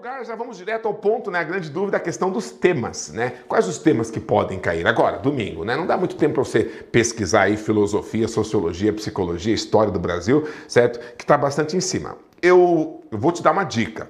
lugar, 0.00 0.24
já 0.24 0.34
vamos 0.34 0.56
direto 0.56 0.88
ao 0.88 0.94
ponto, 0.94 1.30
né? 1.30 1.40
A 1.40 1.44
grande 1.44 1.68
dúvida 1.68 1.98
é 1.98 2.00
a 2.00 2.02
questão 2.02 2.30
dos 2.30 2.50
temas, 2.50 3.12
né? 3.12 3.34
Quais 3.46 3.68
os 3.68 3.76
temas 3.76 4.10
que 4.10 4.18
podem 4.18 4.58
cair 4.58 4.86
agora, 4.86 5.18
domingo, 5.18 5.62
né? 5.62 5.76
Não 5.76 5.86
dá 5.86 5.94
muito 5.94 6.16
tempo 6.16 6.36
para 6.36 6.42
você 6.42 6.64
pesquisar 6.64 7.42
aí 7.42 7.56
filosofia, 7.58 8.26
sociologia, 8.26 8.94
psicologia, 8.94 9.52
história 9.52 9.92
do 9.92 9.98
Brasil, 9.98 10.48
certo? 10.66 10.98
Que 11.16 11.22
está 11.22 11.36
bastante 11.36 11.76
em 11.76 11.82
cima. 11.82 12.16
Eu, 12.40 13.02
vou 13.10 13.30
te 13.30 13.42
dar 13.42 13.50
uma 13.50 13.64
dica. 13.64 14.08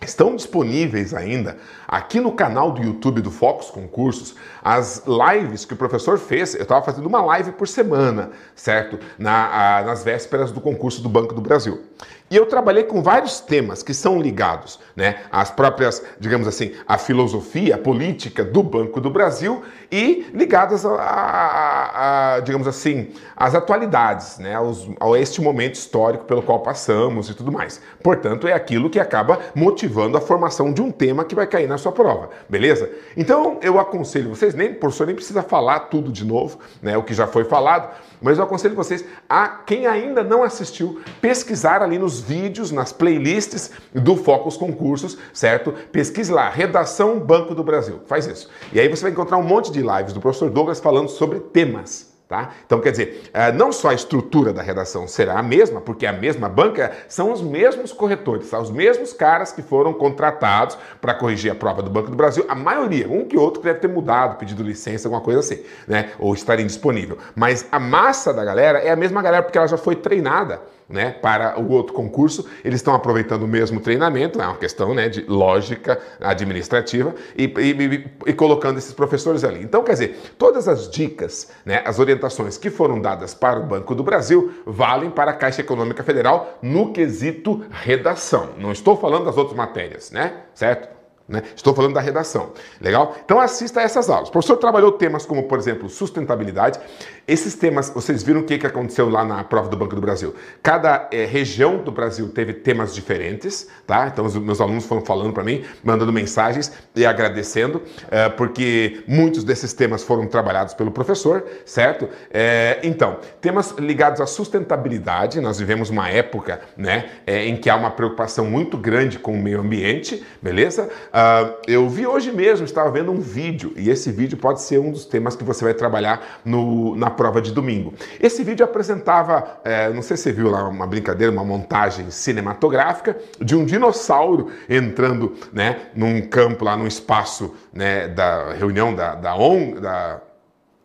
Estão 0.00 0.34
disponíveis 0.34 1.12
ainda 1.12 1.58
aqui 1.86 2.18
no 2.18 2.32
canal 2.32 2.72
do 2.72 2.82
YouTube 2.82 3.20
do 3.20 3.30
Focus 3.30 3.68
Concursos 3.68 4.34
as 4.64 5.04
lives 5.06 5.66
que 5.66 5.74
o 5.74 5.76
professor 5.76 6.18
fez. 6.18 6.54
Eu 6.54 6.62
estava 6.62 6.82
fazendo 6.82 7.06
uma 7.06 7.20
live 7.20 7.52
por 7.52 7.68
semana, 7.68 8.30
certo? 8.54 8.98
Na, 9.18 9.76
a, 9.76 9.82
nas 9.82 10.02
vésperas 10.02 10.50
do 10.50 10.62
concurso 10.62 11.02
do 11.02 11.08
Banco 11.10 11.34
do 11.34 11.42
Brasil. 11.42 11.82
E 12.30 12.36
eu 12.36 12.46
trabalhei 12.46 12.84
com 12.84 13.02
vários 13.02 13.40
temas 13.40 13.82
que 13.82 13.92
são 13.92 14.20
ligados, 14.20 14.78
né, 14.94 15.22
às 15.32 15.50
próprias, 15.50 16.00
digamos 16.20 16.46
assim, 16.46 16.72
à 16.86 16.96
filosofia, 16.96 17.76
política 17.76 18.44
do 18.44 18.62
Banco 18.62 19.00
do 19.00 19.10
Brasil 19.10 19.64
e 19.90 20.30
ligadas 20.32 20.86
a, 20.86 20.92
a, 20.92 22.34
a 22.36 22.40
digamos 22.40 22.68
assim, 22.68 23.08
às 23.36 23.56
atualidades, 23.56 24.38
né, 24.38 24.54
aos, 24.54 24.88
a 25.00 25.18
este 25.18 25.42
momento 25.42 25.74
histórico 25.74 26.24
pelo 26.24 26.40
qual 26.40 26.60
passamos 26.60 27.28
e 27.28 27.34
tudo 27.34 27.50
mais. 27.50 27.80
Portanto, 28.00 28.46
é 28.46 28.52
aquilo 28.52 28.88
que 28.88 29.00
acaba 29.00 29.40
motivando 29.52 30.16
a 30.16 30.20
formação 30.20 30.72
de 30.72 30.80
um 30.80 30.92
tema 30.92 31.24
que 31.24 31.34
vai 31.34 31.48
cair 31.48 31.66
na 31.66 31.78
sua 31.78 31.90
prova, 31.90 32.30
beleza? 32.48 32.88
Então, 33.16 33.58
eu 33.60 33.80
aconselho 33.80 34.28
vocês, 34.28 34.54
nem, 34.54 34.72
professor, 34.72 35.04
nem 35.04 35.16
precisa 35.16 35.42
falar 35.42 35.80
tudo 35.80 36.12
de 36.12 36.24
novo, 36.24 36.60
né, 36.80 36.96
o 36.96 37.02
que 37.02 37.12
já 37.12 37.26
foi 37.26 37.42
falado, 37.42 37.92
mas 38.22 38.38
eu 38.38 38.44
aconselho 38.44 38.76
vocês 38.76 39.04
a 39.28 39.48
quem 39.48 39.88
ainda 39.88 40.22
não 40.22 40.44
assistiu 40.44 41.00
pesquisar 41.20 41.82
ali 41.82 41.98
nos 41.98 42.19
vídeos, 42.20 42.70
nas 42.70 42.92
playlists 42.92 43.70
do 43.94 44.16
Focus 44.16 44.56
Concursos, 44.56 45.18
certo? 45.32 45.72
Pesquise 45.92 46.32
lá, 46.32 46.48
Redação 46.48 47.18
Banco 47.18 47.54
do 47.54 47.64
Brasil. 47.64 48.00
Faz 48.06 48.26
isso. 48.26 48.48
E 48.72 48.78
aí 48.78 48.88
você 48.88 49.02
vai 49.02 49.10
encontrar 49.10 49.38
um 49.38 49.42
monte 49.42 49.72
de 49.72 49.80
lives 49.80 50.12
do 50.12 50.20
professor 50.20 50.50
Douglas 50.50 50.80
falando 50.80 51.08
sobre 51.08 51.40
temas 51.40 52.10
Tá? 52.30 52.50
Então, 52.64 52.80
quer 52.80 52.92
dizer, 52.92 53.28
eh, 53.34 53.50
não 53.50 53.72
só 53.72 53.88
a 53.88 53.94
estrutura 53.94 54.52
da 54.52 54.62
redação 54.62 55.08
será 55.08 55.36
a 55.36 55.42
mesma, 55.42 55.80
porque 55.80 56.06
a 56.06 56.12
mesma 56.12 56.48
banca 56.48 56.92
são 57.08 57.32
os 57.32 57.42
mesmos 57.42 57.92
corretores, 57.92 58.46
são 58.46 58.62
os 58.62 58.70
mesmos 58.70 59.12
caras 59.12 59.50
que 59.50 59.62
foram 59.62 59.92
contratados 59.92 60.78
para 61.00 61.12
corrigir 61.12 61.50
a 61.50 61.56
prova 61.56 61.82
do 61.82 61.90
Banco 61.90 62.08
do 62.08 62.16
Brasil. 62.16 62.46
A 62.48 62.54
maioria, 62.54 63.08
um 63.08 63.24
que 63.24 63.36
outro, 63.36 63.60
deve 63.60 63.80
ter 63.80 63.88
mudado, 63.88 64.38
pedido 64.38 64.62
licença, 64.62 65.08
alguma 65.08 65.20
coisa 65.20 65.40
assim, 65.40 65.60
né? 65.88 66.12
ou 66.20 66.32
estar 66.32 66.60
indisponível. 66.60 67.18
Mas 67.34 67.66
a 67.72 67.80
massa 67.80 68.32
da 68.32 68.44
galera 68.44 68.78
é 68.78 68.92
a 68.92 68.96
mesma 68.96 69.20
galera 69.22 69.42
porque 69.42 69.58
ela 69.58 69.66
já 69.66 69.76
foi 69.76 69.96
treinada 69.96 70.62
né, 70.90 71.10
para 71.10 71.58
o 71.60 71.70
outro 71.70 71.94
concurso, 71.94 72.46
eles 72.64 72.80
estão 72.80 72.94
aproveitando 72.94 73.44
o 73.44 73.48
mesmo 73.48 73.80
treinamento, 73.80 74.40
é 74.40 74.44
uma 74.44 74.56
questão 74.56 74.92
né, 74.94 75.08
de 75.08 75.22
lógica 75.22 75.98
administrativa, 76.20 77.14
e, 77.36 77.44
e, 77.44 78.04
e, 78.26 78.32
colocando 78.32 78.78
esses 78.78 78.92
professores 78.92 79.44
ali. 79.44 79.62
Então, 79.62 79.82
quer 79.82 79.92
dizer, 79.92 80.20
todas 80.36 80.66
as 80.66 80.90
dicas, 80.90 81.50
né, 81.64 81.82
as 81.84 81.98
orientações 81.98 82.58
que 82.58 82.70
foram 82.70 83.00
dadas 83.00 83.32
para 83.32 83.60
o 83.60 83.62
Banco 83.62 83.94
do 83.94 84.02
Brasil 84.02 84.52
valem 84.66 85.10
para 85.10 85.30
a 85.30 85.34
Caixa 85.34 85.60
Econômica 85.60 86.02
Federal 86.02 86.58
no 86.60 86.92
quesito 86.92 87.64
redação. 87.70 88.50
Não 88.58 88.72
estou 88.72 88.96
falando 88.96 89.24
das 89.24 89.36
outras 89.36 89.56
matérias, 89.56 90.10
né? 90.10 90.32
Certo? 90.54 90.99
Né? 91.30 91.44
Estou 91.54 91.72
falando 91.72 91.94
da 91.94 92.00
redação. 92.00 92.50
Legal? 92.80 93.16
Então 93.24 93.38
assista 93.38 93.78
a 93.78 93.84
essas 93.84 94.10
aulas. 94.10 94.28
O 94.28 94.32
professor 94.32 94.56
trabalhou 94.56 94.90
temas 94.90 95.24
como, 95.24 95.44
por 95.44 95.60
exemplo, 95.60 95.88
sustentabilidade. 95.88 96.80
Esses 97.26 97.54
temas, 97.54 97.88
vocês 97.88 98.24
viram 98.24 98.40
o 98.40 98.42
que, 98.42 98.58
que 98.58 98.66
aconteceu 98.66 99.08
lá 99.08 99.24
na 99.24 99.44
prova 99.44 99.68
do 99.68 99.76
Banco 99.76 99.94
do 99.94 100.00
Brasil. 100.00 100.34
Cada 100.60 101.08
é, 101.12 101.24
região 101.26 101.78
do 101.78 101.92
Brasil 101.92 102.28
teve 102.30 102.52
temas 102.52 102.92
diferentes, 102.92 103.68
tá? 103.86 104.08
Então 104.08 104.24
os 104.24 104.34
meus 104.36 104.60
alunos 104.60 104.84
foram 104.86 105.02
falando 105.02 105.32
para 105.32 105.44
mim, 105.44 105.64
mandando 105.84 106.12
mensagens 106.12 106.72
e 106.96 107.06
agradecendo, 107.06 107.80
é, 108.10 108.28
porque 108.28 109.04
muitos 109.06 109.44
desses 109.44 109.72
temas 109.72 110.02
foram 110.02 110.26
trabalhados 110.26 110.74
pelo 110.74 110.90
professor, 110.90 111.44
certo? 111.64 112.08
É, 112.32 112.80
então, 112.82 113.18
temas 113.40 113.70
ligados 113.78 114.20
à 114.20 114.26
sustentabilidade. 114.26 115.40
Nós 115.40 115.60
vivemos 115.60 115.90
uma 115.90 116.08
época, 116.08 116.60
né, 116.76 117.10
em 117.24 117.56
que 117.56 117.70
há 117.70 117.76
uma 117.76 117.92
preocupação 117.92 118.46
muito 118.46 118.76
grande 118.76 119.16
com 119.16 119.32
o 119.32 119.38
meio 119.38 119.60
ambiente, 119.60 120.26
beleza? 120.42 120.90
Uh, 121.20 121.54
eu 121.66 121.86
vi 121.86 122.06
hoje 122.06 122.32
mesmo, 122.32 122.64
estava 122.64 122.90
vendo 122.90 123.12
um 123.12 123.20
vídeo, 123.20 123.74
e 123.76 123.90
esse 123.90 124.10
vídeo 124.10 124.38
pode 124.38 124.62
ser 124.62 124.78
um 124.78 124.90
dos 124.90 125.04
temas 125.04 125.36
que 125.36 125.44
você 125.44 125.62
vai 125.62 125.74
trabalhar 125.74 126.40
no, 126.44 126.96
na 126.96 127.10
prova 127.10 127.42
de 127.42 127.52
domingo. 127.52 127.92
Esse 128.18 128.42
vídeo 128.42 128.64
apresentava, 128.64 129.60
é, 129.62 129.90
não 129.90 130.00
sei 130.00 130.16
se 130.16 130.22
você 130.22 130.32
viu 130.32 130.50
lá, 130.50 130.66
uma 130.66 130.86
brincadeira, 130.86 131.30
uma 131.30 131.44
montagem 131.44 132.10
cinematográfica 132.10 133.18
de 133.38 133.54
um 133.54 133.66
dinossauro 133.66 134.50
entrando 134.66 135.34
né, 135.52 135.90
num 135.94 136.22
campo 136.22 136.64
lá, 136.64 136.74
num 136.74 136.86
espaço 136.86 137.54
né, 137.70 138.08
da 138.08 138.54
reunião 138.54 138.94
da, 138.94 139.14
da, 139.14 139.36
ON, 139.36 139.74
da, 139.74 140.22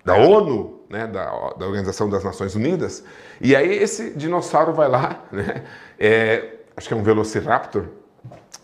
da 0.03 0.15
ONU, 0.15 0.81
né, 0.89 1.07
da, 1.07 1.53
da, 1.57 1.65
Organização 1.65 2.09
das 2.09 2.25
Nações 2.25 2.55
Unidas, 2.55 3.05
e 3.39 3.55
aí 3.55 3.71
esse 3.71 4.09
dinossauro 4.11 4.73
vai 4.73 4.89
lá, 4.89 5.23
né, 5.31 5.63
é, 5.97 6.55
acho 6.75 6.89
que 6.89 6.93
é 6.93 6.97
um 6.97 7.03
Velociraptor, 7.03 7.85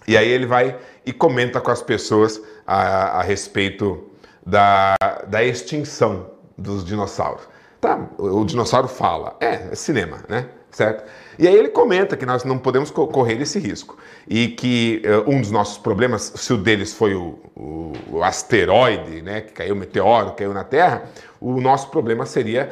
e 0.07 0.17
aí 0.17 0.27
ele 0.27 0.45
vai 0.45 0.77
e 1.05 1.11
comenta 1.11 1.59
com 1.59 1.71
as 1.71 1.81
pessoas 1.81 2.41
a, 2.65 3.19
a 3.19 3.21
respeito 3.21 4.09
da, 4.45 4.95
da 5.27 5.43
extinção 5.43 6.31
dos 6.57 6.83
dinossauros. 6.83 7.47
Tá, 7.79 7.99
o 8.17 8.45
dinossauro 8.45 8.87
fala, 8.87 9.35
é, 9.39 9.69
é 9.71 9.75
cinema, 9.75 10.23
né? 10.29 10.47
Certo? 10.69 11.03
E 11.37 11.47
aí 11.47 11.55
ele 11.55 11.69
comenta 11.69 12.17
que 12.17 12.25
nós 12.25 12.43
não 12.43 12.57
podemos 12.57 12.91
correr 12.91 13.41
esse 13.41 13.59
risco 13.59 13.97
e 14.27 14.49
que 14.49 15.01
uh, 15.05 15.29
um 15.29 15.41
dos 15.41 15.51
nossos 15.51 15.77
problemas, 15.77 16.33
se 16.35 16.53
o 16.53 16.57
deles 16.57 16.93
foi 16.93 17.15
o, 17.15 17.39
o, 17.55 17.93
o 18.11 18.23
asteroide, 18.23 19.21
né, 19.21 19.41
que 19.41 19.53
caiu, 19.53 19.75
o 19.75 19.77
meteoro, 19.77 20.33
caiu 20.33 20.53
na 20.53 20.63
Terra, 20.63 21.09
o 21.41 21.59
nosso 21.59 21.89
problema 21.89 22.23
seria 22.23 22.69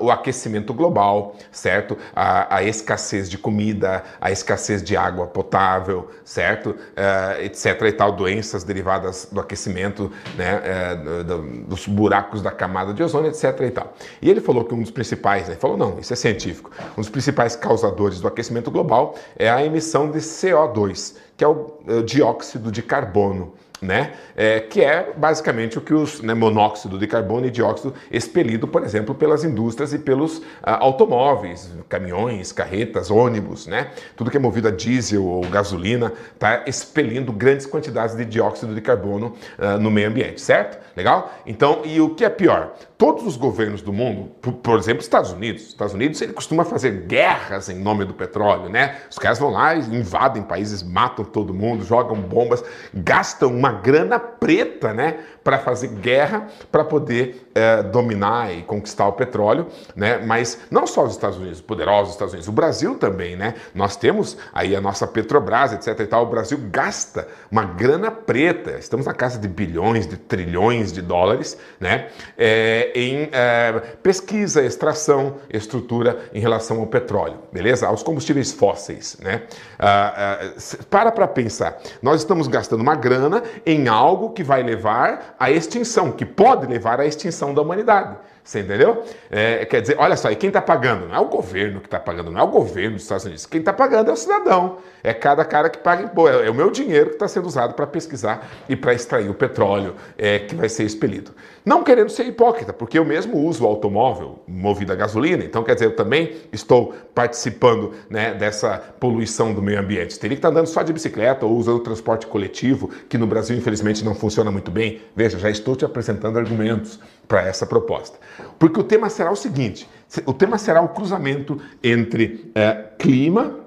o 0.00 0.10
aquecimento 0.10 0.74
global, 0.74 1.36
certo? 1.52 1.96
A, 2.14 2.56
a, 2.56 2.62
escassez 2.64 3.30
de 3.30 3.38
comida, 3.38 4.02
a 4.20 4.32
escassez 4.32 4.82
de 4.82 4.96
água 4.96 5.28
potável, 5.28 6.10
certo? 6.24 6.70
Uh, 6.70 7.42
etc. 7.44 7.80
e 7.82 7.92
tal, 7.92 8.10
doenças 8.10 8.64
derivadas 8.64 9.28
do 9.30 9.40
aquecimento, 9.40 10.10
né? 10.36 10.60
Uh, 10.60 11.24
do, 11.24 11.42
dos 11.66 11.86
buracos 11.86 12.42
da 12.42 12.50
camada 12.50 12.92
de 12.92 13.04
ozônio, 13.04 13.30
etc. 13.30 13.60
e 13.60 13.70
tal. 13.70 13.94
E 14.20 14.28
ele 14.28 14.40
falou 14.40 14.64
que 14.64 14.74
um 14.74 14.80
dos 14.80 14.90
principais, 14.90 15.48
né? 15.48 15.54
Falou, 15.54 15.76
não, 15.76 16.00
isso 16.00 16.12
é 16.12 16.16
científico. 16.16 16.72
Um 16.98 17.00
dos 17.00 17.08
principais 17.08 17.54
causadores 17.66 18.20
do 18.20 18.28
aquecimento 18.28 18.70
global 18.70 19.16
é 19.36 19.50
a 19.50 19.64
emissão 19.64 20.08
de 20.10 20.18
CO2, 20.18 21.16
que 21.36 21.42
é 21.42 21.48
o, 21.48 21.74
o 21.86 22.02
dióxido 22.02 22.70
de 22.70 22.82
carbono 22.82 23.54
né? 23.80 24.12
É, 24.36 24.60
que 24.60 24.82
é 24.82 25.12
basicamente 25.16 25.78
o 25.78 25.80
que 25.80 25.94
os 25.94 26.20
né, 26.20 26.34
monóxido 26.34 26.98
de 26.98 27.06
carbono 27.06 27.46
e 27.46 27.50
dióxido 27.50 27.94
expelido, 28.10 28.66
por 28.66 28.82
exemplo, 28.82 29.14
pelas 29.14 29.44
indústrias 29.44 29.92
e 29.92 29.98
pelos 29.98 30.42
ah, 30.62 30.78
automóveis, 30.82 31.70
caminhões, 31.88 32.52
carretas, 32.52 33.10
ônibus, 33.10 33.66
né? 33.66 33.90
Tudo 34.16 34.30
que 34.30 34.36
é 34.36 34.40
movido 34.40 34.68
a 34.68 34.70
diesel 34.70 35.24
ou 35.24 35.42
gasolina 35.42 36.12
está 36.34 36.64
expelindo 36.66 37.32
grandes 37.32 37.66
quantidades 37.66 38.16
de 38.16 38.24
dióxido 38.24 38.74
de 38.74 38.80
carbono 38.80 39.34
ah, 39.58 39.76
no 39.76 39.90
meio 39.90 40.08
ambiente, 40.08 40.40
certo? 40.40 40.78
Legal? 40.96 41.32
Então, 41.46 41.82
e 41.84 42.00
o 42.00 42.14
que 42.14 42.24
é 42.24 42.30
pior? 42.30 42.74
Todos 42.96 43.26
os 43.26 43.36
governos 43.36 43.82
do 43.82 43.92
mundo, 43.92 44.30
por, 44.40 44.52
por 44.54 44.78
exemplo, 44.78 45.02
Estados 45.02 45.30
Unidos, 45.30 45.68
Estados 45.68 45.92
Unidos 45.92 46.20
ele 46.22 46.32
costuma 46.32 46.64
fazer 46.64 47.02
guerras 47.06 47.68
em 47.68 47.78
nome 47.78 48.06
do 48.06 48.14
petróleo, 48.14 48.70
né? 48.70 48.96
Os 49.10 49.18
caras 49.18 49.38
vão 49.38 49.50
lá, 49.50 49.74
invadem 49.74 50.42
países, 50.42 50.82
matam 50.82 51.24
todo 51.24 51.52
mundo, 51.52 51.84
jogam 51.84 52.16
bombas, 52.16 52.64
gastam 52.94 53.50
uma 53.50 53.65
grana 53.72 54.18
preta, 54.18 54.92
né, 54.92 55.18
para 55.46 55.60
fazer 55.60 55.86
guerra 55.86 56.48
para 56.72 56.82
poder 56.82 57.48
é, 57.54 57.80
dominar 57.80 58.52
e 58.52 58.64
conquistar 58.64 59.06
o 59.06 59.12
petróleo, 59.12 59.68
né? 59.94 60.18
Mas 60.18 60.58
não 60.72 60.88
só 60.88 61.04
os 61.04 61.12
Estados 61.12 61.38
Unidos, 61.38 61.60
poderosos 61.60 62.14
Estados 62.14 62.34
Unidos, 62.34 62.48
o 62.48 62.52
Brasil 62.52 62.96
também, 62.96 63.36
né? 63.36 63.54
Nós 63.72 63.94
temos 63.94 64.36
aí 64.52 64.74
a 64.74 64.80
nossa 64.80 65.06
Petrobras, 65.06 65.72
etc. 65.72 66.00
E 66.00 66.06
tal. 66.06 66.24
O 66.24 66.26
Brasil 66.26 66.58
gasta 66.68 67.28
uma 67.48 67.62
grana 67.62 68.10
preta. 68.10 68.72
Estamos 68.72 69.06
na 69.06 69.14
casa 69.14 69.38
de 69.38 69.46
bilhões, 69.46 70.04
de 70.08 70.16
trilhões 70.16 70.92
de 70.92 71.00
dólares, 71.00 71.56
né? 71.78 72.08
É, 72.36 72.90
em 72.96 73.28
é, 73.30 73.72
pesquisa, 74.02 74.64
extração, 74.64 75.36
estrutura 75.48 76.28
em 76.34 76.40
relação 76.40 76.80
ao 76.80 76.88
petróleo, 76.88 77.38
beleza? 77.52 77.86
Aos 77.86 78.02
combustíveis 78.02 78.50
fósseis, 78.50 79.16
né? 79.22 79.42
Ah, 79.78 80.40
ah, 80.42 80.76
para 80.90 81.12
para 81.12 81.28
pensar. 81.28 81.78
Nós 82.02 82.22
estamos 82.22 82.48
gastando 82.48 82.80
uma 82.80 82.96
grana 82.96 83.44
em 83.64 83.86
algo 83.86 84.30
que 84.30 84.42
vai 84.42 84.64
levar 84.64 85.35
à 85.38 85.50
extinção, 85.50 86.12
que 86.12 86.24
pode 86.24 86.66
levar 86.66 87.00
à 87.00 87.06
extinção 87.06 87.54
da 87.54 87.62
humanidade 87.62 88.16
Você 88.46 88.60
entendeu? 88.60 89.02
É, 89.28 89.64
quer 89.64 89.80
dizer, 89.80 89.96
olha 89.98 90.16
só, 90.16 90.30
e 90.30 90.36
quem 90.36 90.46
está 90.46 90.62
pagando? 90.62 91.08
Não 91.08 91.16
é 91.16 91.18
o 91.18 91.24
governo 91.24 91.80
que 91.80 91.88
está 91.88 91.98
pagando, 91.98 92.30
não 92.30 92.40
é 92.40 92.44
o 92.44 92.46
governo 92.46 92.92
dos 92.92 93.02
Estados 93.02 93.24
Unidos. 93.24 93.44
Quem 93.44 93.58
está 93.58 93.72
pagando 93.72 94.08
é 94.08 94.12
o 94.12 94.16
cidadão. 94.16 94.78
É 95.02 95.12
cada 95.12 95.44
cara 95.44 95.68
que 95.68 95.78
paga 95.78 96.04
imposto. 96.04 96.38
É, 96.38 96.46
é 96.46 96.50
o 96.50 96.54
meu 96.54 96.70
dinheiro 96.70 97.08
que 97.08 97.16
está 97.16 97.26
sendo 97.26 97.46
usado 97.46 97.74
para 97.74 97.88
pesquisar 97.88 98.48
e 98.68 98.76
para 98.76 98.94
extrair 98.94 99.28
o 99.28 99.34
petróleo 99.34 99.96
é, 100.16 100.38
que 100.38 100.54
vai 100.54 100.68
ser 100.68 100.84
expelido. 100.84 101.32
Não 101.64 101.82
querendo 101.82 102.08
ser 102.08 102.24
hipócrita, 102.24 102.72
porque 102.72 102.96
eu 102.96 103.04
mesmo 103.04 103.36
uso 103.36 103.64
o 103.64 103.66
automóvel 103.66 104.38
movido 104.46 104.92
a 104.92 104.94
gasolina, 104.94 105.42
então 105.42 105.64
quer 105.64 105.74
dizer, 105.74 105.86
eu 105.86 105.96
também 105.96 106.36
estou 106.52 106.94
participando 107.12 107.94
né, 108.08 108.32
dessa 108.32 108.78
poluição 108.78 109.52
do 109.52 109.60
meio 109.60 109.80
ambiente. 109.80 110.16
Teria 110.16 110.36
que 110.36 110.38
estar 110.38 110.48
tá 110.48 110.52
andando 110.52 110.68
só 110.68 110.84
de 110.84 110.92
bicicleta 110.92 111.44
ou 111.44 111.56
usando 111.56 111.80
transporte 111.80 112.28
coletivo, 112.28 112.88
que 113.08 113.18
no 113.18 113.26
Brasil 113.26 113.56
infelizmente 113.56 114.04
não 114.04 114.14
funciona 114.14 114.52
muito 114.52 114.70
bem. 114.70 115.00
Veja, 115.16 115.36
já 115.40 115.50
estou 115.50 115.74
te 115.74 115.84
apresentando 115.84 116.38
argumentos 116.38 117.00
para 117.26 117.42
essa 117.42 117.66
proposta. 117.66 118.18
Porque 118.58 118.80
o 118.80 118.84
tema 118.84 119.08
será 119.08 119.30
o 119.30 119.36
seguinte: 119.36 119.88
o 120.24 120.32
tema 120.32 120.58
será 120.58 120.80
o 120.80 120.88
cruzamento 120.88 121.60
entre 121.82 122.50
é, 122.54 122.72
clima, 122.98 123.60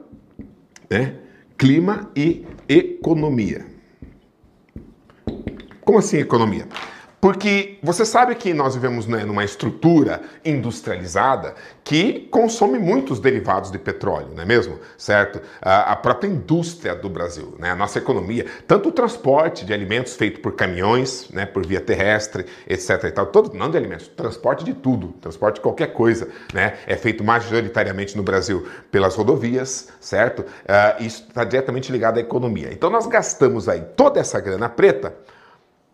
né, 0.89 1.15
clima 1.57 2.09
e 2.15 2.45
economia. 2.67 3.65
Como 5.81 5.97
assim 5.97 6.17
economia? 6.17 6.67
Porque 7.21 7.77
você 7.83 8.05
sabe 8.05 8.33
que 8.35 8.53
nós 8.53 8.75
vivemos 8.75 9.05
né, 9.05 9.25
numa 9.25 9.43
estrutura 9.43 10.21
industrializada 10.45 11.53
que 11.83 12.27
consome 12.31 12.79
muitos 12.79 13.19
derivados 13.19 13.71
de 13.71 13.77
petróleo, 13.77 14.29
não 14.33 14.43
é 14.43 14.45
mesmo? 14.45 14.79
Certo? 14.97 15.41
A, 15.61 15.95
própria 15.97 16.29
indústria 16.29 16.95
do 16.95 17.09
Brasil, 17.09 17.55
né, 17.59 17.71
a 17.71 17.75
nossa 17.75 17.97
economia, 17.97 18.45
tanto 18.65 18.89
o 18.89 18.91
transporte 18.91 19.65
de 19.65 19.73
alimentos 19.73 20.15
feito 20.15 20.39
por 20.39 20.53
caminhões, 20.53 21.29
né, 21.31 21.45
por 21.45 21.65
via 21.65 21.81
terrestre, 21.81 22.45
etc. 22.67 23.03
E 23.05 23.11
tal, 23.11 23.25
todo, 23.25 23.53
não 23.53 23.69
de 23.69 23.77
alimentos, 23.77 24.07
transporte 24.07 24.63
de 24.63 24.73
tudo, 24.73 25.09
transporte 25.19 25.55
de 25.55 25.61
qualquer 25.61 25.87
coisa, 25.87 26.29
né, 26.53 26.77
é 26.87 26.95
feito 26.95 27.23
majoritariamente 27.23 28.15
no 28.15 28.23
Brasil 28.23 28.65
pelas 28.91 29.15
rodovias, 29.15 29.89
certo? 29.99 30.41
Uh, 30.41 31.03
isso 31.03 31.25
está 31.27 31.43
diretamente 31.43 31.91
ligado 31.91 32.17
à 32.17 32.21
economia. 32.21 32.69
Então 32.71 32.89
nós 32.89 33.07
gastamos 33.07 33.67
aí 33.67 33.81
toda 33.95 34.19
essa 34.19 34.39
grana 34.39 34.69
preta 34.69 35.13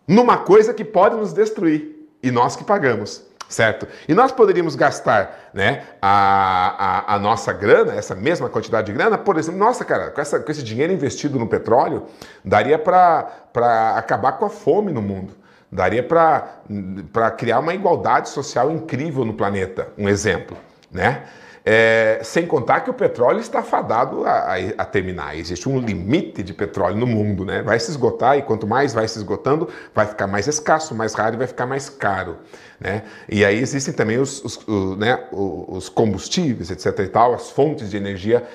numa 0.06 0.38
coisa 0.38 0.72
que 0.72 0.84
pode 0.84 1.16
nos 1.16 1.32
destruir 1.32 2.08
e 2.22 2.30
nós 2.30 2.56
que 2.56 2.64
pagamos, 2.64 3.24
certo? 3.48 3.86
E 4.08 4.14
nós 4.14 4.32
poderíamos 4.32 4.74
gastar 4.74 5.50
né, 5.52 5.84
a, 6.00 7.12
a, 7.12 7.14
a, 7.14 7.18
nossa 7.18 7.52
grana, 7.52 7.94
essa 7.94 8.14
mesma 8.14 8.48
quantidade 8.48 8.86
de 8.86 8.92
grana, 8.92 9.18
por 9.18 9.36
exemplo, 9.36 9.58
nossa, 9.58 9.84
cara, 9.84 10.10
com, 10.10 10.20
essa, 10.20 10.40
com 10.40 10.50
esse 10.50 10.62
dinheiro 10.62 10.92
investido 10.92 11.38
no 11.38 11.46
petróleo, 11.46 12.06
daria 12.44 12.78
para 12.78 13.94
acabar 13.96 14.32
com 14.32 14.44
a 14.44 14.50
fome 14.50 14.92
no 14.92 15.02
mundo. 15.02 15.34
Daria 15.70 16.02
para 16.02 17.30
criar 17.32 17.58
uma 17.58 17.74
igualdade 17.74 18.28
social 18.28 18.70
incrível 18.70 19.24
no 19.24 19.34
planeta, 19.34 19.88
um 19.98 20.08
exemplo, 20.08 20.56
né? 20.90 21.24
É, 21.68 22.20
sem 22.22 22.46
contar 22.46 22.82
que 22.82 22.90
o 22.90 22.94
petróleo 22.94 23.40
está 23.40 23.60
fadado 23.60 24.24
a, 24.24 24.54
a, 24.78 24.84
terminar. 24.84 25.36
Existe 25.36 25.68
um 25.68 25.80
limite 25.80 26.40
de 26.40 26.54
petróleo 26.54 26.96
no 26.96 27.08
mundo, 27.08 27.44
né? 27.44 27.60
Vai 27.60 27.80
se 27.80 27.90
esgotar 27.90 28.38
e 28.38 28.42
quanto 28.42 28.68
mais 28.68 28.94
vai 28.94 29.08
se 29.08 29.18
esgotando, 29.18 29.68
vai 29.92 30.06
ficar 30.06 30.28
mais 30.28 30.46
escasso, 30.46 30.94
mais 30.94 31.12
raro 31.14 31.34
e 31.34 31.38
vai 31.38 31.46
ficar 31.48 31.66
mais 31.66 31.88
caro. 31.88 32.36
Né? 32.78 33.02
E 33.28 33.44
aí 33.44 33.58
existem 33.58 33.92
também 33.92 34.18
os, 34.18 34.44
os, 34.44 34.68
os, 34.68 34.96
né, 34.96 35.26
os 35.32 35.88
combustíveis, 35.88 36.70
etc. 36.70 37.00
e 37.00 37.08
tal, 37.08 37.34
as 37.34 37.50
fontes 37.50 37.90
de 37.90 37.96
energia 37.96 38.46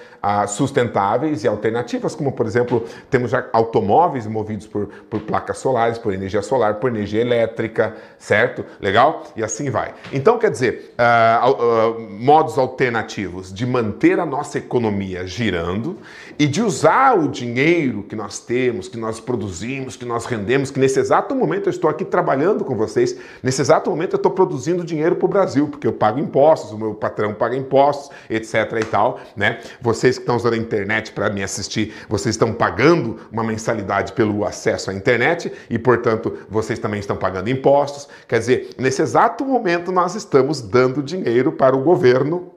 sustentáveis 0.47 1.44
e 1.44 1.47
alternativas, 1.47 2.15
como 2.15 2.31
por 2.31 2.45
exemplo, 2.45 2.85
temos 3.09 3.31
já 3.31 3.45
automóveis 3.51 4.27
movidos 4.27 4.68
por, 4.68 4.88
por 5.09 5.21
placas 5.21 5.57
solares, 5.57 5.97
por 5.97 6.13
energia 6.13 6.41
solar, 6.41 6.75
por 6.75 6.91
energia 6.91 7.21
elétrica, 7.21 7.95
certo? 8.19 8.63
Legal? 8.79 9.23
E 9.35 9.44
assim 9.44 9.69
vai. 9.69 9.94
Então, 10.13 10.38
quer 10.38 10.51
dizer, 10.51 10.94
ah, 10.97 11.41
ah, 11.44 12.00
modos 12.09 12.57
alternativos 12.57 13.53
de 13.53 13.65
manter 13.65 14.19
a 14.19 14.25
nossa 14.25 14.57
economia 14.57 15.25
girando 15.25 15.97
e 16.41 16.47
de 16.47 16.59
usar 16.59 17.19
o 17.19 17.27
dinheiro 17.27 18.01
que 18.01 18.15
nós 18.15 18.39
temos, 18.39 18.88
que 18.88 18.97
nós 18.97 19.19
produzimos, 19.19 19.95
que 19.95 20.05
nós 20.05 20.25
rendemos, 20.25 20.71
que 20.71 20.79
nesse 20.79 20.99
exato 20.99 21.35
momento 21.35 21.67
eu 21.67 21.69
estou 21.69 21.88
aqui 21.88 22.03
trabalhando 22.03 22.65
com 22.65 22.75
vocês, 22.75 23.15
nesse 23.43 23.61
exato 23.61 23.91
momento 23.91 24.13
eu 24.13 24.17
estou 24.17 24.31
produzindo 24.31 24.83
dinheiro 24.83 25.15
para 25.15 25.25
o 25.27 25.29
Brasil, 25.29 25.67
porque 25.67 25.85
eu 25.85 25.93
pago 25.93 26.17
impostos, 26.19 26.71
o 26.71 26.79
meu 26.79 26.95
patrão 26.95 27.31
paga 27.31 27.55
impostos, 27.55 28.09
etc. 28.27 28.55
e 28.81 28.85
tal, 28.85 29.19
né? 29.35 29.59
Vocês 29.79 30.17
que 30.17 30.23
estão 30.23 30.35
usando 30.35 30.53
a 30.53 30.57
internet 30.57 31.11
para 31.11 31.29
me 31.29 31.43
assistir, 31.43 31.93
vocês 32.09 32.33
estão 32.33 32.51
pagando 32.51 33.19
uma 33.31 33.44
mensalidade 33.44 34.13
pelo 34.13 34.44
acesso 34.44 34.89
à 34.89 34.95
internet 34.95 35.53
e, 35.69 35.77
portanto, 35.77 36.35
vocês 36.49 36.79
também 36.79 36.99
estão 36.99 37.15
pagando 37.15 37.51
impostos. 37.51 38.09
Quer 38.27 38.39
dizer, 38.39 38.69
nesse 38.79 39.03
exato 39.03 39.45
momento 39.45 39.91
nós 39.91 40.15
estamos 40.15 40.59
dando 40.59 41.03
dinheiro 41.03 41.51
para 41.51 41.75
o 41.75 41.83
governo 41.83 42.51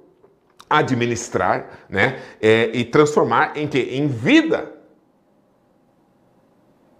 administrar, 0.68 1.84
né, 1.88 2.18
é, 2.40 2.70
e 2.72 2.84
transformar 2.84 3.52
em 3.56 3.66
que 3.66 3.78
em 3.78 4.06
vida 4.06 4.74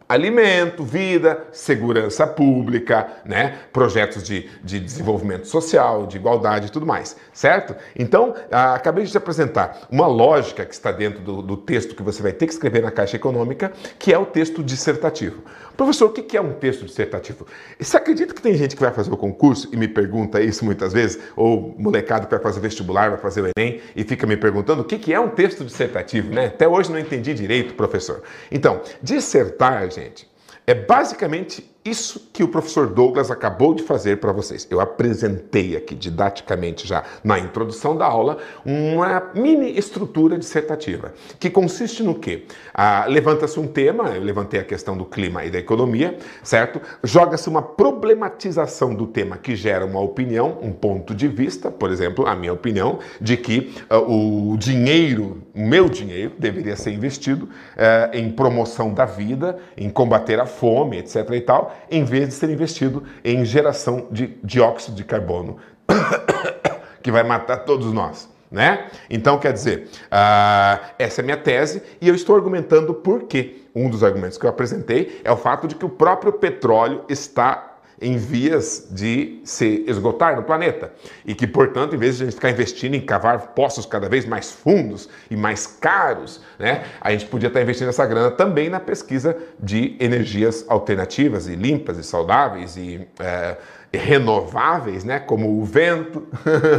alimento, 0.09 0.85
vida, 0.85 1.47
segurança 1.51 2.27
pública, 2.27 3.09
né? 3.25 3.59
projetos 3.73 4.23
de, 4.23 4.49
de 4.63 4.79
desenvolvimento 4.79 5.47
social, 5.47 6.07
de 6.07 6.17
igualdade 6.17 6.67
e 6.67 6.71
tudo 6.71 6.87
mais, 6.87 7.17
certo? 7.33 7.75
Então, 7.97 8.35
ah, 8.51 8.75
acabei 8.75 9.05
de 9.05 9.11
te 9.11 9.19
apresentar 9.19 9.87
uma 9.91 10.07
lógica 10.07 10.65
que 10.65 10.75
está 10.75 10.93
dentro 10.93 11.21
do, 11.21 11.43
do, 11.43 11.57
texto 11.57 11.95
que 11.95 12.03
você 12.03 12.23
vai 12.23 12.33
ter 12.33 12.47
que 12.47 12.53
escrever 12.53 12.83
na 12.83 12.91
Caixa 12.91 13.17
Econômica, 13.17 13.73
que 13.99 14.13
é 14.13 14.19
o 14.19 14.27
texto 14.27 14.63
dissertativo. 14.63 15.43
Professor, 15.77 16.07
o 16.07 16.13
que 16.13 16.37
é 16.37 16.41
um 16.41 16.53
texto 16.53 16.85
dissertativo? 16.85 17.47
Você 17.79 17.97
acredita 17.97 18.33
que 18.33 18.41
tem 18.41 18.55
gente 18.55 18.77
que 18.77 18.83
vai 18.83 18.93
fazer 18.93 19.13
o 19.13 19.17
concurso 19.17 19.69
e 19.73 19.77
me 19.77 19.89
pergunta 19.89 20.41
isso 20.41 20.65
muitas 20.65 20.93
vezes, 20.93 21.19
ou 21.37 21.75
molecado 21.79 22.27
que 22.27 22.35
vai 22.35 22.43
fazer 22.43 22.61
vestibular, 22.61 23.11
vai 23.11 23.19
fazer 23.19 23.43
o 23.43 23.49
Enem 23.57 23.81
e 23.97 24.05
fica 24.05 24.27
me 24.27 24.37
perguntando 24.37 24.83
o 24.83 24.85
que 24.85 25.13
é 25.13 25.19
um 25.19 25.29
texto 25.29 25.65
dissertativo, 25.65 26.33
né? 26.33 26.47
Até 26.47 26.69
hoje 26.69 26.93
não 26.93 26.99
entendi 26.99 27.35
direito, 27.35 27.75
professor. 27.75 28.23
Então, 28.53 28.81
dissertar, 29.03 29.91
gente, 29.91 30.31
é 30.67 30.75
basicamente 30.75 31.74
isso 31.85 32.31
que 32.33 32.43
o 32.43 32.49
professor 32.49 32.87
Douglas 32.87 33.31
acabou 33.31 33.75
de 33.75 33.83
fazer 33.83 34.17
para 34.17 34.33
vocês. 34.33 34.67
Eu 34.71 34.81
apresentei 34.81 35.77
aqui 35.77 35.95
didaticamente 35.95 36.89
já 36.89 37.05
na 37.23 37.39
introdução 37.39 37.95
da 37.95 38.07
aula 38.07 38.39
uma 38.65 39.31
mini 39.35 39.77
estrutura 39.77 40.39
dissertativa, 40.39 41.13
que 41.39 41.51
consiste 41.51 42.03
no 42.03 42.15
quê? 42.15 42.47
Ah, 42.73 43.05
Levanta-se 43.07 43.61
um 43.61 43.67
tema, 43.67 44.09
eu 44.11 44.23
levantei 44.23 44.59
a 44.59 44.65
questão 44.65 44.97
do 44.97 45.05
clima 45.05 45.45
e 45.45 45.51
da 45.51 45.59
economia, 45.59 46.17
certo? 46.43 46.81
Joga-se 47.03 47.51
uma 47.51 47.61
problematização 47.61 48.95
do 48.95 49.07
tema 49.07 49.37
que 49.37 49.55
gera 49.55 49.85
uma 49.85 50.01
opinião, 50.01 50.59
um 50.63 50.73
ponto 50.73 51.15
de 51.15 51.29
vista, 51.29 51.71
por 51.71 51.91
exemplo, 51.91 52.27
a 52.27 52.35
minha 52.35 52.53
opinião, 52.53 52.99
de 53.21 53.37
que 53.37 53.75
ah, 53.91 53.99
o 53.99 54.57
dinheiro, 54.57 55.43
o 55.55 55.61
meu 55.61 55.91
dinheiro, 55.91 56.33
deveria 56.39 56.77
ser 56.77 56.93
investido 56.93 57.47
ah, 57.77 58.09
em 58.15 58.31
promoção 58.31 58.95
da 58.95 59.05
vida, 59.05 59.59
em 59.77 59.91
combater 59.91 60.41
a 60.41 60.47
fome, 60.47 60.97
etc. 60.97 61.29
e 61.33 61.41
tal 61.43 61.74
em 61.91 62.05
vez 62.05 62.29
de 62.29 62.35
ser 62.35 62.51
investido 62.51 63.05
em 63.25 63.45
geração 63.45 64.09
de 64.11 64.39
dióxido 64.43 64.95
de 64.95 65.05
carbono, 65.05 65.59
que 67.03 67.11
vai 67.11 67.23
matar 67.23 67.59
todos 67.59 67.93
nós. 67.93 68.29
Né? 68.51 68.87
Então, 69.11 69.39
quer 69.39 69.53
dizer, 69.53 69.89
uh, 70.05 70.93
essa 70.99 71.21
é 71.21 71.23
a 71.23 71.25
minha 71.25 71.37
tese 71.37 71.83
e 72.01 72.09
eu 72.09 72.15
estou 72.15 72.37
argumentando 72.37 72.95
por 72.95 73.25
quê. 73.25 73.63
Um 73.75 73.91
dos 73.91 74.05
argumentos 74.05 74.39
que 74.39 74.47
eu 74.47 74.51
apresentei 74.51 75.21
é 75.25 75.33
o 75.33 75.37
fato 75.37 75.67
de 75.67 75.75
que 75.75 75.85
o 75.85 75.89
próprio 75.89 76.33
petróleo 76.35 77.05
está 77.09 77.74
em 78.05 78.19
vias 78.19 78.87
de 78.91 79.41
se 79.45 79.83
esgotar 79.87 80.37
no 80.37 80.43
planeta. 80.43 80.93
E 81.25 81.35
que, 81.35 81.47
portanto, 81.47 81.95
em 81.95 81.99
vez 81.99 82.19
de 82.19 82.23
a 82.23 82.27
gente 82.27 82.35
ficar 82.35 82.51
investindo 82.51 82.95
em 82.95 83.01
cavar 83.01 83.39
poços 83.49 83.87
cada 83.87 84.09
vez 84.09 84.27
mais 84.27 84.53
fundos 84.53 85.09
e 85.31 85.37
mais 85.37 85.67
caros, 85.67 86.41
né, 86.59 86.85
a 87.01 87.11
gente 87.13 87.27
podia 87.27 87.49
estar 87.49 87.63
investindo 87.63 87.89
essa 87.89 88.05
grana 88.05 88.31
também 88.31 88.69
na 88.69 88.79
pesquisa 88.79 89.37
de 89.59 89.97
energias 89.99 90.65
alternativas 90.69 91.49
e 91.49 91.57
limpas 91.57 91.99
e 91.99 92.05
saudáveis 92.05 92.77
e. 92.77 93.09
É, 93.19 93.57
renováveis, 93.97 95.05
né, 95.05 95.19
como 95.19 95.61
o 95.61 95.65
vento, 95.65 96.27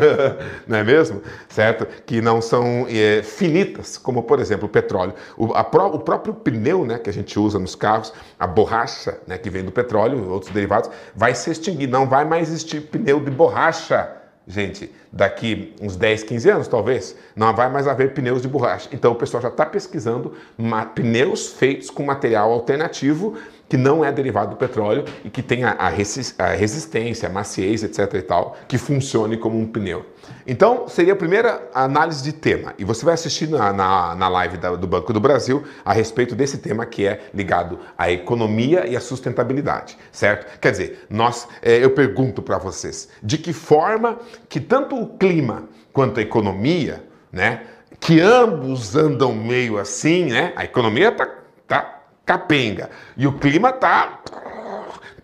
não 0.68 0.78
é 0.78 0.84
mesmo? 0.84 1.22
Certo? 1.50 1.88
Que 2.06 2.22
não 2.22 2.42
são 2.42 2.86
é, 2.90 3.22
finitas, 3.24 3.98
como 3.98 4.24
por 4.24 4.40
exemplo 4.40 4.66
o 4.66 4.70
petróleo. 4.70 5.14
O, 5.38 5.48
pró 5.64 5.88
o, 5.88 6.00
próprio 6.00 6.34
pneu, 6.34 6.86
né, 6.86 6.98
que 6.98 7.10
a 7.10 7.14
gente 7.14 7.40
usa 7.40 7.60
nos 7.60 7.76
carros, 7.76 8.14
a 8.40 8.48
borracha, 8.48 9.20
né, 9.28 9.38
que 9.38 9.50
vem 9.50 9.64
do 9.64 9.72
petróleo, 9.72 10.30
outros 10.30 10.52
derivados, 10.52 10.90
vai 11.16 11.34
se 11.36 11.52
extinguir. 11.52 11.88
Não 11.88 12.08
vai 12.08 12.26
mais 12.26 12.50
existir 12.50 12.82
pneu 12.82 13.20
de 13.20 13.32
borracha, 13.32 14.10
gente. 14.48 14.92
Daqui 15.12 15.74
uns 15.82 15.96
10, 15.96 16.24
15 16.24 16.50
anos, 16.50 16.68
talvez, 16.68 17.16
não 17.36 17.56
vai 17.56 17.70
mais 17.70 17.88
haver 17.88 18.14
pneus 18.14 18.42
de 18.42 18.48
borracha. 18.48 18.90
Então 18.92 19.14
o 19.14 19.16
pessoal 19.16 19.42
já 19.42 19.50
está 19.50 19.66
pesquisando 19.66 20.34
pneus 20.94 21.54
feitos 21.54 21.90
com 21.90 22.04
material 22.04 22.52
alternativo 22.52 23.38
que 23.68 23.78
não 23.78 24.04
é 24.04 24.12
derivado 24.12 24.52
do 24.52 24.56
petróleo 24.56 25.06
e 25.24 25.30
que 25.30 25.42
tenha 25.42 25.70
a, 25.72 25.90
resistência, 25.90 27.28
a 27.28 27.32
maciez, 27.32 27.84
etc 27.84 28.14
e 28.14 28.22
tal, 28.22 28.58
que 28.68 28.78
funcione 28.78 29.38
como 29.38 29.60
um 29.60 29.66
pneu. 29.66 30.06
Então, 30.46 30.88
seria 30.88 31.14
a 31.14 31.16
primeira 31.16 31.70
análise 31.74 32.24
de 32.24 32.32
tema. 32.32 32.74
E 32.78 32.84
você 32.84 33.04
vai 33.04 33.14
assistir 33.14 33.50
na, 33.50 33.74
na, 33.74 34.16
na 34.16 34.28
live 34.28 34.58
da, 34.58 34.76
do 34.76 34.88
Banco 34.88 35.12
do 35.12 35.20
Brasil 35.20 35.64
a 35.84 35.94
respeito 35.94 36.36
desse 36.36 36.60
tema 36.60 36.86
que 36.86 37.06
é 37.06 37.28
ligado 37.34 37.80
à 37.98 38.12
economia 38.12 38.88
e 38.88 38.96
à 38.96 39.00
sustentabilidade, 39.00 39.98
certo? 40.12 40.60
Quer 40.60 40.72
dizer, 40.72 41.06
nós, 41.10 41.48
é, 41.62 41.84
eu 41.84 41.92
pergunto 41.92 42.42
para 42.42 42.58
vocês, 42.58 43.10
de 43.22 43.38
que 43.38 43.54
forma 43.54 44.20
que 44.48 44.60
tanto 44.60 44.96
o 44.96 45.18
clima 45.18 45.64
quanto 45.92 46.20
a 46.20 46.24
economia, 46.24 47.04
né, 47.32 47.62
que 48.00 48.20
ambos 48.20 48.96
andam 48.96 49.34
meio 49.34 49.78
assim, 49.78 50.26
né? 50.26 50.54
A 50.56 50.66
economia 50.66 51.12
tá, 51.12 51.30
tá 51.68 51.95
capenga 52.26 52.90
e 53.16 53.28
o 53.28 53.34
clima 53.34 53.72
tá 53.72 54.22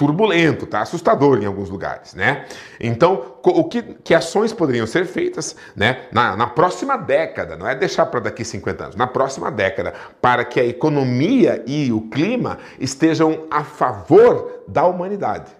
turbulento, 0.01 0.65
tá 0.65 0.81
assustador 0.81 1.43
em 1.43 1.45
alguns 1.45 1.69
lugares, 1.69 2.15
né? 2.15 2.45
Então, 2.79 3.35
o 3.43 3.63
que, 3.65 3.83
que 3.83 4.15
ações 4.15 4.51
poderiam 4.51 4.87
ser 4.87 5.05
feitas, 5.05 5.55
né, 5.75 6.07
na, 6.11 6.35
na 6.35 6.47
próxima 6.47 6.97
década, 6.97 7.55
não 7.55 7.67
é 7.67 7.75
deixar 7.75 8.07
para 8.07 8.19
daqui 8.19 8.43
50 8.43 8.83
anos, 8.83 8.95
na 8.95 9.05
próxima 9.05 9.51
década, 9.51 9.93
para 10.19 10.43
que 10.43 10.59
a 10.59 10.65
economia 10.65 11.63
e 11.67 11.91
o 11.91 12.01
clima 12.09 12.57
estejam 12.79 13.45
a 13.51 13.63
favor 13.63 14.63
da 14.67 14.87
humanidade. 14.87 15.51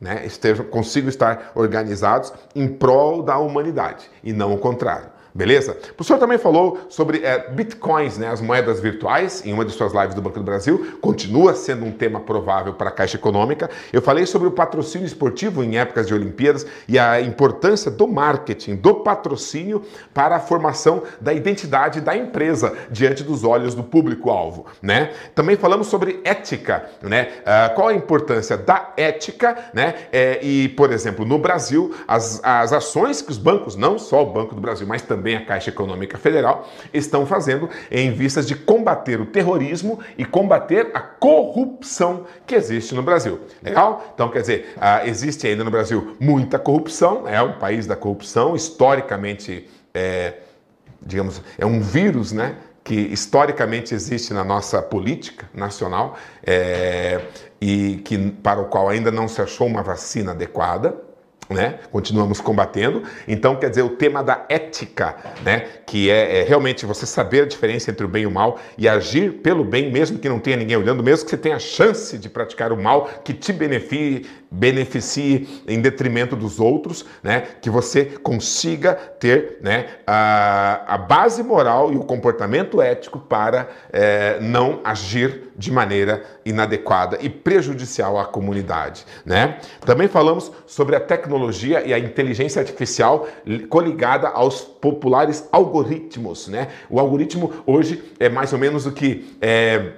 Né, 0.00 0.22
estejam, 0.24 0.64
consigam 0.64 1.10
estar 1.10 1.52
organizados 1.54 2.32
em 2.56 2.66
prol 2.66 3.22
da 3.22 3.38
humanidade 3.38 4.10
e 4.24 4.32
não 4.32 4.54
o 4.54 4.58
contrário. 4.58 5.11
Beleza? 5.34 5.72
O 5.72 5.94
professor 5.94 6.18
também 6.18 6.36
falou 6.36 6.80
sobre 6.90 7.24
é, 7.24 7.50
bitcoins, 7.50 8.18
né, 8.18 8.28
as 8.28 8.42
moedas 8.42 8.80
virtuais, 8.80 9.42
em 9.46 9.52
uma 9.54 9.64
de 9.64 9.72
suas 9.72 9.94
lives 9.94 10.14
do 10.14 10.20
Banco 10.20 10.38
do 10.38 10.44
Brasil. 10.44 10.98
Continua 11.00 11.54
sendo 11.54 11.86
um 11.86 11.90
tema 11.90 12.20
provável 12.20 12.74
para 12.74 12.90
a 12.90 12.92
Caixa 12.92 13.16
Econômica. 13.16 13.70
Eu 13.90 14.02
falei 14.02 14.26
sobre 14.26 14.46
o 14.46 14.50
patrocínio 14.50 15.06
esportivo 15.06 15.64
em 15.64 15.78
épocas 15.78 16.06
de 16.06 16.12
Olimpíadas 16.12 16.66
e 16.86 16.98
a 16.98 17.18
importância 17.22 17.90
do 17.90 18.06
marketing, 18.06 18.76
do 18.76 18.96
patrocínio 18.96 19.82
para 20.12 20.36
a 20.36 20.40
formação 20.40 21.02
da 21.18 21.32
identidade 21.32 22.02
da 22.02 22.14
empresa 22.14 22.76
diante 22.90 23.22
dos 23.22 23.42
olhos 23.42 23.74
do 23.74 23.82
público-alvo. 23.82 24.66
Né? 24.82 25.12
Também 25.34 25.56
falamos 25.56 25.86
sobre 25.86 26.20
ética, 26.24 26.90
né? 27.00 27.28
Uh, 27.40 27.74
qual 27.74 27.88
a 27.88 27.94
importância 27.94 28.56
da 28.56 28.92
ética, 28.98 29.56
né? 29.72 29.94
É, 30.12 30.44
e, 30.44 30.68
por 30.70 30.92
exemplo, 30.92 31.24
no 31.24 31.38
Brasil, 31.38 31.94
as, 32.06 32.38
as 32.42 32.72
ações 32.72 33.22
que 33.22 33.30
os 33.30 33.38
bancos, 33.38 33.76
não 33.76 33.98
só 33.98 34.22
o 34.22 34.26
Banco 34.26 34.54
do 34.54 34.60
Brasil, 34.60 34.86
mas 34.86 35.00
também 35.00 35.21
também 35.22 35.36
a 35.36 35.44
Caixa 35.44 35.70
Econômica 35.70 36.18
Federal, 36.18 36.68
estão 36.92 37.24
fazendo 37.24 37.70
em 37.88 38.10
vistas 38.10 38.44
de 38.44 38.56
combater 38.56 39.20
o 39.20 39.26
terrorismo 39.26 40.00
e 40.18 40.24
combater 40.24 40.90
a 40.92 41.00
corrupção 41.00 42.26
que 42.44 42.56
existe 42.56 42.92
no 42.92 43.04
Brasil. 43.04 43.40
Legal? 43.62 44.10
Então, 44.12 44.28
quer 44.28 44.40
dizer, 44.40 44.74
uh, 44.76 45.06
existe 45.06 45.46
ainda 45.46 45.62
no 45.62 45.70
Brasil 45.70 46.16
muita 46.18 46.58
corrupção, 46.58 47.28
é 47.28 47.40
um 47.40 47.52
país 47.52 47.86
da 47.86 47.94
corrupção, 47.94 48.56
historicamente, 48.56 49.70
é, 49.94 50.34
digamos, 51.00 51.40
é 51.56 51.64
um 51.64 51.80
vírus, 51.80 52.32
né? 52.32 52.56
que 52.84 52.96
historicamente 52.96 53.94
existe 53.94 54.34
na 54.34 54.42
nossa 54.42 54.82
política 54.82 55.48
nacional 55.54 56.18
é, 56.44 57.20
e 57.60 58.02
que 58.04 58.18
para 58.42 58.60
o 58.60 58.64
qual 58.64 58.88
ainda 58.88 59.08
não 59.08 59.28
se 59.28 59.40
achou 59.40 59.68
uma 59.68 59.84
vacina 59.84 60.32
adequada 60.32 61.11
né? 61.48 61.78
Continuamos 61.90 62.40
combatendo. 62.40 63.02
Então, 63.26 63.56
quer 63.56 63.70
dizer, 63.70 63.82
o 63.82 63.90
tema 63.90 64.22
da 64.22 64.44
ética, 64.48 65.16
né? 65.44 65.66
Que 65.86 66.10
é, 66.10 66.40
é, 66.40 66.44
realmente 66.44 66.86
você 66.86 67.06
saber 67.06 67.42
a 67.42 67.46
diferença 67.46 67.90
entre 67.90 68.04
o 68.04 68.08
bem 68.08 68.22
e 68.22 68.26
o 68.26 68.30
mal 68.30 68.58
e 68.76 68.88
agir 68.88 69.34
pelo 69.34 69.64
bem, 69.64 69.90
mesmo 69.90 70.18
que 70.18 70.28
não 70.28 70.38
tenha 70.38 70.56
ninguém 70.56 70.76
olhando, 70.76 71.02
mesmo 71.02 71.24
que 71.24 71.30
você 71.30 71.36
tenha 71.36 71.56
a 71.56 71.60
chance 71.60 72.16
de 72.16 72.28
praticar 72.28 72.72
o 72.72 72.80
mal 72.80 73.08
que 73.24 73.32
te 73.32 73.52
beneficie, 73.52 74.26
beneficie 74.50 75.62
em 75.66 75.80
detrimento 75.80 76.36
dos 76.36 76.60
outros, 76.60 77.04
né? 77.22 77.42
Que 77.60 77.70
você 77.70 78.04
consiga 78.04 78.94
ter, 78.94 79.58
né? 79.60 79.86
A, 80.06 80.94
a 80.94 80.98
base 80.98 81.42
moral 81.42 81.92
e 81.92 81.96
o 81.96 82.04
comportamento 82.04 82.80
ético 82.80 83.18
para 83.18 83.68
é, 83.92 84.38
não 84.40 84.80
agir 84.84 85.52
de 85.56 85.70
maneira 85.70 86.22
inadequada 86.44 87.18
e 87.20 87.28
prejudicial 87.28 88.18
à 88.18 88.24
comunidade, 88.24 89.04
né? 89.24 89.58
Também 89.84 90.08
falamos 90.08 90.50
sobre 90.66 90.96
a 90.96 91.00
tecnologia 91.00 91.86
e 91.86 91.92
a 91.92 91.98
inteligência 91.98 92.60
artificial 92.60 93.26
coligada 93.68 94.28
aos 94.28 94.60
populares 94.60 95.48
algoritmos, 95.52 96.48
né? 96.48 96.68
O 96.90 96.98
algoritmo 96.98 97.52
hoje 97.66 98.02
é 98.18 98.28
mais 98.28 98.52
ou 98.52 98.58
menos 98.58 98.86
o 98.86 98.92
que 98.92 99.36
é, 99.40 99.92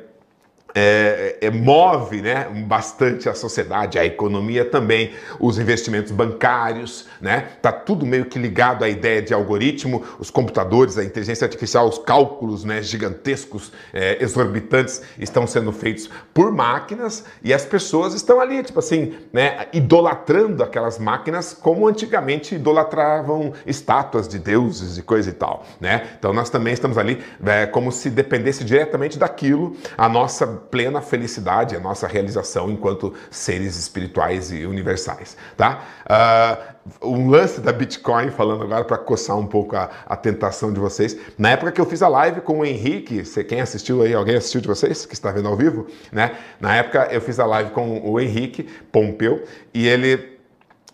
é, 0.75 1.37
é, 1.41 1.51
move 1.51 2.21
né, 2.21 2.49
bastante 2.67 3.29
a 3.29 3.35
sociedade, 3.35 3.97
a 3.99 4.05
economia 4.05 4.65
também, 4.65 5.13
os 5.39 5.59
investimentos 5.59 6.11
bancários, 6.11 7.07
né? 7.21 7.49
Tá 7.63 7.71
tudo 7.71 8.05
meio 8.05 8.25
que 8.25 8.39
ligado 8.39 8.85
à 8.85 8.89
ideia 8.89 9.23
de 9.23 9.33
algoritmo, 9.33 10.03
os 10.19 10.31
computadores, 10.31 10.99
a 10.99 11.05
inteligência 11.05 11.45
artificial, 11.45 11.89
os 11.89 11.99
cálculos 11.99 12.65
né, 12.65 12.83
gigantescos, 12.83 13.73
é, 13.93 14.23
exorbitantes 14.23 15.03
estão 15.19 15.47
sendo 15.47 15.71
feitos 15.71 16.11
por 16.33 16.51
máquinas 16.51 17.25
e 17.43 17.55
as 17.55 17.65
pessoas 17.65 18.13
estão 18.15 18.41
ali, 18.41 18.63
tipo 18.65 18.81
assim, 18.81 19.15
né, 19.33 19.67
idolatrando 19.73 20.63
aquelas 20.63 20.99
máquinas 20.99 21.55
como 21.55 21.87
antigamente 21.87 22.57
idolatravam 22.57 23.53
estátuas 23.65 24.27
de 24.27 24.39
deuses 24.39 24.99
e 24.99 25.03
coisa 25.03 25.31
e 25.31 25.35
tal, 25.35 25.65
né? 25.81 26.09
Então 26.19 26.33
nós 26.33 26.51
também 26.51 26.73
estamos 26.73 26.99
ali 26.99 27.23
é, 27.45 27.67
como 27.67 27.93
se 27.93 28.11
dependesse 28.11 28.65
diretamente 28.65 29.19
daquilo 29.19 29.77
a 29.97 30.09
nossa 30.09 30.64
plena 30.71 31.01
felicidade, 31.01 31.77
a 31.77 31.81
nossa 31.81 32.07
realização 32.07 32.71
enquanto 32.71 33.15
seres 33.31 33.77
espirituais 33.77 34.53
e 34.53 34.65
universais, 34.67 35.37
tá? 35.57 35.83
Uh, 36.05 36.75
um 37.03 37.31
lance 37.31 37.61
da 37.61 37.73
Bitcoin, 37.73 38.31
falando 38.31 38.63
agora 38.63 38.85
para 38.85 38.99
coçar 38.99 39.39
um 39.39 39.47
pouco 39.47 39.75
a, 39.75 39.91
a, 40.07 40.17
tentação 40.17 40.73
de 40.73 40.79
vocês. 40.79 41.17
Na 41.39 41.51
época 41.51 41.73
que 41.73 41.81
eu 41.81 41.87
fiz 41.87 42.03
a 42.03 42.09
live 42.09 42.43
com 42.43 42.61
o 42.61 42.65
Henrique, 42.65 43.25
você, 43.25 43.43
quem 43.43 43.61
assistiu 43.61 44.03
aí, 44.03 44.13
alguém 44.13 44.37
assistiu 44.37 44.61
de 44.61 44.69
vocês 44.69 45.07
que 45.07 45.15
está 45.15 45.33
vendo 45.33 45.49
ao 45.49 45.57
vivo, 45.57 45.87
né? 46.13 46.37
Na 46.61 46.77
época 46.77 47.09
eu 47.11 47.21
fiz 47.21 47.39
a 47.41 47.47
live 47.47 47.71
com 47.71 48.01
o 48.01 48.21
Henrique 48.21 48.65
Pompeu 48.93 49.45
e 49.73 49.89
ele 49.89 50.35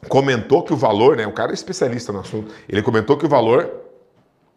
comentou 0.09 0.63
que 0.63 0.73
o 0.73 0.77
valor, 0.77 1.17
né? 1.17 1.27
O 1.27 1.33
cara 1.33 1.51
é 1.51 1.55
especialista 1.55 2.13
no 2.13 2.21
assunto. 2.21 2.53
Ele 2.69 2.83
comentou 2.83 3.17
que 3.17 3.27
o 3.27 3.29
valor 3.29 3.71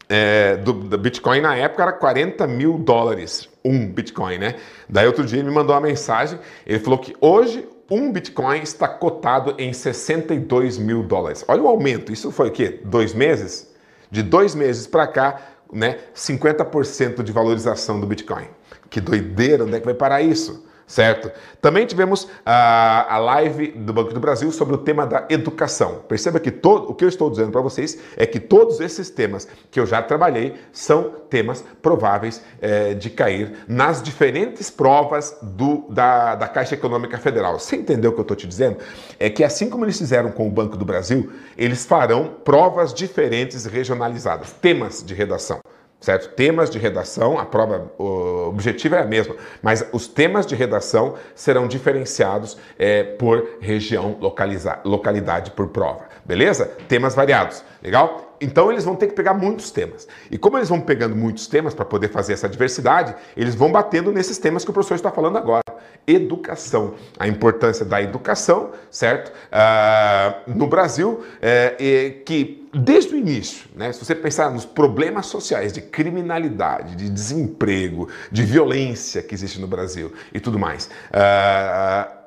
é, 0.10 0.58
do, 0.58 0.74
do, 0.74 0.98
Bitcoin 0.98 1.42
na 1.42 1.56
época 1.56 1.84
era 1.84 1.92
40 1.92 2.46
mil 2.48 2.78
dólares, 2.78 3.50
um 3.64 3.88
Bitcoin, 3.88 4.38
né? 4.38 4.56
Daí 4.90 5.08
outro 5.08 5.26
dia 5.26 5.40
ele 5.40 5.50
me 5.50 5.56
mandou 5.56 5.76
uma 5.76 5.82
mensagem, 5.82 6.40
ele 6.66 6.80
falou 6.80 7.00
que 7.00 7.16
hoje 7.22 7.68
um 7.90 8.12
Bitcoin 8.12 8.62
está 8.62 8.88
cotado 8.88 9.56
em 9.58 9.72
62 9.72 10.78
mil 10.78 11.04
dólares. 11.04 11.44
Olha 11.48 11.62
o 11.62 11.68
aumento, 11.68 12.12
isso 12.12 12.32
foi 12.32 12.50
o 12.50 12.52
quê? 12.52 12.80
Dois 12.84 13.14
meses? 13.14 13.72
De 14.10 14.22
dois 14.24 14.56
meses 14.56 14.88
para 14.88 15.08
cá, 15.08 15.42
né? 15.72 16.00
50% 16.16 17.24
de 17.24 17.32
valorização 17.32 18.00
do 18.00 18.08
Bitcoin. 18.08 18.48
Que 18.90 19.02
doideira, 19.02 19.64
onde 19.64 19.76
é 19.76 19.80
que 19.80 19.86
vai 19.86 19.94
parar 19.94 20.22
isso? 20.22 20.66
Certo? 20.94 21.32
Também 21.60 21.88
tivemos 21.88 22.28
a, 22.46 23.16
a 23.16 23.18
live 23.18 23.72
do 23.72 23.92
Banco 23.92 24.14
do 24.14 24.20
Brasil 24.20 24.52
sobre 24.52 24.76
o 24.76 24.78
tema 24.78 25.08
da 25.08 25.26
educação. 25.28 26.04
Perceba 26.08 26.40
que 26.40 26.52
todo, 26.52 26.92
o 26.92 26.94
que 26.94 27.04
eu 27.04 27.10
estou 27.10 27.30
dizendo 27.32 27.52
para 27.52 27.62
vocês 27.62 27.98
é 28.16 28.28
que 28.28 28.40
todos 28.40 28.80
esses 28.80 29.10
temas 29.10 29.48
que 29.72 29.80
eu 29.80 29.86
já 29.86 30.04
trabalhei 30.04 30.54
são 30.72 31.16
temas 31.30 31.66
prováveis 31.82 32.44
é, 32.62 32.94
de 32.94 33.10
cair 33.10 33.66
nas 33.68 34.04
diferentes 34.04 34.70
provas 34.70 35.36
do, 35.42 35.86
da, 35.90 36.36
da 36.36 36.48
Caixa 36.48 36.76
Econômica 36.76 37.18
Federal. 37.18 37.58
Você 37.60 37.76
entendeu 37.76 38.12
o 38.12 38.14
que 38.14 38.20
eu 38.20 38.24
estou 38.24 38.38
te 38.38 38.46
dizendo? 38.46 38.78
É 39.20 39.32
que 39.32 39.44
assim 39.44 39.70
como 39.70 39.86
eles 39.86 39.98
fizeram 39.98 40.32
com 40.32 40.48
o 40.48 40.52
Banco 40.52 40.78
do 40.78 40.86
Brasil, 40.86 41.32
eles 41.58 41.86
farão 41.86 42.36
provas 42.44 42.94
diferentes 42.94 43.66
regionalizadas, 43.66 44.52
temas 44.52 45.04
de 45.04 45.16
redação 45.16 45.60
certo? 46.04 46.36
Temas 46.36 46.70
de 46.70 46.78
redação, 46.78 47.40
a 47.40 47.46
prova 47.46 47.90
objetiva 47.98 48.98
é 48.98 49.02
a 49.04 49.06
mesma, 49.06 49.38
mas 49.62 49.88
os 49.94 50.06
temas 50.06 50.46
de 50.46 50.54
redação 50.54 51.16
serão 51.34 51.66
diferenciados 51.66 52.58
é, 52.78 53.04
por 53.04 53.58
região, 53.62 54.18
localidade 54.84 55.52
por 55.52 55.70
prova, 55.70 56.02
beleza? 56.26 56.66
Temas 56.88 57.16
variados, 57.16 57.64
legal? 57.82 58.38
Então 58.44 58.70
eles 58.70 58.84
vão 58.84 58.96
ter 58.96 59.08
que 59.08 59.14
pegar 59.14 59.34
muitos 59.34 59.72
temas. 59.72 60.08
E 60.30 60.38
como 60.38 60.58
eles 60.58 60.68
vão 60.68 60.82
pegando 60.82 61.16
muitos 61.16 61.48
temas 61.48 61.74
para 61.74 61.86
poder 61.86 62.10
fazer 62.10 62.34
essa 62.34 62.50
diversidade, 62.50 63.16
eles 63.38 63.56
vão 63.56 63.72
batendo 63.72 64.12
nesses 64.12 64.38
temas 64.38 64.66
que 64.66 64.72
o 64.72 64.74
professor 64.74 64.96
está 64.96 65.12
falando 65.12 65.38
agora. 65.38 65.64
Educação, 66.06 66.96
a 67.18 67.26
importância 67.26 67.86
da 67.86 68.02
educação, 68.02 68.72
certo? 68.92 69.30
Uh, 69.30 70.52
no 70.54 70.68
Brasil, 70.68 71.24
é, 71.42 72.22
que 72.26 72.68
desde 72.74 73.14
o 73.14 73.18
início, 73.18 73.70
né, 73.76 73.94
se 73.94 74.04
você 74.04 74.14
pensar 74.14 74.52
nos 74.52 74.66
problemas 74.66 75.28
sociais 75.28 75.72
de 75.72 75.82
criminalidade, 75.82 76.98
de 76.98 77.10
desemprego, 77.10 78.10
de 78.30 78.44
violência 78.44 79.22
que 79.22 79.34
existe 79.34 79.62
no 79.62 79.68
Brasil 79.68 80.12
e 80.34 80.40
tudo 80.42 80.60
mais, 80.60 80.90
uh, 81.12 82.23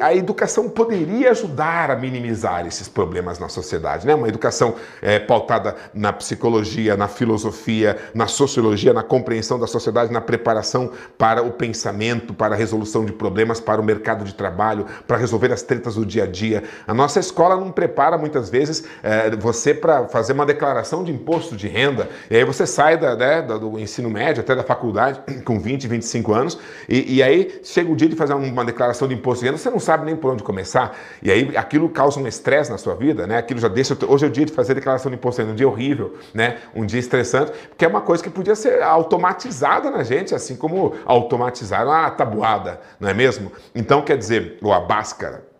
a 0.00 0.14
educação 0.14 0.68
poderia 0.68 1.30
ajudar 1.30 1.90
a 1.90 1.96
minimizar 1.96 2.66
esses 2.66 2.88
problemas 2.88 3.38
na 3.38 3.48
sociedade, 3.48 4.06
né? 4.06 4.14
Uma 4.14 4.28
educação 4.28 4.74
é, 5.02 5.18
pautada 5.18 5.76
na 5.92 6.12
psicologia, 6.12 6.96
na 6.96 7.08
filosofia, 7.08 7.96
na 8.14 8.26
sociologia, 8.26 8.92
na 8.92 9.02
compreensão 9.02 9.58
da 9.58 9.66
sociedade, 9.66 10.12
na 10.12 10.20
preparação 10.20 10.90
para 11.18 11.42
o 11.42 11.50
pensamento, 11.52 12.32
para 12.34 12.54
a 12.54 12.58
resolução 12.58 13.04
de 13.04 13.12
problemas, 13.12 13.60
para 13.60 13.80
o 13.80 13.84
mercado 13.84 14.24
de 14.24 14.34
trabalho, 14.34 14.86
para 15.06 15.16
resolver 15.16 15.52
as 15.52 15.62
tretas 15.62 15.94
do 15.94 16.04
dia 16.04 16.24
a 16.24 16.26
dia. 16.26 16.62
A 16.86 16.94
nossa 16.94 17.20
escola 17.20 17.56
não 17.56 17.70
prepara 17.70 18.16
muitas 18.16 18.50
vezes 18.50 18.84
é, 19.02 19.30
você 19.36 19.74
para 19.74 20.08
fazer 20.08 20.32
uma 20.32 20.46
declaração 20.46 21.04
de 21.04 21.12
imposto 21.12 21.56
de 21.56 21.68
renda. 21.68 22.08
E 22.30 22.36
aí 22.36 22.44
você 22.44 22.66
sai 22.66 22.96
da, 22.96 23.16
né, 23.16 23.42
do 23.42 23.78
ensino 23.78 24.08
médio 24.10 24.42
até 24.42 24.54
da 24.54 24.62
faculdade 24.62 25.20
com 25.44 25.58
20, 25.58 25.88
25 25.88 26.32
anos 26.32 26.58
e, 26.88 27.16
e 27.16 27.22
aí 27.22 27.60
chega 27.62 27.90
o 27.90 27.96
dia 27.96 28.08
de 28.08 28.16
fazer 28.16 28.34
uma 28.34 28.64
declaração 28.64 29.08
de 29.08 29.14
imposto 29.14 29.33
você 29.40 29.70
não 29.70 29.80
sabe 29.80 30.04
nem 30.04 30.16
por 30.16 30.32
onde 30.32 30.42
começar. 30.42 30.96
E 31.22 31.30
aí 31.30 31.56
aquilo 31.56 31.88
causa 31.88 32.20
um 32.20 32.26
estresse 32.26 32.70
na 32.70 32.78
sua 32.78 32.94
vida, 32.94 33.26
né? 33.26 33.38
Aquilo 33.38 33.60
já 33.60 33.68
deixa. 33.68 33.96
Hoje 34.06 34.24
é 34.24 34.28
o 34.28 34.30
dia 34.30 34.44
de 34.44 34.52
fazer 34.52 34.74
declaração 34.74 35.10
de 35.10 35.16
imposto 35.16 35.40
renda, 35.40 35.52
um 35.52 35.56
dia 35.56 35.68
horrível, 35.68 36.14
né? 36.32 36.58
Um 36.74 36.84
dia 36.84 37.00
estressante, 37.00 37.52
porque 37.68 37.84
é 37.84 37.88
uma 37.88 38.00
coisa 38.00 38.22
que 38.22 38.30
podia 38.30 38.54
ser 38.54 38.82
automatizada 38.82 39.90
na 39.90 40.02
gente, 40.02 40.34
assim 40.34 40.56
como 40.56 40.94
automatizaram 41.04 41.90
a 41.90 42.10
tabuada, 42.10 42.80
não 42.98 43.08
é 43.08 43.14
mesmo? 43.14 43.50
Então, 43.74 44.02
quer 44.02 44.16
dizer, 44.16 44.58
ou 44.62 44.72
a 44.72 44.80
báscara. 44.80 45.53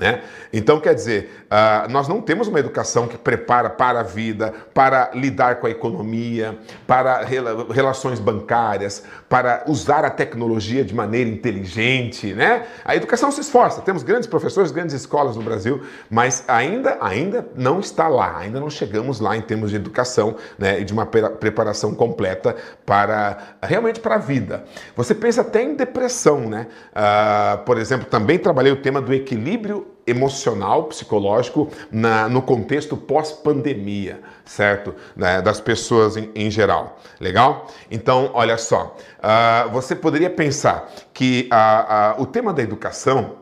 Né? 0.00 0.22
Então, 0.50 0.80
quer 0.80 0.94
dizer, 0.94 1.44
uh, 1.44 1.92
nós 1.92 2.08
não 2.08 2.22
temos 2.22 2.48
uma 2.48 2.58
educação 2.58 3.06
que 3.06 3.18
prepara 3.18 3.68
para 3.68 4.00
a 4.00 4.02
vida, 4.02 4.54
para 4.72 5.10
lidar 5.12 5.56
com 5.56 5.66
a 5.66 5.70
economia, 5.70 6.58
para 6.86 7.22
rela 7.22 7.66
relações 7.70 8.18
bancárias, 8.18 9.04
para 9.28 9.62
usar 9.66 10.02
a 10.02 10.08
tecnologia 10.08 10.82
de 10.82 10.94
maneira 10.94 11.28
inteligente. 11.28 12.32
Né? 12.32 12.66
A 12.82 12.96
educação 12.96 13.30
se 13.30 13.42
esforça, 13.42 13.82
temos 13.82 14.02
grandes 14.02 14.26
professores, 14.26 14.70
grandes 14.70 14.94
escolas 14.94 15.36
no 15.36 15.42
Brasil, 15.42 15.82
mas 16.08 16.44
ainda, 16.48 16.96
ainda 16.98 17.46
não 17.54 17.78
está 17.78 18.08
lá, 18.08 18.38
ainda 18.38 18.58
não 18.58 18.70
chegamos 18.70 19.20
lá 19.20 19.36
em 19.36 19.42
termos 19.42 19.68
de 19.68 19.76
educação 19.76 20.36
né, 20.58 20.80
e 20.80 20.84
de 20.84 20.94
uma 20.94 21.04
preparação 21.04 21.94
completa 21.94 22.56
para 22.86 23.36
realmente 23.62 24.00
para 24.00 24.14
a 24.14 24.18
vida. 24.18 24.64
Você 24.96 25.14
pensa 25.14 25.42
até 25.42 25.62
em 25.62 25.74
depressão, 25.74 26.48
né? 26.48 26.68
Uh, 26.90 27.64
por 27.64 27.76
exemplo, 27.76 28.06
também 28.06 28.38
trabalhei 28.38 28.72
o 28.72 28.76
tema 28.76 29.02
do 29.02 29.12
equilíbrio 29.12 29.89
emocional, 30.10 30.84
psicológico, 30.84 31.68
na, 31.90 32.28
no 32.28 32.42
contexto 32.42 32.96
pós-pandemia, 32.96 34.20
certo? 34.44 34.94
Né, 35.16 35.40
das 35.40 35.60
pessoas 35.60 36.16
em, 36.16 36.30
em, 36.34 36.50
geral. 36.50 36.98
Legal? 37.18 37.68
Então, 37.90 38.30
olha 38.34 38.58
só, 38.58 38.96
uh, 39.18 39.70
você 39.70 39.94
poderia 39.94 40.30
pensar 40.30 40.90
que 41.14 41.48
uh, 41.52 42.20
uh, 42.20 42.22
o 42.22 42.26
tema 42.26 42.52
da 42.52 42.62
educação 42.62 43.39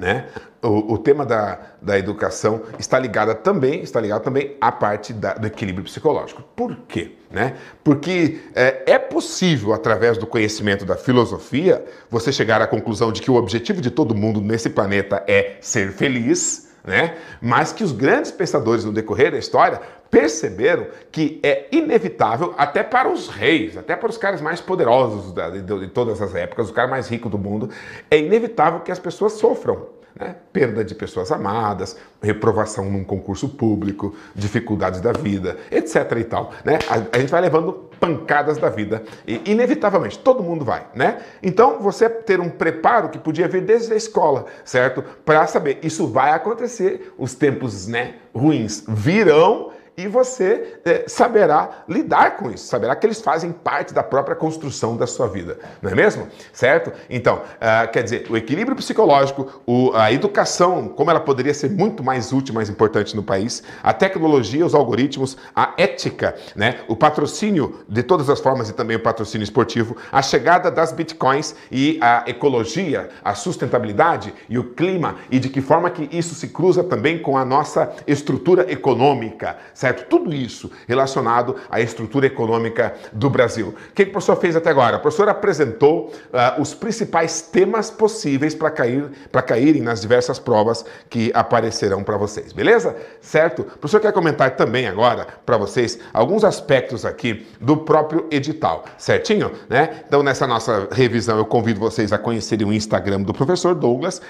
né? 0.00 0.26
O, 0.62 0.94
o, 0.94 0.98
tema 0.98 1.24
da, 1.24 1.58
da 1.80 1.98
educação 1.98 2.62
está 2.78 2.98
ligado 2.98 3.34
também, 3.36 3.82
está 3.82 4.00
ligado 4.00 4.22
também 4.22 4.56
à 4.60 4.72
parte 4.72 5.12
da, 5.12 5.34
do 5.34 5.46
equilíbrio 5.46 5.84
psicológico. 5.84 6.42
Por 6.56 6.74
quê? 6.88 7.12
Né? 7.30 7.56
Porque 7.84 8.40
é, 8.54 8.92
é 8.92 8.98
possível, 8.98 9.72
através 9.72 10.18
do 10.18 10.26
conhecimento 10.26 10.84
da 10.84 10.96
filosofia, 10.96 11.84
você 12.10 12.32
chegar 12.32 12.60
à 12.60 12.66
conclusão 12.66 13.12
de 13.12 13.20
que 13.20 13.30
o 13.30 13.34
objetivo 13.34 13.80
de 13.80 13.90
todo 13.90 14.14
mundo 14.14 14.40
nesse 14.40 14.70
planeta 14.70 15.22
é 15.28 15.56
ser 15.60 15.92
feliz, 15.92 16.69
né? 16.84 17.16
mas 17.40 17.72
que 17.72 17.84
os 17.84 17.92
grandes 17.92 18.30
pensadores 18.30 18.84
no 18.84 18.92
decorrer 18.92 19.30
da 19.32 19.38
história 19.38 19.80
perceberam 20.10 20.88
que 21.12 21.38
é 21.42 21.66
inevitável, 21.70 22.54
até 22.58 22.82
para 22.82 23.08
os 23.08 23.28
reis, 23.28 23.76
até 23.76 23.94
para 23.94 24.10
os 24.10 24.18
caras 24.18 24.40
mais 24.40 24.60
poderosos 24.60 25.32
de, 25.32 25.88
todas 25.88 26.20
as 26.20 26.34
épocas, 26.34 26.68
o 26.68 26.72
cara 26.72 26.88
mais 26.88 27.08
rico 27.08 27.28
do 27.28 27.38
mundo, 27.38 27.70
é 28.10 28.18
inevitável 28.18 28.80
que 28.80 28.90
as 28.90 28.98
pessoas 28.98 29.34
sofram. 29.34 29.99
Né? 30.18 30.36
Perda 30.52 30.84
de 30.84 30.94
pessoas 30.94 31.30
amadas, 31.30 31.96
reprovação 32.22 32.90
num 32.90 33.04
concurso 33.04 33.48
público, 33.48 34.14
dificuldades 34.34 35.00
da 35.00 35.12
vida, 35.12 35.56
etc. 35.70 35.96
e 36.18 36.24
tal. 36.24 36.52
Né? 36.64 36.78
A, 36.88 37.16
a 37.16 37.20
gente 37.20 37.30
vai 37.30 37.40
levando 37.40 37.90
pancadas 38.00 38.56
da 38.56 38.70
vida, 38.70 39.02
e, 39.26 39.42
inevitavelmente, 39.44 40.18
todo 40.18 40.42
mundo 40.42 40.64
vai. 40.64 40.86
Né? 40.94 41.18
Então, 41.42 41.80
você 41.80 42.08
ter 42.08 42.40
um 42.40 42.48
preparo 42.48 43.10
que 43.10 43.18
podia 43.18 43.46
vir 43.46 43.60
desde 43.60 43.92
a 43.92 43.96
escola, 43.96 44.46
certo? 44.64 45.02
Para 45.24 45.46
saber, 45.46 45.78
isso 45.82 46.06
vai 46.06 46.32
acontecer, 46.32 47.12
os 47.18 47.34
tempos 47.34 47.86
né, 47.86 48.14
ruins 48.34 48.84
virão 48.88 49.70
e 50.04 50.08
você 50.08 50.78
é, 50.84 51.04
saberá 51.06 51.84
lidar 51.88 52.36
com 52.36 52.50
isso, 52.50 52.66
saberá 52.66 52.94
que 52.96 53.06
eles 53.06 53.20
fazem 53.20 53.52
parte 53.52 53.92
da 53.92 54.02
própria 54.02 54.34
construção 54.34 54.96
da 54.96 55.06
sua 55.06 55.28
vida, 55.28 55.58
não 55.82 55.90
é 55.90 55.94
mesmo? 55.94 56.28
Certo? 56.52 56.92
Então, 57.08 57.36
uh, 57.36 57.90
quer 57.92 58.02
dizer, 58.02 58.26
o 58.30 58.36
equilíbrio 58.36 58.76
psicológico, 58.76 59.62
o, 59.66 59.92
a 59.94 60.12
educação, 60.12 60.88
como 60.88 61.10
ela 61.10 61.20
poderia 61.20 61.52
ser 61.54 61.70
muito 61.70 62.02
mais 62.02 62.32
útil, 62.32 62.54
mais 62.54 62.68
importante 62.68 63.14
no 63.14 63.22
país, 63.22 63.62
a 63.82 63.92
tecnologia, 63.92 64.64
os 64.64 64.74
algoritmos, 64.74 65.36
a 65.54 65.74
ética, 65.76 66.34
né? 66.56 66.80
o 66.88 66.96
patrocínio 66.96 67.80
de 67.88 68.02
todas 68.02 68.30
as 68.30 68.40
formas 68.40 68.68
e 68.68 68.72
também 68.72 68.96
o 68.96 69.00
patrocínio 69.00 69.44
esportivo, 69.44 69.96
a 70.10 70.22
chegada 70.22 70.70
das 70.70 70.92
bitcoins 70.92 71.54
e 71.70 71.98
a 72.00 72.24
ecologia, 72.26 73.08
a 73.22 73.34
sustentabilidade 73.34 74.32
e 74.48 74.58
o 74.58 74.64
clima 74.64 75.16
e 75.30 75.38
de 75.38 75.48
que 75.48 75.60
forma 75.60 75.90
que 75.90 76.08
isso 76.16 76.34
se 76.34 76.48
cruza 76.48 76.82
também 76.82 77.18
com 77.18 77.36
a 77.36 77.44
nossa 77.44 77.92
estrutura 78.06 78.70
econômica, 78.70 79.58
certo? 79.74 79.89
Tudo 79.92 80.32
isso 80.32 80.70
relacionado 80.86 81.56
à 81.70 81.80
estrutura 81.80 82.26
econômica 82.26 82.94
do 83.12 83.28
Brasil. 83.28 83.74
O 83.90 83.94
que, 83.94 84.02
o 84.02 84.10
professor 84.10 84.36
fez 84.36 84.56
até 84.56 84.70
agora? 84.70 84.96
O 84.96 85.00
professor 85.00 85.28
apresentou 85.28 86.12
uh, 86.32 86.60
os 86.60 86.74
principais 86.74 87.42
temas 87.42 87.90
possíveis 87.90 88.54
para 88.54 88.70
cair, 88.70 89.10
caírem 89.50 89.82
nas 89.82 90.00
diversas 90.00 90.38
provas 90.38 90.84
que 91.08 91.30
aparecerão 91.34 92.04
para 92.04 92.16
vocês, 92.16 92.52
beleza? 92.52 92.96
Certo? 93.20 93.62
O 93.62 93.78
professor 93.78 94.00
quer 94.00 94.12
comentar 94.12 94.56
também 94.56 94.86
agora 94.86 95.26
para 95.44 95.56
vocês 95.56 95.98
alguns 96.12 96.44
aspectos 96.44 97.04
aqui 97.04 97.46
do 97.60 97.76
próprio 97.78 98.26
edital, 98.30 98.84
certinho? 98.96 99.50
Né? 99.68 100.02
Então, 100.06 100.22
nessa 100.22 100.46
nossa 100.46 100.88
revisão, 100.92 101.36
eu 101.38 101.44
convido 101.44 101.80
vocês 101.80 102.12
a 102.12 102.18
conhecerem 102.18 102.66
o 102.66 102.72
Instagram 102.72 103.22
do 103.22 103.32
professor 103.32 103.74
Douglas, 103.74 104.22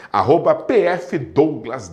pfdouglasw. 0.66 1.90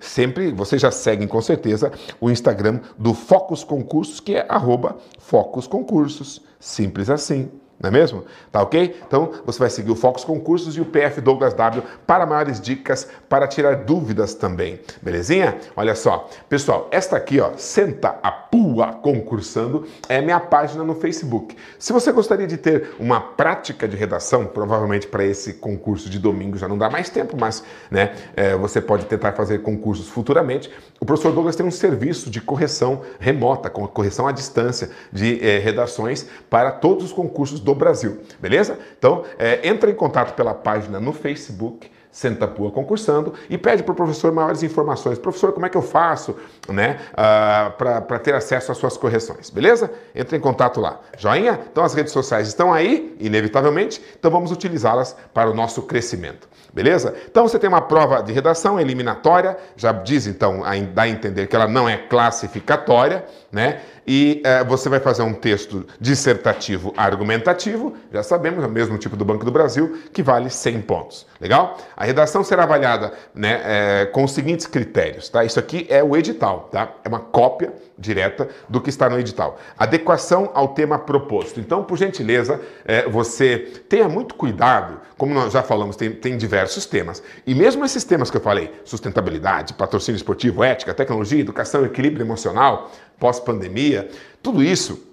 Sempre, 0.00 0.50
vocês 0.52 0.82
já 0.82 0.90
seguem 0.90 1.28
com 1.28 1.40
certeza 1.40 1.92
o 2.20 2.30
Instagram 2.30 2.69
do 2.98 3.14
Focus 3.14 3.64
Concursos, 3.64 4.20
que 4.20 4.34
é 4.34 4.46
arroba 4.48 4.96
Focus 5.18 5.66
Concursos. 5.66 6.42
Simples 6.58 7.08
assim. 7.10 7.50
Não 7.80 7.88
é 7.88 7.90
mesmo? 7.90 8.24
Tá 8.52 8.60
ok? 8.60 9.00
Então 9.06 9.32
você 9.46 9.58
vai 9.58 9.70
seguir 9.70 9.90
o 9.90 9.96
Focus 9.96 10.22
Concursos 10.22 10.76
e 10.76 10.82
o 10.82 10.84
PF 10.84 11.22
Douglas 11.22 11.54
W 11.54 11.82
para 12.06 12.26
maiores 12.26 12.60
dicas, 12.60 13.08
para 13.26 13.48
tirar 13.48 13.76
dúvidas 13.76 14.34
também. 14.34 14.78
Belezinha? 15.00 15.56
Olha 15.74 15.94
só. 15.94 16.28
Pessoal, 16.46 16.88
esta 16.90 17.16
aqui, 17.16 17.40
ó, 17.40 17.52
Senta 17.56 18.18
a 18.22 18.30
Pua 18.30 18.92
Concursando, 18.92 19.86
é 20.10 20.20
minha 20.20 20.38
página 20.38 20.84
no 20.84 20.94
Facebook. 20.94 21.56
Se 21.78 21.90
você 21.92 22.12
gostaria 22.12 22.46
de 22.46 22.58
ter 22.58 22.94
uma 22.98 23.18
prática 23.18 23.88
de 23.88 23.96
redação, 23.96 24.44
provavelmente 24.44 25.06
para 25.06 25.24
esse 25.24 25.54
concurso 25.54 26.10
de 26.10 26.18
domingo 26.18 26.58
já 26.58 26.68
não 26.68 26.76
dá 26.76 26.90
mais 26.90 27.08
tempo, 27.08 27.34
mas 27.38 27.64
né, 27.90 28.14
é, 28.36 28.54
você 28.56 28.80
pode 28.80 29.06
tentar 29.06 29.32
fazer 29.32 29.60
concursos 29.60 30.06
futuramente. 30.06 30.70
O 31.00 31.06
professor 31.06 31.32
Douglas 31.32 31.56
tem 31.56 31.64
um 31.64 31.70
serviço 31.70 32.28
de 32.28 32.42
correção 32.42 33.00
remota, 33.18 33.70
com 33.70 33.86
correção 33.88 34.28
à 34.28 34.32
distância 34.32 34.90
de 35.10 35.42
é, 35.42 35.58
redações 35.58 36.26
para 36.50 36.70
todos 36.70 37.06
os 37.06 37.12
concursos 37.12 37.58
do 37.58 37.69
do 37.74 37.78
Brasil, 37.78 38.20
beleza? 38.38 38.78
Então, 38.98 39.24
é, 39.38 39.66
entra 39.68 39.90
em 39.90 39.94
contato 39.94 40.34
pela 40.34 40.52
página 40.52 41.00
no 41.00 41.12
Facebook, 41.12 41.90
Senta 42.10 42.46
Pua 42.48 42.70
Concursando, 42.70 43.34
e 43.48 43.56
pede 43.56 43.82
para 43.82 43.92
o 43.92 43.94
professor 43.94 44.32
maiores 44.32 44.62
informações. 44.62 45.18
Professor, 45.18 45.52
como 45.52 45.66
é 45.66 45.68
que 45.68 45.76
eu 45.76 45.82
faço 45.82 46.36
né, 46.68 46.98
uh, 47.12 47.14
ah, 47.16 47.74
para 47.76 48.18
ter 48.18 48.34
acesso 48.34 48.72
às 48.72 48.78
suas 48.78 48.96
correções, 48.96 49.48
beleza? 49.48 49.90
Entra 50.14 50.36
em 50.36 50.40
contato 50.40 50.80
lá. 50.80 51.00
Joinha? 51.16 51.60
Então 51.70 51.84
as 51.84 51.94
redes 51.94 52.12
sociais 52.12 52.48
estão 52.48 52.72
aí, 52.72 53.16
inevitavelmente, 53.20 54.02
então 54.18 54.30
vamos 54.30 54.50
utilizá-las 54.50 55.16
para 55.32 55.48
o 55.48 55.54
nosso 55.54 55.82
crescimento, 55.82 56.48
beleza? 56.72 57.14
Então 57.30 57.46
você 57.46 57.58
tem 57.58 57.68
uma 57.68 57.82
prova 57.82 58.22
de 58.22 58.32
redação 58.32 58.80
eliminatória, 58.80 59.56
já 59.76 59.92
diz 59.92 60.26
então, 60.26 60.62
dá 60.92 61.02
a 61.02 61.08
entender 61.08 61.46
que 61.46 61.54
ela 61.54 61.68
não 61.68 61.88
é 61.88 61.96
classificatória, 61.96 63.24
né? 63.52 63.80
e 64.06 64.42
é, 64.44 64.64
você 64.64 64.88
vai 64.88 64.98
fazer 64.98 65.22
um 65.22 65.32
texto 65.32 65.86
dissertativo 66.00 66.92
argumentativo, 66.96 67.94
já 68.12 68.24
sabemos, 68.24 68.64
é 68.64 68.66
o 68.66 68.70
mesmo 68.70 68.98
tipo 68.98 69.16
do 69.16 69.24
Banco 69.24 69.44
do 69.44 69.52
Brasil, 69.52 70.00
que 70.12 70.20
vale 70.20 70.50
100 70.50 70.82
pontos. 70.82 71.26
Legal? 71.40 71.78
A 72.00 72.04
redação 72.04 72.42
será 72.42 72.62
avaliada 72.62 73.12
né, 73.34 73.60
é, 73.62 74.06
com 74.06 74.24
os 74.24 74.32
seguintes 74.32 74.66
critérios, 74.66 75.28
tá? 75.28 75.44
Isso 75.44 75.60
aqui 75.60 75.86
é 75.90 76.02
o 76.02 76.16
edital, 76.16 76.70
tá? 76.72 76.94
É 77.04 77.08
uma 77.10 77.18
cópia 77.18 77.74
direta 77.98 78.48
do 78.70 78.80
que 78.80 78.88
está 78.88 79.10
no 79.10 79.18
edital. 79.18 79.58
Adequação 79.78 80.50
ao 80.54 80.68
tema 80.68 80.98
proposto. 80.98 81.60
Então, 81.60 81.84
por 81.84 81.98
gentileza, 81.98 82.58
é, 82.86 83.06
você 83.06 83.58
tenha 83.86 84.08
muito 84.08 84.34
cuidado, 84.34 84.98
como 85.18 85.34
nós 85.34 85.52
já 85.52 85.62
falamos, 85.62 85.94
tem, 85.94 86.10
tem 86.10 86.38
diversos 86.38 86.86
temas. 86.86 87.22
E 87.46 87.54
mesmo 87.54 87.84
esses 87.84 88.02
temas 88.02 88.30
que 88.30 88.38
eu 88.38 88.40
falei, 88.40 88.72
sustentabilidade, 88.82 89.74
patrocínio 89.74 90.16
esportivo, 90.16 90.64
ética, 90.64 90.94
tecnologia, 90.94 91.42
educação, 91.42 91.84
equilíbrio 91.84 92.24
emocional, 92.24 92.90
pós-pandemia, 93.18 94.08
tudo 94.42 94.62
isso 94.62 95.06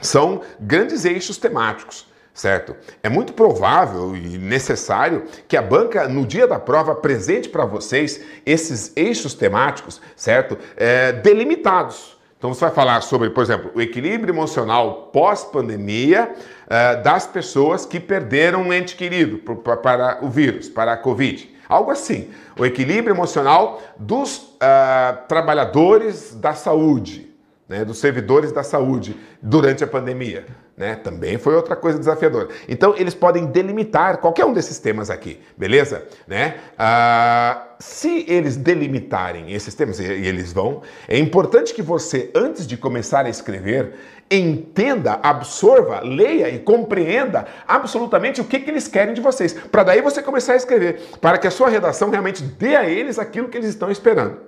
são 0.00 0.42
grandes 0.60 1.04
eixos 1.04 1.36
temáticos. 1.36 2.11
Certo? 2.34 2.74
É 3.02 3.08
muito 3.08 3.32
provável 3.32 4.16
e 4.16 4.38
necessário 4.38 5.24
que 5.46 5.56
a 5.56 5.62
banca, 5.62 6.08
no 6.08 6.26
dia 6.26 6.46
da 6.46 6.58
prova, 6.58 6.92
apresente 6.92 7.48
para 7.48 7.64
vocês 7.64 8.20
esses 8.46 8.92
eixos 8.96 9.34
temáticos, 9.34 10.00
certo? 10.16 10.56
É, 10.76 11.12
delimitados. 11.12 12.20
Então 12.38 12.52
você 12.52 12.64
vai 12.64 12.74
falar 12.74 13.00
sobre, 13.02 13.30
por 13.30 13.42
exemplo, 13.42 13.70
o 13.74 13.80
equilíbrio 13.80 14.32
emocional 14.32 15.10
pós-pandemia 15.12 16.34
é, 16.68 16.96
das 16.96 17.26
pessoas 17.26 17.86
que 17.86 18.00
perderam 18.00 18.62
um 18.62 18.72
ente 18.72 18.96
querido 18.96 19.38
para 19.38 20.18
o 20.22 20.28
vírus, 20.28 20.68
para 20.68 20.92
a 20.94 20.96
Covid. 20.96 21.52
Algo 21.68 21.90
assim. 21.90 22.30
O 22.58 22.66
equilíbrio 22.66 23.14
emocional 23.14 23.80
dos 23.98 24.36
uh, 24.36 25.26
trabalhadores 25.26 26.34
da 26.34 26.52
saúde, 26.52 27.32
né, 27.66 27.82
dos 27.82 27.98
servidores 27.98 28.52
da 28.52 28.62
saúde 28.62 29.16
durante 29.40 29.82
a 29.82 29.86
pandemia. 29.86 30.44
Né? 30.76 30.96
Também 30.96 31.36
foi 31.36 31.54
outra 31.54 31.76
coisa 31.76 31.98
desafiadora. 31.98 32.48
Então, 32.66 32.94
eles 32.96 33.14
podem 33.14 33.46
delimitar 33.46 34.18
qualquer 34.18 34.46
um 34.46 34.52
desses 34.54 34.78
temas 34.78 35.10
aqui, 35.10 35.38
beleza? 35.56 36.06
Né? 36.26 36.56
Ah, 36.78 37.74
se 37.78 38.24
eles 38.26 38.56
delimitarem 38.56 39.52
esses 39.52 39.74
temas, 39.74 39.98
e 39.98 40.04
eles 40.04 40.52
vão, 40.52 40.82
é 41.06 41.18
importante 41.18 41.74
que 41.74 41.82
você, 41.82 42.30
antes 42.34 42.66
de 42.66 42.78
começar 42.78 43.26
a 43.26 43.28
escrever, 43.28 43.92
entenda, 44.30 45.20
absorva, 45.22 46.00
leia 46.00 46.48
e 46.48 46.58
compreenda 46.58 47.46
absolutamente 47.68 48.40
o 48.40 48.44
que, 48.44 48.58
que 48.60 48.70
eles 48.70 48.88
querem 48.88 49.12
de 49.12 49.20
vocês, 49.20 49.52
para 49.52 49.82
daí 49.82 50.00
você 50.00 50.22
começar 50.22 50.54
a 50.54 50.56
escrever, 50.56 51.02
para 51.20 51.36
que 51.36 51.46
a 51.46 51.50
sua 51.50 51.68
redação 51.68 52.08
realmente 52.08 52.42
dê 52.42 52.76
a 52.76 52.88
eles 52.88 53.18
aquilo 53.18 53.48
que 53.48 53.58
eles 53.58 53.68
estão 53.68 53.90
esperando. 53.90 54.38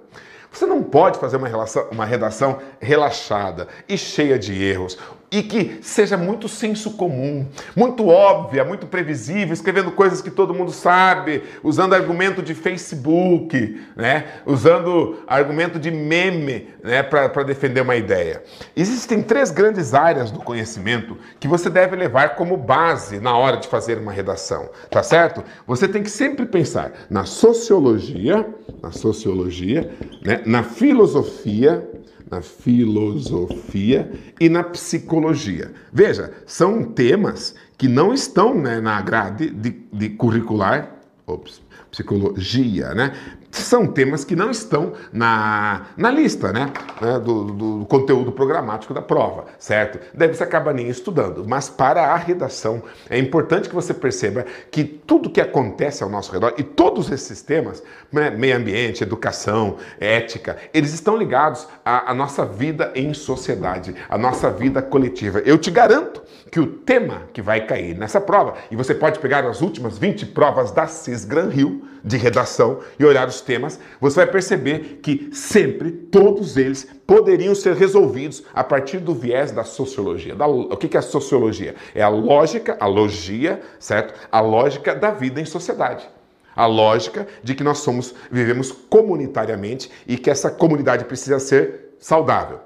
Você 0.51 0.67
não 0.67 0.85
pode 0.85 1.19
fazer 1.19 1.37
uma, 1.37 1.49
relação, 1.49 1.89
uma 1.91 2.05
redação 2.05 2.61
relaxada 2.81 3.67
e 3.89 3.99
cheia 3.99 4.39
de 4.39 4.63
erros 4.63 4.97
e 5.39 5.43
que 5.43 5.79
seja 5.83 6.17
muito 6.17 6.49
senso 6.49 6.93
comum, 6.93 7.45
muito 7.75 8.07
óbvia, 8.07 8.65
muito 8.65 8.87
previsível, 8.87 9.53
escrevendo 9.53 9.91
coisas 9.91 10.23
que 10.23 10.31
todo 10.31 10.55
mundo 10.55 10.71
sabe, 10.71 11.43
usando 11.63 11.93
argumento 11.93 12.41
de 12.41 12.55
Facebook, 12.55 13.81
né? 13.97 14.27
usando 14.47 15.19
argumento 15.27 15.77
de 15.79 15.91
meme 15.91 16.69
né? 16.85 17.03
para 17.03 17.43
defender 17.43 17.81
uma 17.81 17.97
ideia. 17.97 18.45
Existem 18.77 19.23
três 19.23 19.51
grandes 19.51 19.93
áreas 19.93 20.31
do 20.31 20.39
conhecimento 20.39 21.19
que 21.41 21.49
você 21.49 21.69
deve 21.69 21.97
levar 21.97 22.37
como 22.37 22.57
base 22.57 23.19
na 23.19 23.37
hora 23.37 23.57
de 23.57 23.67
fazer 23.67 23.99
uma 23.99 24.13
redação, 24.13 24.71
tá 24.89 25.03
certo? 25.03 25.43
Você 25.67 25.89
tem 25.89 26.05
que 26.05 26.11
sempre 26.11 26.47
pensar 26.47 26.93
na 27.11 27.25
sociologia, 27.25 28.47
na 28.81 28.93
sociologia, 28.93 29.91
né? 30.25 30.43
na 30.47 30.63
filosofia, 30.63 31.85
na 32.31 32.41
filosofia 32.41 34.11
e 34.41 34.49
na 34.49 34.63
psicologia. 34.63 35.73
Veja, 35.93 36.33
são 36.47 36.83
temas 36.83 37.55
que 37.77 37.89
não 37.89 38.15
estão 38.15 38.55
né, 38.55 38.81
na 38.81 39.01
grade 39.01 39.51
de, 39.51 39.71
de 39.93 40.09
curricular, 40.11 40.97
ops, 41.27 41.61
psicologia, 41.91 42.95
né? 42.95 43.15
São 43.63 43.87
temas 43.87 44.25
que 44.25 44.35
não 44.35 44.51
estão 44.51 44.93
na, 45.13 45.87
na 45.97 46.11
lista 46.11 46.53
né, 46.53 46.73
né 47.01 47.19
do, 47.19 47.45
do, 47.45 47.87
conteúdo 47.87 48.33
programático 48.33 48.93
da 48.93 49.03
prova, 49.03 49.47
certo? 49.59 49.99
Daí 50.13 50.29
você 50.29 50.43
acaba 50.43 50.73
nem 50.73 50.89
estudando. 50.89 51.45
Mas 51.47 51.69
para 51.69 52.13
a 52.13 52.17
redação, 52.17 52.83
é 53.09 53.19
importante 53.19 53.69
que 53.69 53.75
você 53.75 53.95
perceba 53.95 54.45
que 54.71 54.85
tudo 54.85 55.31
que 55.31 55.41
acontece 55.41 56.03
ao 56.03 56.11
nosso 56.11 56.33
redor, 56.33 56.55
e 56.59 56.63
todos 56.63 57.11
esses 57.11 57.43
temas, 57.43 57.83
né, 58.11 58.31
meio 58.31 58.57
ambiente, 58.57 59.03
educação, 59.03 59.77
ética, 60.01 60.57
eles 60.73 60.93
estão 60.93 61.17
ligados 61.17 61.69
à, 61.85 62.11
à 62.11 62.15
nossa 62.15 62.45
vida 62.45 62.91
em 62.95 63.15
sociedade, 63.15 63.95
à 64.09 64.19
nossa 64.19 64.51
vida 64.51 64.83
coletiva. 64.83 65.41
Eu 65.41 65.59
te 65.59 65.71
garanto 65.71 66.24
que 66.55 66.61
o 66.61 66.69
tema 66.69 67.23
que 67.33 67.43
vai 67.43 67.67
cair 67.67 67.99
nessa 67.99 68.21
prova, 68.21 68.55
e 68.71 68.77
você 68.77 68.95
pode 68.95 69.19
pegar 69.19 69.45
as 69.45 69.61
últimas 69.61 69.99
20 69.99 70.27
provas 70.27 70.71
da 70.71 70.87
CIS 70.87 71.25
Gran 71.25 71.49
Rio 71.49 71.83
de 72.05 72.17
redação 72.17 72.79
e 72.97 73.05
olhar 73.05 73.27
os 73.27 73.41
temas, 73.41 73.81
você 74.01 74.15
vai 74.15 74.27
perceber 74.29 75.01
que 75.03 75.31
sempre 75.33 75.91
todos 75.91 76.57
eles 76.57 76.87
poderiam 77.05 77.57
ser 77.57 77.75
resolvidos 77.75 78.45
a 78.55 78.63
partir 78.63 78.99
do 78.99 79.13
viés 79.13 79.51
da 79.51 79.65
sociologia. 79.65 80.37
Da, 80.37 80.47
o 80.47 80.77
que 80.77 80.97
é 80.97 81.01
a 81.01 81.03
sociologia? 81.03 81.75
É 81.93 82.03
a 82.05 82.09
lógica, 82.09 82.77
a 82.79 82.87
logia, 82.87 83.61
certo? 83.81 84.15
A 84.31 84.41
lógica 84.41 84.95
da 84.95 85.11
vida 85.11 85.41
em 85.41 85.45
sociedade. 85.45 86.09
A 86.55 86.67
lógica 86.67 87.27
de 87.43 87.57
que 87.57 87.65
nós 87.65 87.79
somos, 87.79 88.15
vivemos 88.31 88.71
comunitariamente 88.71 89.91
e 90.07 90.17
que 90.17 90.31
essa 90.31 90.53
comunidade 90.53 91.05
precisa 91.05 91.41
ser 91.41 91.97
saudável. 91.99 92.61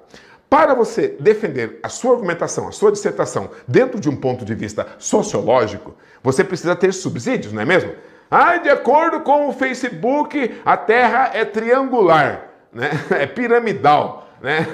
Para 0.48 0.74
você 0.74 1.16
defender 1.20 1.78
a 1.82 1.88
sua 1.88 2.14
argumentação, 2.14 2.68
a 2.68 2.72
sua 2.72 2.90
dissertação 2.90 3.50
dentro 3.66 4.00
de 4.00 4.08
um 4.08 4.16
ponto 4.16 4.44
de 4.44 4.54
vista 4.54 4.86
sociológico, 4.98 5.94
você 6.22 6.42
precisa 6.42 6.74
ter 6.74 6.92
subsídios, 6.92 7.52
não 7.52 7.62
é 7.62 7.64
mesmo? 7.66 7.92
Ah, 8.30 8.56
de 8.56 8.68
acordo 8.68 9.20
com 9.20 9.48
o 9.48 9.52
Facebook, 9.52 10.60
a 10.64 10.76
Terra 10.76 11.30
é 11.34 11.44
triangular, 11.44 12.50
né? 12.72 12.90
é 13.18 13.26
piramidal. 13.26 14.26
Né? 14.40 14.66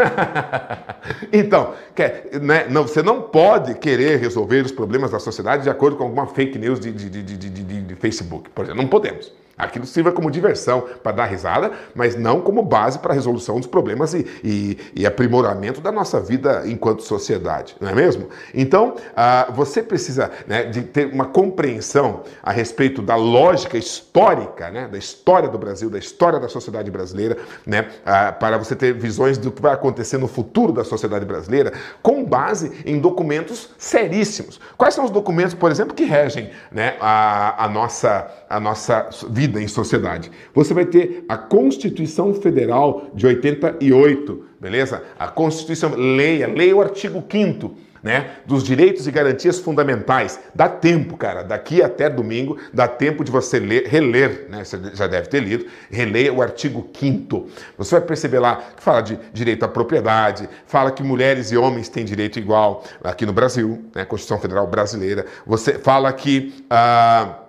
então, 1.33 1.75
quer, 1.95 2.29
né, 2.41 2.67
não, 2.69 2.83
você 2.83 3.03
não 3.03 3.23
pode 3.23 3.75
querer 3.77 4.19
resolver 4.19 4.65
os 4.65 4.73
problemas 4.73 5.11
da 5.11 5.19
sociedade 5.19 5.63
de 5.63 5.71
acordo 5.71 5.97
com 5.97 6.05
alguma 6.05 6.27
fake 6.27 6.59
news 6.59 6.79
de, 6.79 6.93
de, 6.93 7.09
de, 7.09 7.37
de, 7.39 7.95
Facebook. 7.95 8.51
Por 8.51 8.65
exemplo, 8.65 8.83
não 8.83 8.89
podemos. 8.89 9.33
Aquilo 9.57 9.87
sirva 9.87 10.11
como 10.11 10.31
diversão 10.31 10.85
para 11.03 11.13
dar 11.13 11.27
risada, 11.27 11.73
mas 11.95 12.17
não 12.17 12.41
como 12.41 12.63
base 12.63 12.99
para 12.99 13.13
a 13.13 13.15
resolução 13.15 13.57
dos 13.57 13.69
problemas 13.69 14.13
e, 14.13 14.27
e, 14.43 14.79
e, 14.97 15.07
aprimoramento 15.07 15.81
da 15.81 15.93
nossa 15.93 16.21
vida 16.21 16.65
enquanto 16.67 17.03
sociedade, 17.03 17.77
não 17.81 17.89
é 17.89 17.95
mesmo? 17.95 18.29
Então, 18.53 18.97
ah, 19.17 19.49
você 19.55 19.83
precisa 19.83 20.31
né, 20.47 20.65
de 20.65 20.83
ter 20.83 21.07
uma 21.07 21.27
compreensão 21.27 22.23
a 22.43 22.51
respeito 22.51 23.01
da 23.01 23.15
lógica 23.15 23.79
histórica, 23.79 24.71
né, 24.71 24.89
da 24.89 24.99
história 24.99 25.49
do 25.49 25.57
Brasil, 25.57 25.89
da 25.89 25.99
história 25.99 26.41
da 26.41 26.49
sociedade 26.49 26.91
brasileira, 26.91 27.37
né, 27.65 27.89
ah, 28.05 28.33
para 28.33 28.59
você 28.59 28.75
ter 28.75 28.93
visões 28.93 29.39
do 29.39 29.53
que 29.53 29.63
vai 29.63 29.73
acontecer 29.73 30.19
no 30.19 30.27
futuro 30.27 30.73
da 30.73 30.83
sociedade 30.83 31.25
brasileira, 31.25 31.73
com 32.03 32.25
base 32.25 32.73
em 32.85 32.99
documentos 32.99 33.71
seríssimos. 33.79 34.61
Quais 34.77 34.95
são 34.95 35.05
os 35.05 35.11
documentos, 35.13 35.55
por 35.55 35.71
exemplo, 35.71 35.95
que 35.95 36.05
regem 36.05 36.51
né, 36.73 36.97
a, 37.01 37.67
a, 37.67 37.69
nossa, 37.69 38.29
a 38.51 38.59
nossa 38.59 39.09
vida? 39.31 39.44
Vida 39.45 39.61
em 39.61 39.69
sociedade. 39.69 40.31
Você 40.55 40.73
vai 40.73 40.87
ter 40.87 41.25
a 41.29 41.37
Constituição 41.37 42.33
Federal 42.35 43.11
de 43.15 43.27
88, 43.27 44.45
beleza? 44.61 45.03
A 45.19 45.29
Constituição, 45.29 45.95
leia, 45.95 46.47
leia 46.47 46.75
o 46.75 46.81
artigo 46.81 47.23
5 47.31 47.75
né, 48.03 48.37
dos 48.45 48.63
direitos 48.63 49.07
e 49.07 49.11
garantias 49.11 49.59
fundamentais. 49.59 50.39
Dá 50.55 50.69
tempo, 50.69 51.17
cara, 51.17 51.43
daqui 51.43 51.83
até 51.83 52.11
domingo, 52.11 52.59
dá 52.73 52.87
tempo 52.87 53.25
de 53.25 53.33
você 53.33 53.59
ler, 53.59 53.87
reler, 53.87 54.47
né, 54.51 54.63
você 54.63 54.79
já 54.93 55.07
deve 55.07 55.29
ter 55.29 55.41
lido, 55.41 55.65
releia 55.91 56.31
o 56.31 56.43
artigo 56.43 56.87
5 56.93 57.49
Você 57.79 57.95
vai 57.99 58.07
perceber 58.07 58.41
lá 58.41 58.57
que 58.77 58.83
fala 58.83 59.01
de 59.01 59.19
direito 59.33 59.65
à 59.65 59.69
propriedade, 59.69 60.47
fala 60.67 60.91
que 60.91 61.03
mulheres 61.03 61.51
e 61.51 61.57
homens 61.57 61.89
têm 61.89 62.05
direito 62.05 62.39
igual 62.39 62.85
aqui 63.03 63.25
no 63.25 63.33
Brasil, 63.33 63.83
né, 63.95 64.05
Constituição 64.05 64.39
Federal 64.39 64.67
Brasileira. 64.67 65.25
Você 65.47 65.79
fala 65.79 66.13
que... 66.13 66.53
Ah, 66.69 67.41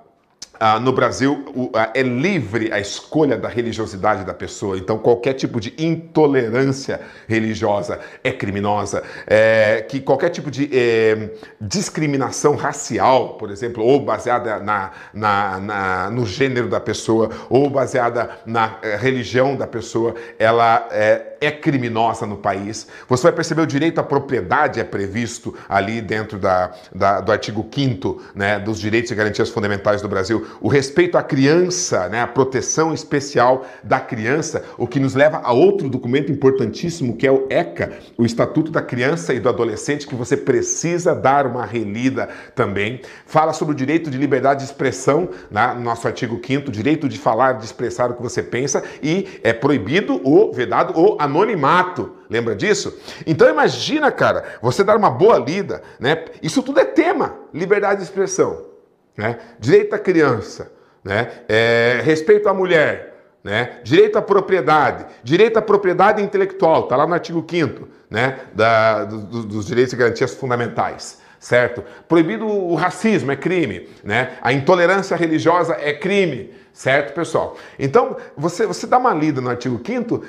ah, 0.60 0.80
no 0.80 0.92
Brasil 0.92 1.72
ah, 1.74 1.92
é 1.94 2.02
livre 2.02 2.72
a 2.72 2.80
escolha 2.80 3.38
da 3.38 3.48
religiosidade 3.48 4.24
da 4.24 4.34
pessoa, 4.34 4.78
então 4.78 4.98
qualquer 4.98 5.34
tipo 5.34 5.60
de 5.60 5.74
intolerância 5.78 7.02
religiosa 7.28 8.00
é 8.24 8.32
criminosa, 8.32 9.04
é, 9.28 9.86
que 9.88 10.00
qualquer 10.00 10.30
tipo 10.30 10.50
de 10.50 10.70
é, 10.72 11.32
discriminação 11.60 12.56
racial, 12.56 13.36
por 13.36 13.50
exemplo, 13.52 13.84
ou 13.84 14.00
baseada 14.00 14.60
na, 14.60 14.92
na, 15.14 15.60
na, 15.60 16.10
no 16.10 16.26
gênero 16.26 16.68
da 16.68 16.80
pessoa, 16.80 17.30
ou 17.50 17.70
baseada 17.70 18.30
na 18.46 18.78
eh, 18.82 18.98
religião 18.98 19.56
da 19.56 19.68
pessoa, 19.68 20.16
ela 20.38 20.88
é, 20.92 21.38
é 21.42 21.52
criminosa 21.52 22.26
no 22.26 22.38
país. 22.38 22.88
Você 23.08 23.24
vai 23.24 23.32
perceber 23.32 23.62
o 23.62 23.68
direito 23.68 24.00
à 24.00 24.04
propriedade 24.04 24.80
é 24.80 24.84
previsto 24.84 25.56
ali 25.68 26.02
dentro 26.02 26.38
da, 26.38 26.72
da 26.94 27.22
do 27.22 27.32
artigo 27.32 27.68
5 27.74 28.22
né, 28.36 28.60
dos 28.60 28.80
direitos 28.80 29.12
e 29.12 29.16
garantias 29.16 29.50
fundamentais 29.50 30.02
do 30.02 30.08
Brasil 30.08 30.45
o 30.62 30.68
respeito 30.68 31.18
à 31.18 31.24
criança, 31.24 32.10
né, 32.10 32.22
a 32.22 32.28
proteção 32.28 32.94
especial 32.94 33.66
da 33.84 34.00
criança, 34.00 34.64
o 34.78 34.88
que 34.88 35.00
nos 35.00 35.16
leva 35.16 35.42
a 35.44 35.52
outro 35.52 35.90
documento 35.90 36.32
importantíssimo 36.32 37.16
que 37.16 37.28
é 37.28 37.32
o 37.32 37.48
ECA, 37.50 37.94
o 38.18 38.26
Estatuto 38.26 38.72
da 38.72 38.82
Criança 38.82 39.34
e 39.34 39.40
do 39.40 39.50
Adolescente, 39.50 40.08
que 40.08 40.16
você 40.16 40.36
precisa 40.38 41.14
dar 41.14 41.46
uma 41.48 41.66
relida 41.66 42.30
também. 42.54 43.02
Fala 43.26 43.54
sobre 43.54 43.74
o 43.74 43.78
direito 43.78 44.10
de 44.10 44.18
liberdade 44.18 44.60
de 44.60 44.66
expressão, 44.66 45.30
né, 45.50 45.74
no 45.76 45.82
nosso 45.82 46.08
artigo 46.08 46.40
5 46.44 46.72
direito 46.72 47.08
de 47.08 47.18
falar, 47.18 47.54
de 47.54 47.66
expressar 47.66 48.12
o 48.12 48.16
que 48.16 48.22
você 48.22 48.44
pensa 48.44 48.84
e 49.02 49.40
é 49.44 49.54
proibido 49.54 50.22
ou 50.24 50.54
vedado 50.54 51.00
o 51.00 51.18
anonimato. 51.20 52.12
Lembra 52.30 52.56
disso? 52.56 52.98
Então 53.26 53.50
imagina, 53.50 54.12
cara, 54.12 54.44
você 54.62 54.84
dar 54.84 54.98
uma 54.98 55.10
boa 55.10 55.38
lida, 55.38 55.82
né? 56.00 56.26
Isso 56.42 56.64
tudo 56.64 56.80
é 56.80 56.86
tema, 56.86 57.36
liberdade 57.54 57.98
de 57.98 58.04
expressão 58.04 58.75
né? 59.18 59.40
direito 59.60 59.94
à 59.94 60.00
criança, 60.00 60.72
né? 61.04 61.32
É, 61.48 62.02
respeito 62.04 62.50
à 62.50 62.54
mulher, 62.54 63.16
né? 63.44 63.80
direito 63.84 64.18
à 64.18 64.22
propriedade, 64.22 65.06
direito 65.24 65.58
à 65.58 65.62
propriedade 65.62 66.22
intelectual, 66.22 66.84
está 66.84 66.96
lá 66.96 67.06
no 67.06 67.14
artigo 67.14 67.46
5 67.48 67.88
né? 68.10 68.40
Da, 68.54 69.06
do, 69.06 69.44
dos 69.44 69.66
direitos 69.66 69.94
e 69.94 69.98
garantias 69.98 70.34
fundamentais 70.34 71.24
certo? 71.46 71.84
Proibido 72.08 72.48
o 72.48 72.74
racismo 72.74 73.32
é 73.32 73.36
crime, 73.36 73.88
né? 74.04 74.32
A 74.42 74.52
intolerância 74.52 75.16
religiosa 75.16 75.78
é 75.80 75.94
crime, 75.94 76.52
certo, 76.74 77.14
pessoal? 77.14 77.56
Então, 77.78 78.18
você, 78.36 78.66
você 78.66 78.88
dá 78.88 78.98
uma 78.98 79.14
lida 79.14 79.42
no 79.42 79.50
artigo 79.50 79.80
5 79.86 80.24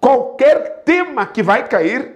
qualquer 0.00 0.82
tema 0.84 1.24
que 1.24 1.42
vai 1.42 1.68
cair 1.68 2.13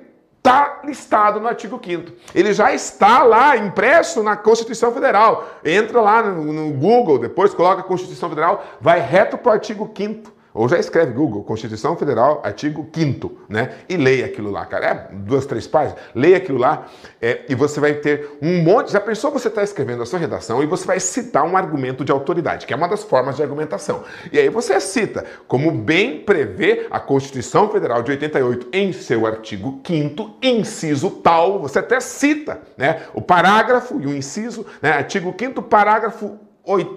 está 0.48 0.80
listado 0.82 1.40
no 1.40 1.46
artigo 1.46 1.78
5 1.82 2.12
Ele 2.34 2.52
já 2.54 2.72
está 2.72 3.22
lá 3.22 3.56
impresso 3.56 4.22
na 4.22 4.36
Constituição 4.36 4.92
Federal. 4.92 5.48
Entra 5.64 6.00
lá 6.00 6.22
no, 6.22 6.52
no 6.52 6.72
Google, 6.72 7.18
depois 7.18 7.52
coloca 7.52 7.82
a 7.82 7.84
Constituição 7.84 8.28
Federal, 8.28 8.64
vai 8.80 8.98
reto 8.98 9.36
para 9.36 9.50
o 9.50 9.52
artigo 9.52 9.90
5 9.94 10.37
ou 10.52 10.68
já 10.68 10.78
escreve 10.78 11.12
Google, 11.12 11.44
Constituição 11.44 11.96
Federal, 11.96 12.40
artigo 12.44 12.88
5 12.92 13.38
né? 13.48 13.74
E 13.88 13.96
leia 13.96 14.26
aquilo 14.26 14.50
lá, 14.50 14.64
cara. 14.66 14.86
É 14.86 15.14
duas, 15.14 15.46
três 15.46 15.66
páginas. 15.66 16.00
Leia 16.14 16.36
aquilo 16.36 16.58
lá 16.58 16.86
é, 17.20 17.44
e 17.48 17.54
você 17.54 17.80
vai 17.80 17.94
ter 17.94 18.38
um 18.42 18.62
monte. 18.62 18.92
Já 18.92 19.00
pensou 19.00 19.30
você 19.30 19.48
está 19.48 19.62
escrevendo 19.62 20.02
a 20.02 20.06
sua 20.06 20.18
redação 20.18 20.62
e 20.62 20.66
você 20.66 20.86
vai 20.86 21.00
citar 21.00 21.44
um 21.44 21.56
argumento 21.56 22.04
de 22.04 22.12
autoridade, 22.12 22.66
que 22.66 22.72
é 22.72 22.76
uma 22.76 22.88
das 22.88 23.04
formas 23.04 23.36
de 23.36 23.42
argumentação. 23.42 24.04
E 24.32 24.38
aí 24.38 24.48
você 24.48 24.80
cita, 24.80 25.24
como 25.46 25.70
bem 25.70 26.20
prevê 26.20 26.86
a 26.90 26.98
Constituição 26.98 27.68
Federal 27.70 28.02
de 28.02 28.10
88 28.10 28.68
em 28.72 28.92
seu 28.92 29.26
artigo 29.26 29.80
5 29.86 30.38
inciso 30.42 31.10
tal, 31.10 31.60
você 31.60 31.78
até 31.78 32.00
cita, 32.00 32.60
né? 32.76 33.02
O 33.14 33.20
parágrafo 33.20 34.00
e 34.00 34.06
o 34.06 34.14
inciso, 34.14 34.66
né? 34.82 34.92
Artigo 34.92 35.34
5 35.38 35.62
parágrafo 35.62 36.38
8 36.64 36.94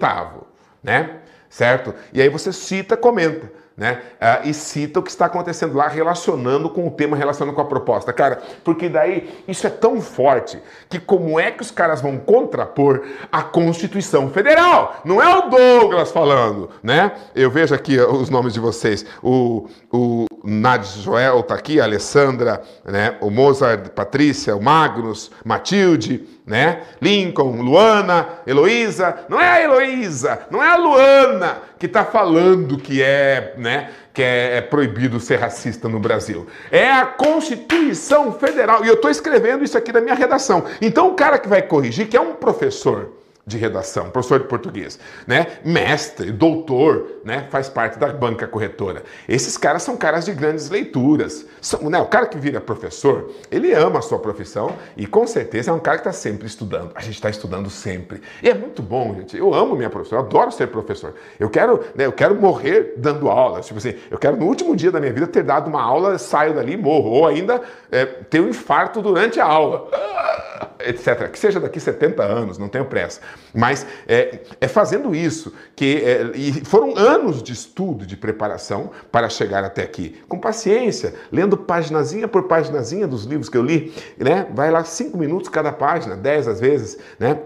né? 0.82 1.21
Certo? 1.52 1.94
E 2.14 2.20
aí 2.20 2.30
você 2.30 2.52
cita, 2.52 2.96
comenta. 2.96 3.52
Né? 3.74 4.02
Uh, 4.20 4.48
e 4.48 4.54
cita 4.54 5.00
o 5.00 5.02
que 5.02 5.10
está 5.10 5.26
acontecendo 5.26 5.74
lá, 5.74 5.88
relacionando 5.88 6.68
com 6.68 6.86
o 6.86 6.90
tema, 6.90 7.16
relacionando 7.16 7.54
com 7.54 7.62
a 7.62 7.64
proposta. 7.64 8.12
Cara, 8.12 8.42
porque 8.62 8.86
daí 8.86 9.42
isso 9.48 9.66
é 9.66 9.70
tão 9.70 10.00
forte 10.00 10.60
que 10.90 11.00
como 11.00 11.40
é 11.40 11.50
que 11.50 11.62
os 11.62 11.70
caras 11.70 12.02
vão 12.02 12.18
contrapor 12.18 13.02
a 13.30 13.42
Constituição 13.42 14.28
Federal? 14.28 15.00
Não 15.06 15.22
é 15.22 15.38
o 15.38 15.48
Douglas 15.48 16.12
falando, 16.12 16.68
né? 16.82 17.12
Eu 17.34 17.50
vejo 17.50 17.74
aqui 17.74 17.98
os 17.98 18.28
nomes 18.28 18.52
de 18.52 18.60
vocês. 18.60 19.06
O, 19.22 19.66
o 19.90 20.26
Nadir 20.44 21.02
Joel 21.02 21.42
tá 21.42 21.54
aqui, 21.54 21.80
a 21.80 21.84
Alessandra, 21.84 22.62
né? 22.84 23.16
o 23.20 23.30
Mozart, 23.30 23.90
Patrícia, 23.90 24.56
o 24.56 24.62
Magnus, 24.62 25.30
Matilde, 25.44 26.26
né? 26.46 26.82
Lincoln, 27.00 27.60
Luana, 27.62 28.26
Heloísa. 28.46 29.24
Não 29.28 29.40
é 29.40 29.48
a 29.48 29.62
Heloísa, 29.62 30.40
não 30.50 30.62
é 30.62 30.68
a 30.68 30.76
Luana 30.76 31.62
que 31.78 31.86
está 31.86 32.04
falando 32.04 32.78
que 32.78 33.02
é, 33.02 33.54
né? 33.56 33.90
Que 34.12 34.22
é, 34.22 34.56
é, 34.58 34.60
proibido 34.60 35.18
ser 35.18 35.36
racista 35.36 35.88
no 35.88 35.98
Brasil. 35.98 36.46
É 36.70 36.90
a 36.90 37.06
Constituição 37.06 38.32
Federal. 38.32 38.84
E 38.84 38.88
eu 38.88 38.94
estou 38.94 39.10
escrevendo 39.10 39.64
isso 39.64 39.78
aqui 39.78 39.92
na 39.92 40.00
minha 40.00 40.14
redação. 40.14 40.64
Então 40.80 41.08
o 41.08 41.14
cara 41.14 41.38
que 41.38 41.48
vai 41.48 41.62
corrigir, 41.62 42.08
que 42.08 42.16
é 42.16 42.20
um 42.20 42.34
professor, 42.34 43.21
de 43.44 43.58
redação, 43.58 44.08
professor 44.08 44.38
de 44.38 44.46
português, 44.46 45.00
né? 45.26 45.58
Mestre, 45.64 46.30
doutor, 46.30 47.20
né? 47.24 47.48
Faz 47.50 47.68
parte 47.68 47.98
da 47.98 48.06
banca 48.06 48.46
corretora. 48.46 49.02
Esses 49.28 49.56
caras 49.56 49.82
são 49.82 49.96
caras 49.96 50.24
de 50.24 50.32
grandes 50.32 50.70
leituras. 50.70 51.44
São, 51.60 51.90
né? 51.90 51.98
O 52.00 52.06
cara 52.06 52.26
que 52.26 52.38
vira 52.38 52.60
professor, 52.60 53.32
ele 53.50 53.72
ama 53.74 53.98
a 53.98 54.02
sua 54.02 54.20
profissão 54.20 54.72
e 54.96 55.08
com 55.08 55.26
certeza 55.26 55.72
é 55.72 55.74
um 55.74 55.80
cara 55.80 55.98
que 55.98 56.08
está 56.08 56.12
sempre 56.12 56.46
estudando. 56.46 56.92
A 56.94 57.00
gente 57.00 57.14
está 57.14 57.28
estudando 57.28 57.68
sempre. 57.68 58.22
E 58.40 58.48
é 58.48 58.54
muito 58.54 58.80
bom, 58.80 59.12
gente. 59.16 59.36
Eu 59.36 59.52
amo 59.52 59.74
minha 59.74 59.90
profissão, 59.90 60.20
eu 60.20 60.24
adoro 60.24 60.52
ser 60.52 60.68
professor. 60.68 61.12
Eu 61.40 61.50
quero, 61.50 61.84
né? 61.96 62.06
Eu 62.06 62.12
quero 62.12 62.36
morrer 62.36 62.94
dando 62.96 63.28
aula. 63.28 63.60
Tipo 63.60 63.78
assim, 63.78 63.94
eu 64.08 64.18
quero 64.18 64.36
no 64.36 64.46
último 64.46 64.76
dia 64.76 64.92
da 64.92 65.00
minha 65.00 65.12
vida 65.12 65.26
ter 65.26 65.42
dado 65.42 65.68
uma 65.68 65.82
aula, 65.82 66.16
saio 66.16 66.54
dali 66.54 66.76
morro. 66.76 67.10
Ou 67.10 67.26
ainda 67.26 67.60
é, 67.90 68.06
ter 68.06 68.40
um 68.40 68.48
infarto 68.48 69.02
durante 69.02 69.40
a 69.40 69.44
aula. 69.44 69.88
Etc. 70.88 71.30
Que 71.30 71.38
seja 71.38 71.60
daqui 71.60 71.80
70 71.80 72.22
anos, 72.22 72.58
não 72.58 72.68
tenho 72.68 72.84
pressa. 72.84 73.20
Mas 73.54 73.86
é, 74.06 74.40
é 74.60 74.68
fazendo 74.68 75.14
isso 75.14 75.52
que 75.76 76.02
é, 76.04 76.30
e 76.34 76.64
foram 76.64 76.96
anos 76.96 77.42
de 77.42 77.52
estudo, 77.52 78.06
de 78.06 78.16
preparação 78.16 78.90
para 79.10 79.28
chegar 79.28 79.64
até 79.64 79.82
aqui. 79.82 80.20
Com 80.28 80.38
paciência, 80.38 81.14
lendo 81.30 81.56
paginazinha 81.56 82.26
por 82.28 82.44
paginazinha 82.44 83.06
dos 83.06 83.24
livros 83.24 83.48
que 83.48 83.56
eu 83.56 83.62
li, 83.62 83.92
né? 84.18 84.46
Vai 84.52 84.70
lá 84.70 84.84
cinco 84.84 85.16
minutos 85.16 85.48
cada 85.48 85.72
página, 85.72 86.16
dez 86.16 86.48
às 86.48 86.60
vezes, 86.60 86.98
né? 87.18 87.38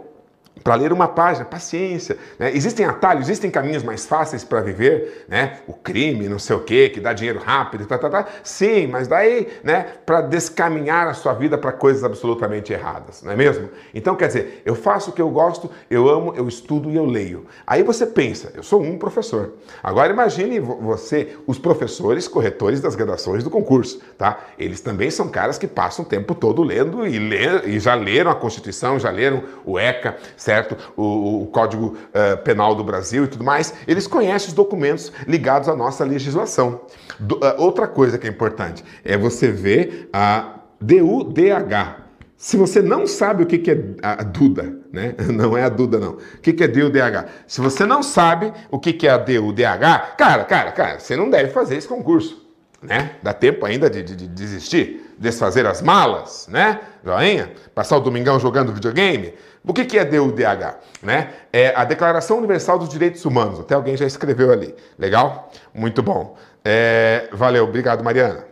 Para 0.63 0.75
ler 0.75 0.93
uma 0.93 1.07
página, 1.07 1.45
paciência. 1.45 2.17
Né? 2.39 2.51
Existem 2.55 2.85
atalhos, 2.85 3.29
existem 3.29 3.51
caminhos 3.51 3.83
mais 3.83 4.07
fáceis 4.07 4.43
para 4.43 4.61
viver, 4.61 5.25
né? 5.29 5.59
O 5.67 5.73
crime, 5.73 6.29
não 6.29 6.39
sei 6.39 6.57
o 6.57 6.61
quê, 6.61 6.89
que 6.89 7.01
dá 7.01 7.13
dinheiro 7.13 7.39
rápido, 7.39 7.87
tá, 7.87 7.97
tá, 7.99 8.11
tá. 8.11 8.27
Sim, 8.43 8.87
mas 8.87 9.07
daí, 9.07 9.49
né? 9.63 9.87
Para 10.05 10.23
descaminhar 10.23 11.07
a 11.07 11.15
sua 11.15 11.35
vida 11.35 11.57
para 11.57 11.73
coisas 11.73 12.03
absolutamente 12.03 12.73
erradas, 12.73 13.23
não 13.23 13.33
é 13.33 13.37
mesmo? 13.37 13.69
Então, 13.95 14.17
quer 14.17 14.27
dizer, 14.29 14.63
eu 14.65 14.75
faço 14.75 15.11
o 15.11 15.13
que 15.13 15.23
eu 15.23 15.31
gosto, 15.31 15.71
eu 15.91 16.09
amo, 16.09 16.35
eu 16.37 16.49
estudo 16.49 16.91
e 16.91 16.97
eu 16.97 17.05
leio. 17.05 17.47
Aí 17.67 17.83
você 17.83 18.07
pensa, 18.07 18.53
eu 18.55 18.63
sou 18.63 18.83
um 18.83 18.99
professor. 18.99 19.53
Agora 19.83 20.13
imagine 20.13 20.59
você, 20.59 21.37
os 21.47 21.59
professores 21.59 22.27
corretores 22.27 22.81
das 22.81 22.97
graduações 22.97 23.45
do 23.45 23.51
concurso, 23.51 24.01
tá? 24.19 24.39
Eles 24.59 24.81
também 24.81 25.11
são 25.11 25.29
caras 25.29 25.59
que 25.59 25.67
passam 25.67 26.05
o 26.05 26.09
tempo 26.09 26.35
todo 26.35 26.63
lendo 26.63 27.07
e, 27.07 27.19
ler, 27.19 27.69
e 27.69 27.79
já 27.79 27.95
leram 27.95 28.31
a 28.31 28.35
Constituição, 28.35 28.99
já 28.99 29.11
leram 29.11 29.43
o 29.65 29.79
ECA, 29.79 30.17
certo? 30.47 30.77
O, 30.97 31.43
o 31.43 31.47
Código 31.49 31.97
uh, 31.97 32.37
Penal 32.45 32.77
do 32.77 32.85
Brasil 32.85 33.25
e 33.25 33.27
tudo 33.27 33.43
mais, 33.43 33.75
eles 33.87 34.07
conhecem 34.07 34.49
os 34.49 34.55
documentos 34.55 35.13
ligados 35.27 35.69
à 35.69 35.75
nossa 35.75 36.05
legislação. 36.05 36.83
Do, 37.19 37.35
uh, 37.37 37.55
outra 37.59 37.89
coisa 37.89 38.17
que 38.17 38.29
é 38.29 38.31
importante 38.31 38.85
é 39.05 39.19
você 39.19 39.51
ver 39.51 40.09
a 40.13 40.61
DUDH. 40.81 42.07
Se 42.37 42.57
você 42.57 42.81
não 42.81 43.09
sabe 43.09 43.43
o 43.43 43.47
que 43.47 43.71
é 43.71 43.77
a 44.03 44.23
Duda, 44.23 44.79
né? 44.93 45.15
Não 45.33 45.57
é 45.57 45.65
a 45.65 45.69
Duda, 45.69 45.99
não. 45.99 46.13
O 46.13 46.41
que 46.41 46.63
é 46.63 46.69
DUDH? 46.69 47.29
Se 47.47 47.61
você 47.61 47.85
não 47.85 48.03
sabe 48.03 48.53
o 48.71 48.79
que 48.79 49.07
é 49.07 49.11
a 49.11 49.19
DUDH, 49.19 50.17
cara, 50.17 50.45
cara, 50.45 50.73
cara, 50.73 50.99
você 50.99 51.17
não 51.17 51.29
deve 51.29 51.51
fazer 51.51 51.77
esse 51.77 51.89
concurso. 51.89 52.46
Né? 52.83 53.13
Dá 53.23 53.33
tempo 53.33 53.65
ainda 53.65 53.89
de, 53.89 54.03
de, 54.03 54.15
de 54.15 54.29
desistir, 54.29 55.15
desfazer 55.19 55.67
as 55.67 55.81
malas, 55.81 56.47
né? 56.49 56.81
Joinha? 57.05 57.53
Passar 57.75 57.97
o 57.97 58.01
domingão 58.01 58.39
jogando 58.39 58.73
videogame? 58.73 59.35
O 59.65 59.73
que, 59.73 59.85
que 59.85 59.99
é 59.99 60.05
DUDH? 60.05 60.77
Né? 61.03 61.33
É 61.53 61.75
a 61.75 61.85
Declaração 61.85 62.39
Universal 62.39 62.79
dos 62.79 62.89
Direitos 62.89 63.25
Humanos. 63.25 63.59
Até 63.59 63.75
alguém 63.75 63.97
já 63.97 64.07
escreveu 64.07 64.53
ali. 64.53 64.75
Legal? 64.97 65.51
Muito 65.75 66.03
bom. 66.03 66.37
É, 66.65 67.29
valeu, 67.33 67.65
obrigado, 67.65 68.05
Mariana. 68.05 68.45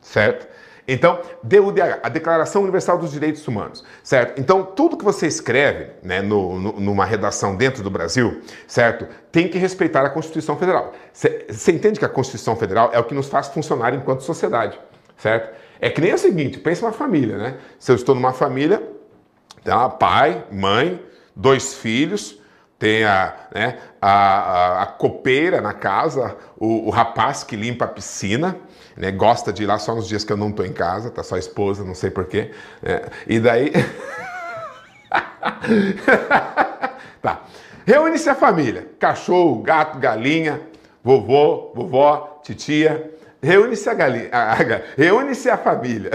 Certo? 0.00 0.48
Então, 0.88 1.20
DUDH, 1.42 2.00
a 2.02 2.08
Declaração 2.08 2.62
Universal 2.62 2.96
dos 2.96 3.12
Direitos 3.12 3.46
Humanos, 3.46 3.84
certo? 4.02 4.40
Então, 4.40 4.64
tudo 4.64 4.96
que 4.96 5.04
você 5.04 5.26
escreve, 5.26 5.90
né, 6.02 6.22
no, 6.22 6.58
no, 6.58 6.80
numa 6.80 7.04
redação 7.04 7.54
dentro 7.54 7.82
do 7.82 7.90
Brasil, 7.90 8.40
certo, 8.66 9.06
tem 9.30 9.46
que 9.48 9.58
respeitar 9.58 10.06
a 10.06 10.08
Constituição 10.08 10.56
Federal. 10.56 10.94
Você 11.12 11.72
entende 11.72 11.98
que 11.98 12.06
a 12.06 12.08
Constituição 12.08 12.56
Federal 12.56 12.90
é 12.94 12.98
o 12.98 13.04
que 13.04 13.14
nos 13.14 13.28
faz 13.28 13.48
funcionar 13.48 13.92
enquanto 13.92 14.22
sociedade, 14.22 14.80
certo? 15.18 15.54
É 15.78 15.90
que 15.90 16.00
nem 16.00 16.14
o 16.14 16.18
seguinte, 16.18 16.58
pensa 16.58 16.86
uma 16.86 16.92
família, 16.92 17.36
né? 17.36 17.58
Se 17.78 17.92
eu 17.92 17.96
estou 17.96 18.14
numa 18.14 18.32
família, 18.32 18.82
então, 19.60 19.90
pai, 19.90 20.44
mãe, 20.50 21.04
dois 21.36 21.74
filhos, 21.74 22.40
tem 22.78 23.04
a, 23.04 23.34
né, 23.52 23.78
a, 24.00 24.10
a, 24.10 24.82
a 24.82 24.86
copeira 24.86 25.60
na 25.60 25.74
casa, 25.74 26.36
o, 26.56 26.86
o, 26.86 26.90
rapaz 26.90 27.42
que 27.42 27.56
limpa 27.56 27.84
a 27.84 27.88
piscina, 27.88 28.56
né, 28.98 29.12
gosta 29.12 29.52
de 29.52 29.62
ir 29.62 29.66
lá 29.66 29.78
só 29.78 29.94
nos 29.94 30.08
dias 30.08 30.24
que 30.24 30.32
eu 30.32 30.36
não 30.36 30.50
estou 30.50 30.66
em 30.66 30.72
casa, 30.72 31.08
tá 31.08 31.22
só 31.22 31.36
a 31.36 31.38
esposa, 31.38 31.84
não 31.84 31.94
sei 31.94 32.10
porquê. 32.10 32.50
Né, 32.82 33.02
e 33.26 33.38
daí. 33.38 33.72
tá. 37.22 37.42
Reúne-se 37.86 38.28
a 38.28 38.34
família: 38.34 38.88
cachorro, 38.98 39.62
gato, 39.62 39.98
galinha, 39.98 40.60
vovô, 41.02 41.72
vovó, 41.74 42.40
titia. 42.42 43.14
Reúne-se 43.40 43.88
a 43.88 43.94
galinha, 43.94 44.30
reúne-se 44.96 45.48
a 45.48 45.56
família. 45.56 46.10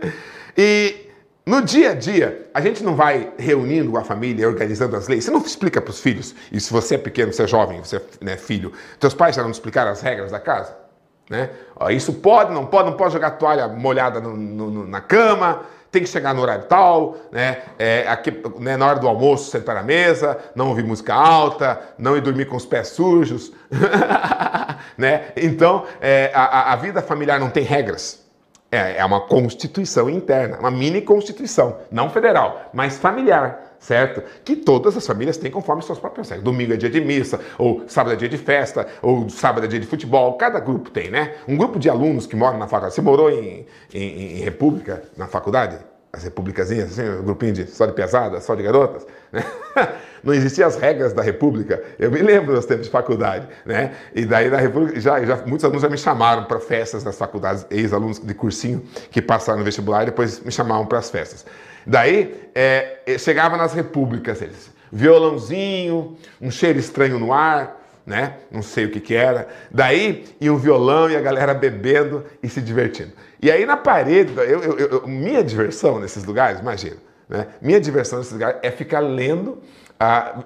e 0.54 1.08
no 1.46 1.62
dia 1.62 1.92
a 1.92 1.94
dia, 1.94 2.46
a 2.52 2.60
gente 2.60 2.84
não 2.84 2.94
vai 2.94 3.32
reunindo 3.38 3.96
a 3.96 4.04
família, 4.04 4.46
organizando 4.46 4.94
as 4.94 5.08
leis. 5.08 5.24
Você 5.24 5.30
não 5.30 5.40
explica 5.40 5.80
para 5.80 5.90
os 5.90 5.98
filhos. 5.98 6.34
E 6.52 6.60
se 6.60 6.70
você 6.70 6.96
é 6.96 6.98
pequeno, 6.98 7.32
você 7.32 7.44
é 7.44 7.46
jovem, 7.46 7.82
você 7.82 7.96
é 7.96 8.02
né, 8.20 8.36
filho, 8.36 8.70
teus 9.00 9.14
pais 9.14 9.34
já 9.34 9.42
não 9.42 9.50
explicaram 9.50 9.90
as 9.90 10.02
regras 10.02 10.30
da 10.30 10.38
casa? 10.38 10.87
Né? 11.28 11.50
Isso 11.90 12.14
pode, 12.14 12.52
não 12.52 12.66
pode, 12.66 12.90
não 12.90 12.96
pode 12.96 13.12
jogar 13.12 13.32
toalha 13.32 13.68
molhada 13.68 14.20
no, 14.20 14.36
no, 14.36 14.86
na 14.86 15.00
cama, 15.00 15.62
tem 15.90 16.02
que 16.02 16.08
chegar 16.08 16.34
no 16.34 16.42
horário 16.42 16.64
tal, 16.64 17.16
né? 17.32 17.62
É, 17.78 18.06
aqui, 18.08 18.30
né, 18.58 18.76
na 18.76 18.86
hora 18.86 18.98
do 18.98 19.08
almoço 19.08 19.50
sentar 19.50 19.74
na 19.74 19.82
mesa, 19.82 20.38
não 20.54 20.68
ouvir 20.68 20.84
música 20.84 21.14
alta, 21.14 21.80
não 21.98 22.16
ir 22.16 22.20
dormir 22.20 22.46
com 22.46 22.56
os 22.56 22.66
pés 22.66 22.88
sujos. 22.88 23.52
né? 24.98 25.32
Então, 25.36 25.84
é, 26.00 26.30
a, 26.34 26.72
a 26.72 26.76
vida 26.76 27.00
familiar 27.00 27.40
não 27.40 27.50
tem 27.50 27.64
regras. 27.64 28.27
É, 28.70 28.98
é 28.98 29.04
uma 29.04 29.20
constituição 29.20 30.10
interna, 30.10 30.58
uma 30.58 30.70
mini 30.70 31.00
constituição, 31.00 31.78
não 31.90 32.10
federal, 32.10 32.68
mas 32.70 32.98
familiar, 32.98 33.76
certo? 33.78 34.22
Que 34.44 34.54
todas 34.54 34.94
as 34.94 35.06
famílias 35.06 35.38
têm 35.38 35.50
conforme 35.50 35.80
suas 35.80 35.98
próprias 35.98 36.28
regras. 36.28 36.44
Domingo 36.44 36.74
é 36.74 36.76
dia 36.76 36.90
de 36.90 37.00
missa, 37.00 37.40
ou 37.56 37.84
sábado 37.88 38.12
é 38.12 38.16
dia 38.16 38.28
de 38.28 38.36
festa, 38.36 38.86
ou 39.00 39.26
sábado 39.30 39.64
é 39.64 39.68
dia 39.68 39.80
de 39.80 39.86
futebol. 39.86 40.34
Cada 40.34 40.60
grupo 40.60 40.90
tem, 40.90 41.10
né? 41.10 41.36
Um 41.48 41.56
grupo 41.56 41.78
de 41.78 41.88
alunos 41.88 42.26
que 42.26 42.36
moram 42.36 42.58
na 42.58 42.66
faculdade. 42.66 42.94
Você 42.94 43.00
morou 43.00 43.30
em, 43.30 43.66
em, 43.94 44.38
em 44.38 44.40
República, 44.40 45.02
na 45.16 45.26
faculdade? 45.26 45.78
As 46.12 46.24
republicazinhas, 46.24 46.98
assim, 46.98 47.08
um 47.08 47.22
grupinho 47.22 47.52
de 47.52 47.66
só 47.66 47.84
de 47.84 47.92
pesadas, 47.92 48.44
só 48.44 48.54
de 48.54 48.62
garotas, 48.62 49.06
né? 49.30 49.44
não 50.24 50.32
existiam 50.32 50.66
as 50.66 50.76
regras 50.76 51.12
da 51.12 51.22
República. 51.22 51.82
Eu 51.98 52.10
me 52.10 52.20
lembro 52.20 52.54
dos 52.54 52.64
tempos 52.64 52.86
de 52.86 52.90
faculdade, 52.90 53.46
né? 53.64 53.92
E 54.14 54.24
daí 54.24 54.48
na 54.48 54.56
República, 54.56 54.98
já, 54.98 55.22
já, 55.24 55.36
muitos 55.44 55.64
alunos 55.64 55.82
já 55.82 55.88
me 55.88 55.98
chamaram 55.98 56.44
para 56.44 56.58
festas 56.60 57.04
nas 57.04 57.16
faculdades, 57.16 57.66
ex-alunos 57.70 58.18
de 58.18 58.34
cursinho 58.34 58.82
que 59.10 59.20
passaram 59.20 59.58
no 59.58 59.64
vestibular 59.64 60.02
e 60.02 60.06
depois 60.06 60.40
me 60.40 60.50
chamavam 60.50 60.86
para 60.86 60.98
as 60.98 61.10
festas. 61.10 61.44
Daí 61.86 62.50
é, 62.54 63.00
chegava 63.18 63.56
nas 63.56 63.72
repúblicas 63.72 64.40
eles, 64.40 64.70
violãozinho, 64.90 66.16
um 66.40 66.50
cheiro 66.50 66.78
estranho 66.78 67.18
no 67.18 67.32
ar, 67.32 67.77
né? 68.08 68.38
Não 68.50 68.62
sei 68.62 68.86
o 68.86 68.90
que 68.90 69.00
que 69.00 69.14
era. 69.14 69.46
Daí 69.70 70.24
ia 70.40 70.52
o 70.52 70.56
violão 70.56 71.10
e 71.10 71.16
a 71.16 71.20
galera 71.20 71.52
bebendo 71.52 72.24
e 72.42 72.48
se 72.48 72.62
divertindo. 72.62 73.12
E 73.40 73.50
aí 73.50 73.66
na 73.66 73.76
parede, 73.76 74.32
eu, 74.34 74.62
eu, 74.62 74.78
eu, 74.78 75.06
minha 75.06 75.44
diversão 75.44 76.00
nesses 76.00 76.24
lugares, 76.24 76.58
imagina, 76.58 76.96
né? 77.28 77.48
Minha 77.60 77.78
diversão 77.78 78.18
nesses 78.18 78.32
lugares 78.32 78.58
é 78.62 78.70
ficar 78.70 79.00
lendo 79.00 79.58
a, 80.00 80.44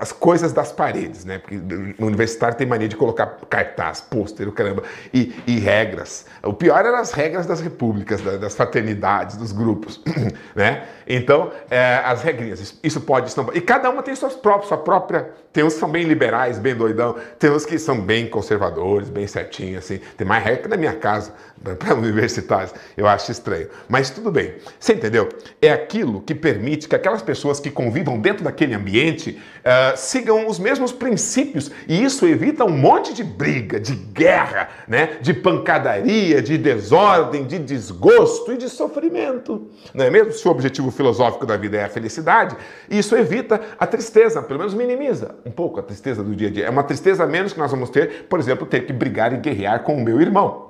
as 0.00 0.10
coisas 0.10 0.52
das 0.52 0.72
paredes, 0.72 1.24
né? 1.24 1.38
Porque 1.38 1.56
o 1.98 2.06
universitário 2.06 2.56
tem 2.56 2.66
mania 2.66 2.88
de 2.88 2.96
colocar 2.96 3.38
cartaz, 3.48 4.00
pôster, 4.00 4.50
caramba, 4.50 4.82
e, 5.14 5.32
e, 5.46 5.58
regras. 5.60 6.26
O 6.42 6.52
pior 6.52 6.84
eram 6.84 6.98
as 6.98 7.12
regras 7.12 7.46
das 7.46 7.60
repúblicas, 7.60 8.20
das 8.20 8.56
fraternidades, 8.56 9.36
dos 9.36 9.52
grupos, 9.52 10.02
né? 10.56 10.86
Então, 11.06 11.52
é, 11.70 12.02
as 12.04 12.22
regrinhas, 12.22 12.78
isso 12.82 13.00
pode, 13.02 13.28
isso 13.28 13.36
não 13.38 13.44
pode. 13.44 13.58
E 13.58 13.60
cada 13.60 13.88
uma 13.90 14.02
tem 14.02 14.14
suas 14.14 14.34
próprias, 14.34 14.68
sua 14.68 14.78
própria. 14.78 15.30
Tem 15.58 15.64
uns 15.64 15.74
que 15.74 15.80
são 15.80 15.90
bem 15.90 16.04
liberais, 16.04 16.56
bem 16.56 16.72
doidão, 16.72 17.16
tem 17.36 17.50
uns 17.50 17.66
que 17.66 17.80
são 17.80 18.00
bem 18.00 18.28
conservadores, 18.28 19.08
bem 19.08 19.26
certinhos, 19.26 19.78
assim. 19.84 19.98
Tem 20.16 20.24
mais 20.24 20.44
regra 20.44 20.68
na 20.68 20.76
minha 20.76 20.94
casa, 20.94 21.32
para 21.80 21.94
universitários. 21.98 22.72
Eu 22.96 23.08
acho 23.08 23.32
estranho. 23.32 23.68
Mas 23.88 24.08
tudo 24.08 24.30
bem. 24.30 24.54
Você 24.78 24.92
entendeu? 24.92 25.28
É 25.60 25.72
aquilo 25.72 26.20
que 26.20 26.32
permite 26.32 26.88
que 26.88 26.94
aquelas 26.94 27.22
pessoas 27.22 27.58
que 27.58 27.72
convivam 27.72 28.20
dentro 28.20 28.44
daquele 28.44 28.72
ambiente 28.72 29.36
uh, 29.58 29.96
sigam 29.96 30.46
os 30.46 30.60
mesmos 30.60 30.92
princípios. 30.92 31.72
E 31.88 32.04
isso 32.04 32.24
evita 32.24 32.64
um 32.64 32.70
monte 32.70 33.12
de 33.12 33.24
briga, 33.24 33.80
de 33.80 33.96
guerra, 33.96 34.68
né? 34.86 35.18
de 35.20 35.34
pancadaria, 35.34 36.40
de 36.40 36.56
desordem, 36.56 37.44
de 37.44 37.58
desgosto 37.58 38.52
e 38.52 38.56
de 38.56 38.68
sofrimento. 38.68 39.68
Não 39.92 40.04
é 40.04 40.10
mesmo? 40.10 40.32
Se 40.32 40.46
o 40.46 40.52
objetivo 40.52 40.92
filosófico 40.92 41.44
da 41.44 41.56
vida 41.56 41.78
é 41.78 41.84
a 41.84 41.88
felicidade, 41.88 42.56
isso 42.88 43.16
evita 43.16 43.60
a 43.76 43.86
tristeza, 43.88 44.40
pelo 44.40 44.60
menos 44.60 44.72
minimiza 44.72 45.34
um 45.48 45.50
pouco 45.50 45.80
a 45.80 45.82
tristeza 45.82 46.22
do 46.22 46.36
dia 46.36 46.48
a 46.48 46.50
dia. 46.50 46.66
É 46.66 46.70
uma 46.70 46.84
tristeza 46.84 47.26
menos 47.26 47.52
que 47.52 47.58
nós 47.58 47.70
vamos 47.70 47.90
ter, 47.90 48.26
por 48.28 48.38
exemplo, 48.38 48.66
ter 48.66 48.84
que 48.86 48.92
brigar 48.92 49.32
e 49.32 49.38
guerrear 49.38 49.82
com 49.82 49.94
o 49.94 50.00
meu 50.00 50.20
irmão. 50.20 50.68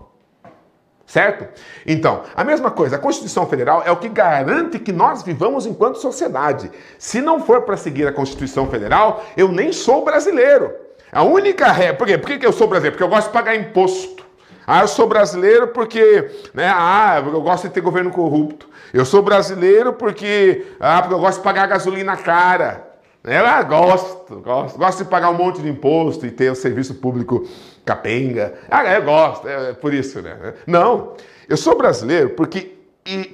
Certo? 1.05 1.47
Então, 1.87 2.23
a 2.37 2.45
mesma 2.45 2.71
coisa, 2.71 2.97
a 2.97 2.99
Constituição 2.99 3.47
Federal 3.47 3.83
é 3.85 3.91
o 3.91 3.97
que 3.97 4.11
garante 4.11 4.79
que 4.79 4.93
nós 4.93 5.23
vivamos 5.23 5.65
enquanto 5.65 5.97
sociedade. 5.97 6.71
Se 6.99 7.21
não 7.21 7.41
for 7.41 7.63
para 7.63 7.79
seguir 7.79 8.07
a 8.07 8.13
Constituição 8.13 8.69
Federal, 8.69 9.25
eu 9.37 9.51
nem 9.51 9.73
sou 9.73 10.05
brasileiro. 10.05 10.71
A 11.11 11.23
única 11.23 11.73
regra. 11.73 11.97
Por 11.97 12.07
quê? 12.07 12.19
Por 12.19 12.39
que 12.39 12.47
eu 12.47 12.53
sou 12.53 12.69
brasileiro? 12.69 12.95
Porque 12.95 13.05
eu 13.05 13.09
gosto 13.09 13.29
de 13.29 13.33
pagar 13.33 13.57
imposto. 13.57 14.23
Ah, 14.67 14.83
eu 14.83 14.89
sou 14.89 15.09
brasileiro 15.09 15.69
porque, 15.69 16.31
né, 16.53 16.71
ah, 16.71 17.23
eu 17.25 17.41
gosto 17.41 17.69
de 17.69 17.73
ter 17.73 17.81
governo 17.81 18.11
corrupto. 18.11 18.69
Eu 18.93 19.07
sou 19.07 19.23
brasileiro 19.23 19.95
porque, 19.95 20.67
ah, 20.79 21.01
porque 21.01 21.15
eu 21.15 21.19
gosto 21.19 21.39
de 21.39 21.45
pagar 21.45 21.67
gasolina 21.67 22.19
cara. 22.19 22.88
Eu 23.31 23.45
ah, 23.45 23.63
gosto, 23.63 24.41
gosto, 24.41 24.79
gosto 24.79 25.05
de 25.05 25.11
pagar 25.11 25.29
um 25.29 25.35
monte 25.35 25.61
de 25.61 25.69
imposto 25.69 26.25
e 26.25 26.31
ter 26.31 26.51
o 26.51 26.55
serviço 26.55 26.95
público 26.95 27.47
capenga. 27.85 28.55
Ah, 28.71 28.83
eu 28.95 29.05
gosto, 29.05 29.47
é, 29.47 29.71
é 29.71 29.73
por 29.75 29.93
isso, 29.93 30.23
né? 30.23 30.55
Não, 30.67 31.13
eu 31.47 31.57
sou 31.57 31.77
brasileiro 31.77 32.31
porque, 32.31 32.75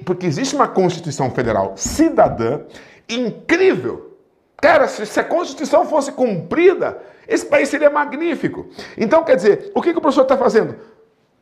porque 0.03 0.25
existe 0.25 0.53
uma 0.53 0.67
Constituição 0.67 1.31
Federal 1.31 1.73
cidadã 1.77 2.61
incrível. 3.07 4.17
Cara, 4.57 4.85
se, 4.89 5.05
se 5.05 5.17
a 5.17 5.23
Constituição 5.23 5.85
fosse 5.85 6.11
cumprida, 6.11 7.01
esse 7.25 7.45
país 7.45 7.69
seria 7.69 7.89
magnífico. 7.89 8.67
Então, 8.97 9.23
quer 9.23 9.37
dizer, 9.37 9.71
o 9.73 9.81
que, 9.81 9.93
que 9.93 9.97
o 9.97 10.01
professor 10.01 10.23
está 10.23 10.35
fazendo? 10.35 10.75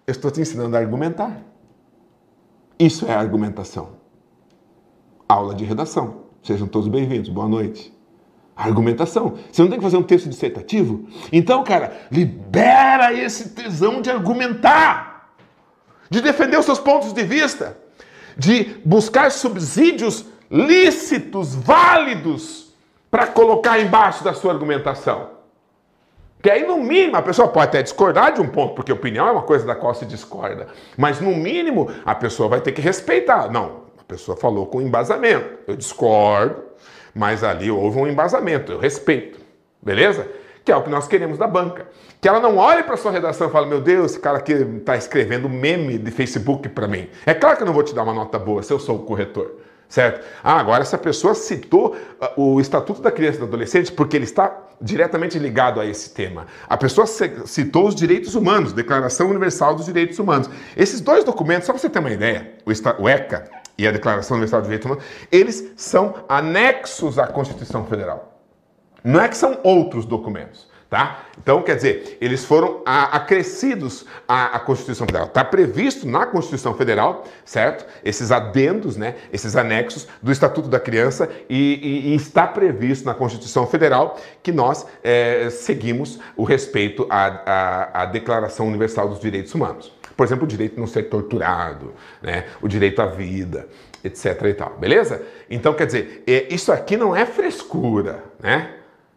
Eu 0.06 0.12
estou 0.12 0.30
te 0.30 0.42
ensinando 0.42 0.76
a 0.76 0.80
argumentar. 0.80 1.42
Isso 2.78 3.08
é 3.08 3.14
argumentação. 3.16 3.98
Aula 5.28 5.56
de 5.56 5.66
redação. 5.66 6.24
Sejam 6.44 6.68
todos 6.68 6.88
bem-vindos. 6.88 7.30
Boa 7.30 7.48
noite 7.48 8.03
argumentação. 8.56 9.38
Você 9.52 9.62
não 9.62 9.70
tem 9.70 9.80
que 9.80 9.84
fazer 9.84 9.98
um 9.98 10.04
texto 10.04 10.30
dissertativo? 10.30 11.08
Então, 11.32 11.64
cara, 11.64 11.94
libera 12.12 13.14
esse 13.14 13.50
tesão 13.50 14.02
de 14.02 14.10
argumentar, 14.10 15.34
de 16.10 16.22
defender 16.22 16.58
os 16.58 16.66
seus 16.66 16.80
pontos 16.80 17.14
de 17.14 17.24
vista, 17.24 17.78
de 18.38 18.76
buscar 18.86 19.32
subsídios 19.32 20.26
lícitos, 20.50 21.56
válidos, 21.56 22.72
para 23.10 23.28
colocar 23.28 23.80
embaixo 23.80 24.24
da 24.24 24.34
sua 24.34 24.54
argumentação. 24.54 25.34
Que 26.42 26.50
aí, 26.50 26.68
no 26.68 26.78
mínimo, 26.78 27.16
a 27.16 27.22
pessoa 27.22 27.48
pode 27.48 27.68
até 27.68 27.82
discordar 27.82 28.34
de 28.34 28.42
um 28.42 28.48
ponto, 28.48 28.76
porque 28.76 28.92
opinião 28.92 29.28
é 29.28 29.32
uma 29.32 29.44
coisa 29.44 29.66
da 29.66 29.76
qual 29.76 29.94
se 29.96 30.06
discorda. 30.06 30.68
Mas, 30.98 31.22
no 31.22 31.34
mínimo, 31.36 31.90
a 32.06 32.14
pessoa 32.14 32.50
vai 32.50 32.60
ter 32.60 32.74
que 32.74 32.82
respeitar. 32.82 33.50
Não, 33.50 33.84
a 33.98 34.04
pessoa 34.04 34.36
falou 34.36 34.66
com 34.66 34.82
embasamento. 34.82 35.60
Eu 35.66 35.76
discordo, 35.78 36.62
mas 37.14 37.44
ali 37.44 37.70
houve 37.70 38.00
um 38.00 38.08
embasamento, 38.08 38.72
eu 38.72 38.80
respeito, 38.80 39.40
beleza? 39.82 40.28
Que 40.66 40.72
é 40.72 40.76
o 40.76 40.82
que 40.82 40.90
nós 40.90 41.08
queremos 41.08 41.38
da 41.38 41.46
banca. 41.46 41.88
Que 42.22 42.28
ela 42.28 42.40
não 42.40 42.58
olhe 42.58 42.84
para 42.84 42.96
sua 42.96 43.12
redação 43.12 43.48
e 43.48 43.52
fale, 43.52 43.68
meu 43.68 43.82
Deus, 43.82 44.12
esse 44.12 44.20
cara 44.20 44.38
aqui 44.38 44.54
está 44.54 44.96
escrevendo 44.96 45.50
meme 45.50 45.98
de 45.98 46.10
Facebook 46.10 46.70
para 46.70 46.88
mim. 46.88 47.10
É 47.26 47.34
claro 47.34 47.58
que 47.58 47.64
eu 47.64 47.68
não 47.68 47.74
vou 47.74 47.84
te 47.84 47.94
dar 47.94 48.04
uma 48.04 48.14
nota 48.14 48.40
boa 48.40 48.64
se 48.64 48.72
eu 48.72 48.80
sou 48.80 48.96
o 48.96 49.00
corretor 49.00 49.64
certo? 49.94 50.26
Ah, 50.44 50.60
agora 50.60 50.82
essa 50.82 50.98
pessoa 50.98 51.36
citou 51.36 51.96
uh, 52.36 52.42
o 52.42 52.60
Estatuto 52.60 53.00
da 53.00 53.12
Criança 53.12 53.38
e 53.38 53.40
do 53.42 53.46
Adolescente 53.46 53.92
porque 53.92 54.18
ele 54.18 54.24
está 54.24 54.58
diretamente 54.82 55.38
ligado 55.38 55.80
a 55.80 55.86
esse 55.86 56.10
tema. 56.10 56.48
A 56.68 56.76
pessoa 56.76 57.06
citou 57.06 57.88
os 57.88 57.94
direitos 57.94 58.34
humanos, 58.34 58.74
Declaração 58.74 59.30
Universal 59.30 59.76
dos 59.76 59.86
Direitos 59.86 60.18
Humanos. 60.18 60.50
Esses 60.76 61.00
dois 61.00 61.24
documentos, 61.24 61.68
só 61.68 61.74
para 61.74 61.80
você 61.80 61.90
ter 61.90 62.00
uma 62.00 62.10
ideia, 62.10 62.54
o 62.98 63.08
ECA 63.08 63.48
e 63.78 63.88
a 63.88 63.92
Declaração 63.92 64.36
Universal 64.36 64.62
dos 64.62 64.70
Direitos 64.70 64.86
Humanos, 64.86 65.04
eles 65.32 65.74
são 65.76 66.16
anexos 66.30 67.18
à 67.18 67.28
Constituição 67.28 67.86
Federal. 67.86 68.40
Não 69.04 69.20
é 69.20 69.28
que 69.28 69.38
são 69.38 69.60
outros 69.64 70.06
documentos. 70.06 70.72
Tá? 70.94 71.24
Então, 71.42 71.64
quer 71.64 71.76
dizer, 71.76 72.20
eles 72.22 72.46
foram 72.46 72.84
acrescidos 72.86 74.06
à, 74.28 74.56
à, 74.56 74.60
Constituição 74.60 75.08
Federal. 75.08 75.26
Está 75.26 75.44
previsto 75.44 76.08
na 76.08 76.24
Constituição 76.28 76.76
Federal, 76.76 77.24
certo? 77.44 77.84
Esses 78.06 78.32
adendos, 78.32 78.96
né? 78.96 79.16
esses 79.32 79.56
anexos 79.56 80.08
do 80.22 80.32
Estatuto 80.32 80.70
da 80.70 80.80
Criança 80.80 81.28
e, 81.50 81.80
e, 81.82 82.12
e 82.12 82.16
está 82.16 82.46
previsto 82.46 83.06
na 83.06 83.16
Constituição 83.16 83.66
Federal 83.66 84.20
que 84.44 84.52
nós 84.52 84.86
é, 85.04 85.50
seguimos 85.50 86.20
o 86.38 86.44
respeito 86.44 87.08
à, 87.10 87.42
à, 87.44 88.04
à 88.04 88.06
Declaração 88.06 88.68
Universal 88.68 89.10
dos 89.10 89.20
Direitos 89.20 89.56
Humanos. 89.56 89.92
Por 90.16 90.26
exemplo, 90.26 90.46
o 90.46 90.48
direito 90.48 90.76
de 90.76 90.80
não 90.80 90.88
ser 90.88 91.04
torturado, 91.04 91.94
né? 92.22 92.46
o 92.62 92.68
direito 92.68 93.02
à 93.02 93.06
vida, 93.06 93.68
etc. 94.04 94.44
e 94.46 94.54
tal, 94.54 94.76
beleza? 94.78 95.22
Então, 95.50 95.74
quer 95.74 95.86
dizer, 95.86 96.24
é, 96.28 96.54
isso 96.54 96.72
aqui 96.72 96.98
não 96.98 97.16
é 97.16 97.26
frescura, 97.26 98.24
né? 98.40 98.76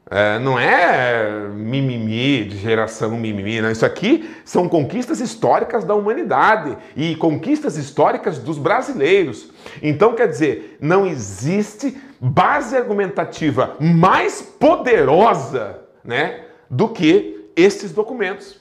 É, 0.09 0.39
não 0.39 0.57
é 0.57 1.49
mimimi 1.53 2.45
de 2.45 2.59
geração 2.59 3.11
mimimi, 3.19 3.61
não. 3.61 3.73
Isso 3.73 3.85
aqui 3.85 4.31
são 4.45 4.69
conquistas 4.69 5.21
históricas 5.21 5.85
da 5.85 5.97
humanidade 5.97 6.77
e 6.95 7.17
conquistas 7.17 7.77
históricas 7.77 8.39
dos 8.39 8.57
brasileiros. 8.57 9.51
Então, 9.83 10.15
quer 10.15 10.29
dizer, 10.29 10.79
não 10.81 11.05
existe 11.05 12.01
base 12.21 12.77
argumentativa 12.77 13.77
mais 13.81 14.41
poderosa 14.41 15.81
né, 16.05 16.45
do 16.71 16.89
que 16.89 17.51
esses 17.57 17.91
documentos. 17.91 18.61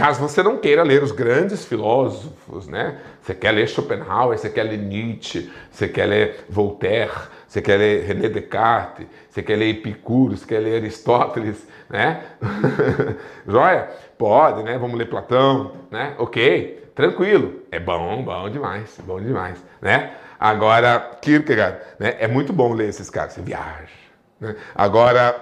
Caso 0.00 0.18
você 0.18 0.42
não 0.42 0.56
queira 0.56 0.82
ler 0.82 1.02
os 1.02 1.12
grandes 1.12 1.66
filósofos, 1.66 2.66
né? 2.66 2.96
Você 3.20 3.34
quer 3.34 3.52
ler 3.52 3.68
Schopenhauer, 3.68 4.38
você 4.38 4.48
quer 4.48 4.62
ler 4.62 4.78
Nietzsche, 4.78 5.52
você 5.70 5.86
quer 5.86 6.06
ler 6.06 6.46
Voltaire, 6.48 7.12
você 7.46 7.60
quer 7.60 7.76
ler 7.76 8.06
René 8.06 8.30
Descartes, 8.30 9.06
você 9.28 9.42
quer 9.42 9.56
ler 9.56 9.68
Epicuro, 9.68 10.34
você 10.34 10.46
quer 10.46 10.60
ler 10.60 10.76
Aristóteles, 10.76 11.68
né? 11.90 12.22
Joia? 13.46 13.90
Pode, 14.16 14.62
né? 14.62 14.78
Vamos 14.78 14.96
ler 14.96 15.04
Platão, 15.04 15.72
né? 15.90 16.14
Ok, 16.16 16.92
tranquilo. 16.94 17.60
É 17.70 17.78
bom, 17.78 18.22
bom 18.22 18.48
demais, 18.48 18.98
bom 19.04 19.20
demais, 19.20 19.62
né? 19.82 20.14
Agora, 20.40 21.18
Kierkegaard, 21.20 21.76
né? 21.98 22.16
É 22.18 22.26
muito 22.26 22.54
bom 22.54 22.72
ler 22.72 22.88
esses 22.88 23.10
caras, 23.10 23.34
você 23.34 23.42
viaja. 23.42 23.92
Né? 24.40 24.56
Agora, 24.74 25.36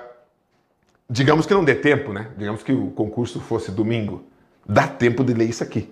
digamos 1.09 1.47
que 1.47 1.55
não 1.55 1.65
dê 1.65 1.77
tempo, 1.77 2.13
né? 2.13 2.27
Digamos 2.37 2.65
que 2.65 2.73
o 2.73 2.91
concurso 2.91 3.39
fosse 3.39 3.71
domingo. 3.71 4.27
Dá 4.69 4.87
tempo 4.87 5.25
de 5.25 5.33
ler 5.33 5.49
isso 5.49 5.63
aqui, 5.63 5.91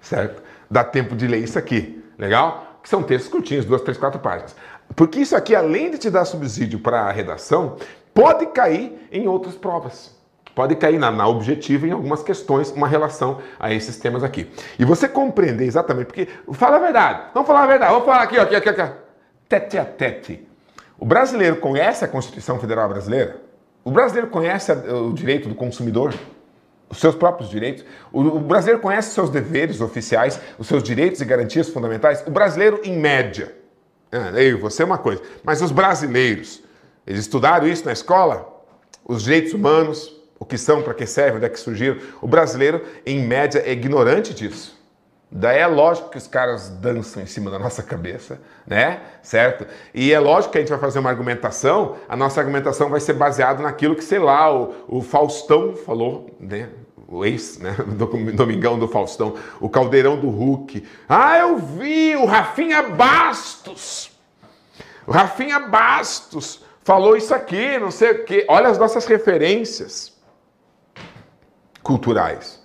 certo? 0.00 0.42
Dá 0.70 0.84
tempo 0.84 1.16
de 1.16 1.26
ler 1.26 1.38
isso 1.38 1.58
aqui, 1.58 2.04
legal? 2.16 2.78
Que 2.82 2.88
são 2.88 3.02
textos 3.02 3.30
curtinhos, 3.30 3.64
duas, 3.64 3.82
três, 3.82 3.98
quatro 3.98 4.20
páginas. 4.20 4.54
Porque 4.94 5.18
isso 5.18 5.34
aqui, 5.34 5.54
além 5.54 5.90
de 5.90 5.98
te 5.98 6.08
dar 6.08 6.24
subsídio 6.24 6.78
para 6.78 7.00
a 7.00 7.10
redação, 7.10 7.76
pode 8.14 8.46
cair 8.46 9.08
em 9.10 9.26
outras 9.26 9.56
provas. 9.56 10.16
pode 10.54 10.76
cair 10.76 10.98
na, 10.98 11.10
na 11.10 11.26
objetiva 11.26 11.86
em 11.86 11.90
algumas 11.90 12.22
questões, 12.22 12.70
uma 12.70 12.86
relação 12.86 13.40
a 13.58 13.72
esses 13.72 13.96
temas 13.96 14.22
aqui. 14.22 14.50
E 14.78 14.84
você 14.84 15.08
compreender 15.08 15.64
exatamente, 15.64 16.06
porque 16.06 16.28
fala 16.52 16.76
a 16.76 16.78
verdade, 16.80 17.22
vamos 17.32 17.46
falar 17.46 17.62
a 17.62 17.66
verdade, 17.66 17.92
vamos 17.92 18.06
falar 18.06 18.22
aqui, 18.22 18.38
ó, 18.38 18.42
aqui, 18.42 18.56
aqui, 18.56 18.68
aqui, 18.68 18.92
tete 19.48 19.78
a 19.78 19.84
tete. 19.84 20.46
O 20.98 21.06
brasileiro 21.06 21.56
conhece 21.56 22.04
a 22.04 22.08
Constituição 22.08 22.58
Federal 22.58 22.88
Brasileira? 22.88 23.40
O 23.82 23.90
brasileiro 23.90 24.28
conhece 24.28 24.70
o 24.70 25.12
direito 25.12 25.48
do 25.48 25.54
consumidor? 25.54 26.12
Os 26.90 26.98
seus 26.98 27.14
próprios 27.14 27.48
direitos? 27.48 27.84
O 28.12 28.40
brasileiro 28.40 28.82
conhece 28.82 29.08
os 29.08 29.14
seus 29.14 29.30
deveres 29.30 29.80
oficiais, 29.80 30.40
os 30.58 30.66
seus 30.66 30.82
direitos 30.82 31.20
e 31.20 31.24
garantias 31.24 31.68
fundamentais? 31.68 32.24
O 32.26 32.30
brasileiro, 32.30 32.80
em 32.82 32.98
média, 32.98 33.54
ah, 34.12 34.32
eu, 34.40 34.58
você 34.58 34.82
é 34.82 34.84
uma 34.84 34.98
coisa, 34.98 35.22
mas 35.44 35.62
os 35.62 35.70
brasileiros, 35.70 36.62
eles 37.06 37.20
estudaram 37.20 37.68
isso 37.68 37.84
na 37.84 37.92
escola? 37.92 38.64
Os 39.04 39.22
direitos 39.22 39.54
humanos, 39.54 40.20
o 40.38 40.44
que 40.44 40.58
são, 40.58 40.82
para 40.82 40.94
que 40.94 41.06
servem, 41.06 41.36
onde 41.36 41.44
é 41.44 41.48
que 41.48 41.60
surgiram. 41.60 41.98
O 42.20 42.26
brasileiro, 42.26 42.84
em 43.06 43.24
média, 43.24 43.62
é 43.64 43.70
ignorante 43.70 44.34
disso. 44.34 44.79
Daí 45.32 45.58
é 45.58 45.66
lógico 45.66 46.10
que 46.10 46.18
os 46.18 46.26
caras 46.26 46.68
dançam 46.68 47.22
em 47.22 47.26
cima 47.26 47.52
da 47.52 47.58
nossa 47.58 47.84
cabeça, 47.84 48.40
né? 48.66 49.00
Certo? 49.22 49.64
E 49.94 50.12
é 50.12 50.18
lógico 50.18 50.50
que 50.52 50.58
a 50.58 50.60
gente 50.60 50.70
vai 50.70 50.78
fazer 50.78 50.98
uma 50.98 51.08
argumentação, 51.08 51.96
a 52.08 52.16
nossa 52.16 52.40
argumentação 52.40 52.88
vai 52.88 52.98
ser 52.98 53.12
baseada 53.12 53.62
naquilo 53.62 53.94
que, 53.94 54.02
sei 54.02 54.18
lá, 54.18 54.52
o, 54.52 54.74
o 54.88 55.00
Faustão 55.00 55.76
falou, 55.76 56.36
né? 56.40 56.68
O 57.06 57.24
ex, 57.24 57.58
né? 57.58 57.76
Do 57.94 58.06
Domingão 58.32 58.76
do 58.76 58.88
Faustão, 58.88 59.36
o 59.60 59.68
Caldeirão 59.68 60.18
do 60.18 60.28
Hulk. 60.28 60.84
Ah, 61.08 61.38
eu 61.38 61.58
vi 61.58 62.16
o 62.16 62.24
Rafinha 62.24 62.82
Bastos. 62.82 64.10
O 65.06 65.12
Rafinha 65.12 65.60
Bastos 65.60 66.64
falou 66.82 67.16
isso 67.16 67.32
aqui, 67.32 67.78
não 67.78 67.92
sei 67.92 68.10
o 68.10 68.24
quê. 68.24 68.44
Olha 68.48 68.68
as 68.68 68.78
nossas 68.78 69.06
referências 69.06 70.12
culturais. 71.84 72.60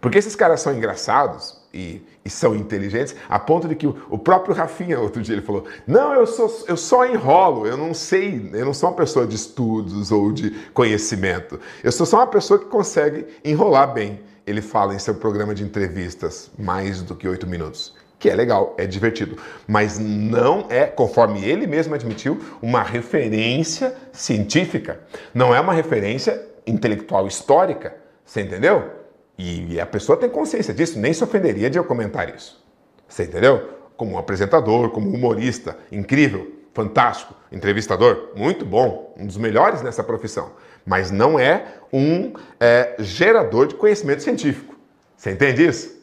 Porque 0.00 0.18
esses 0.18 0.36
caras 0.36 0.60
são 0.60 0.72
engraçados 0.72 1.63
e, 1.74 2.02
e, 2.24 2.30
são 2.30 2.54
inteligentes, 2.54 3.16
a 3.28 3.38
ponto 3.38 3.66
de 3.66 3.74
que 3.74 3.86
o, 3.86 4.16
próprio 4.16 4.54
Rafinha, 4.54 5.00
outro 5.00 5.20
dia, 5.20 5.34
ele 5.34 5.42
falou: 5.42 5.64
Não, 5.86 6.14
eu, 6.14 6.26
sou, 6.26 6.64
eu 6.68 6.76
só 6.76 7.04
enrolo, 7.04 7.66
eu 7.66 7.76
não 7.76 7.92
sei, 7.92 8.50
eu 8.52 8.64
não 8.64 8.72
sou 8.72 8.88
uma 8.88 8.96
pessoa 8.96 9.26
de 9.26 9.34
estudos 9.34 10.12
ou 10.12 10.32
de 10.32 10.50
conhecimento. 10.72 11.58
Eu 11.82 11.90
sou 11.90 12.06
só 12.06 12.18
uma 12.18 12.26
pessoa 12.26 12.58
que 12.58 12.66
consegue 12.66 13.26
enrolar 13.44 13.92
bem. 13.92 14.20
Ele 14.46 14.62
fala 14.62 14.94
em 14.94 14.98
seu 14.98 15.14
programa 15.14 15.54
de 15.54 15.64
entrevistas 15.64 16.50
mais 16.58 17.02
do 17.02 17.16
que 17.16 17.26
oito 17.26 17.46
minutos. 17.46 17.94
Que 18.18 18.30
é 18.30 18.34
legal, 18.34 18.74
é 18.78 18.86
divertido, 18.86 19.36
mas 19.66 19.98
não 19.98 20.66
é, 20.70 20.86
conforme 20.86 21.44
ele 21.44 21.66
mesmo 21.66 21.94
admitiu, 21.94 22.40
uma 22.62 22.82
referência 22.82 23.94
científica. 24.12 25.00
Não 25.34 25.54
é 25.54 25.60
uma 25.60 25.74
referência 25.74 26.40
intelectual 26.66 27.26
histórica 27.26 28.04
você 28.24 28.40
entendeu? 28.40 28.90
E 29.36 29.80
a 29.80 29.86
pessoa 29.86 30.16
tem 30.16 30.28
consciência 30.28 30.72
disso, 30.72 30.98
nem 30.98 31.12
se 31.12 31.24
ofenderia 31.24 31.68
de 31.68 31.78
eu 31.78 31.84
comentar 31.84 32.34
isso. 32.34 32.64
Você 33.08 33.24
entendeu? 33.24 33.70
Como 33.96 34.12
um 34.12 34.18
apresentador, 34.18 34.90
como 34.90 35.08
humorista, 35.08 35.76
incrível, 35.90 36.52
fantástico, 36.72 37.34
entrevistador, 37.50 38.30
muito 38.34 38.64
bom, 38.64 39.14
um 39.16 39.26
dos 39.26 39.36
melhores 39.36 39.82
nessa 39.82 40.02
profissão. 40.02 40.52
Mas 40.84 41.10
não 41.10 41.38
é 41.38 41.64
um 41.92 42.32
é, 42.60 42.96
gerador 42.98 43.66
de 43.66 43.74
conhecimento 43.74 44.22
científico. 44.22 44.74
Você 45.16 45.30
entende 45.30 45.66
isso? 45.66 45.94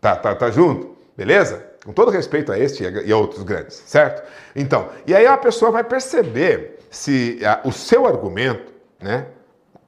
Tá, 0.00 0.16
tá, 0.16 0.34
tá 0.34 0.50
junto? 0.50 0.96
Beleza? 1.16 1.64
Com 1.84 1.92
todo 1.92 2.10
respeito 2.10 2.50
a 2.50 2.58
este 2.58 2.82
e 2.82 3.12
a 3.12 3.16
outros 3.16 3.42
grandes, 3.42 3.82
certo? 3.86 4.22
Então, 4.54 4.88
e 5.06 5.14
aí 5.14 5.26
a 5.26 5.36
pessoa 5.36 5.70
vai 5.70 5.84
perceber 5.84 6.78
se 6.90 7.38
a, 7.44 7.60
o 7.64 7.72
seu 7.72 8.06
argumento, 8.06 8.72
né, 9.00 9.26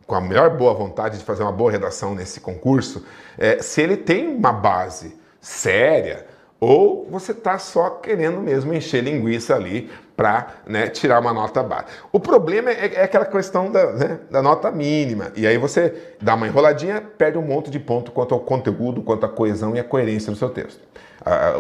com 0.07 0.15
a 0.15 0.21
melhor 0.21 0.51
boa 0.51 0.73
vontade 0.73 1.19
de 1.19 1.25
fazer 1.25 1.43
uma 1.43 1.53
boa 1.53 1.71
redação 1.71 2.15
nesse 2.15 2.41
concurso, 2.41 3.05
é, 3.37 3.61
se 3.61 3.83
ele 3.83 3.97
tem 3.97 4.29
uma 4.29 4.53
base 4.53 5.17
séria 5.41 6.27
ou 6.59 7.07
você 7.11 7.33
está 7.33 7.59
só 7.59 7.91
querendo 7.91 8.41
mesmo 8.41 8.73
encher 8.73 9.03
linguiça 9.03 9.55
ali 9.55 9.91
para 10.17 10.55
né, 10.67 10.89
tirar 10.89 11.21
uma 11.21 11.33
nota 11.33 11.63
baixa. 11.63 11.89
O 12.11 12.19
problema 12.19 12.71
é, 12.71 12.95
é 12.95 13.03
aquela 13.03 13.27
questão 13.27 13.71
da, 13.71 13.93
né, 13.93 14.21
da, 14.31 14.41
nota 14.41 14.71
mínima. 14.71 15.31
E 15.37 15.47
aí 15.47 15.59
você 15.59 16.15
dá 16.21 16.35
uma 16.35 16.47
enroladinha, 16.47 17.03
perde 17.19 17.37
um 17.37 17.43
monte 17.43 17.71
de 17.71 17.79
ponto 17.79 18.11
quanto 18.11 18.33
ao 18.33 18.41
conteúdo, 18.41 19.03
quanto 19.03 19.27
à 19.27 19.29
coesão 19.29 19.77
e 19.77 19.81
à 19.81 19.85
coerência 19.85 20.33
do 20.33 20.39
seu 20.39 20.49
texto. 20.49 20.81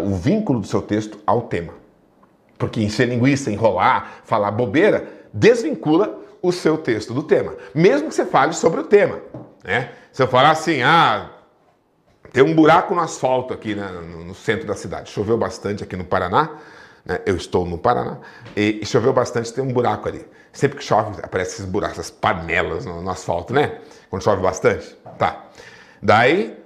O 0.02 0.14
vínculo 0.14 0.60
do 0.60 0.66
seu 0.66 0.80
texto 0.80 1.18
ao 1.26 1.42
tema. 1.42 1.74
Porque 2.56 2.80
encher 2.80 3.08
linguiça, 3.08 3.50
enrolar, 3.50 4.20
falar 4.24 4.50
bobeira, 4.52 5.06
desvincula 5.34 6.18
o 6.46 6.52
seu 6.52 6.78
texto 6.78 7.12
do 7.12 7.22
tema, 7.22 7.54
mesmo 7.74 8.08
que 8.08 8.14
você 8.14 8.24
fale 8.24 8.52
sobre 8.52 8.80
o 8.80 8.84
tema. 8.84 9.20
Né? 9.64 9.90
Se 10.12 10.22
eu 10.22 10.28
falar 10.28 10.50
assim, 10.50 10.82
ah, 10.82 11.30
tem 12.32 12.42
um 12.42 12.54
buraco 12.54 12.94
no 12.94 13.00
asfalto 13.00 13.52
aqui 13.52 13.74
né, 13.74 13.86
no, 14.24 14.34
centro 14.34 14.66
da 14.66 14.74
cidade, 14.74 15.10
choveu 15.10 15.36
bastante 15.36 15.82
aqui 15.82 15.96
no 15.96 16.04
Paraná, 16.04 16.50
né? 17.04 17.20
eu 17.26 17.36
estou 17.36 17.66
no 17.66 17.78
Paraná, 17.78 18.18
e, 18.56 18.80
e, 18.82 18.86
choveu 18.86 19.12
bastante, 19.12 19.52
tem 19.52 19.64
um 19.64 19.72
buraco 19.72 20.08
ali. 20.08 20.26
Sempre 20.52 20.78
que 20.78 20.84
chove, 20.84 21.20
aparecem 21.22 21.54
esses 21.54 21.66
buracos, 21.66 21.98
essas 21.98 22.10
panelas 22.10 22.86
no, 22.86 23.02
no 23.02 23.10
asfalto, 23.10 23.52
né? 23.52 23.78
Quando 24.08 24.22
chove 24.22 24.40
bastante. 24.40 24.96
Tá. 25.18 25.44
Daí 26.02 26.56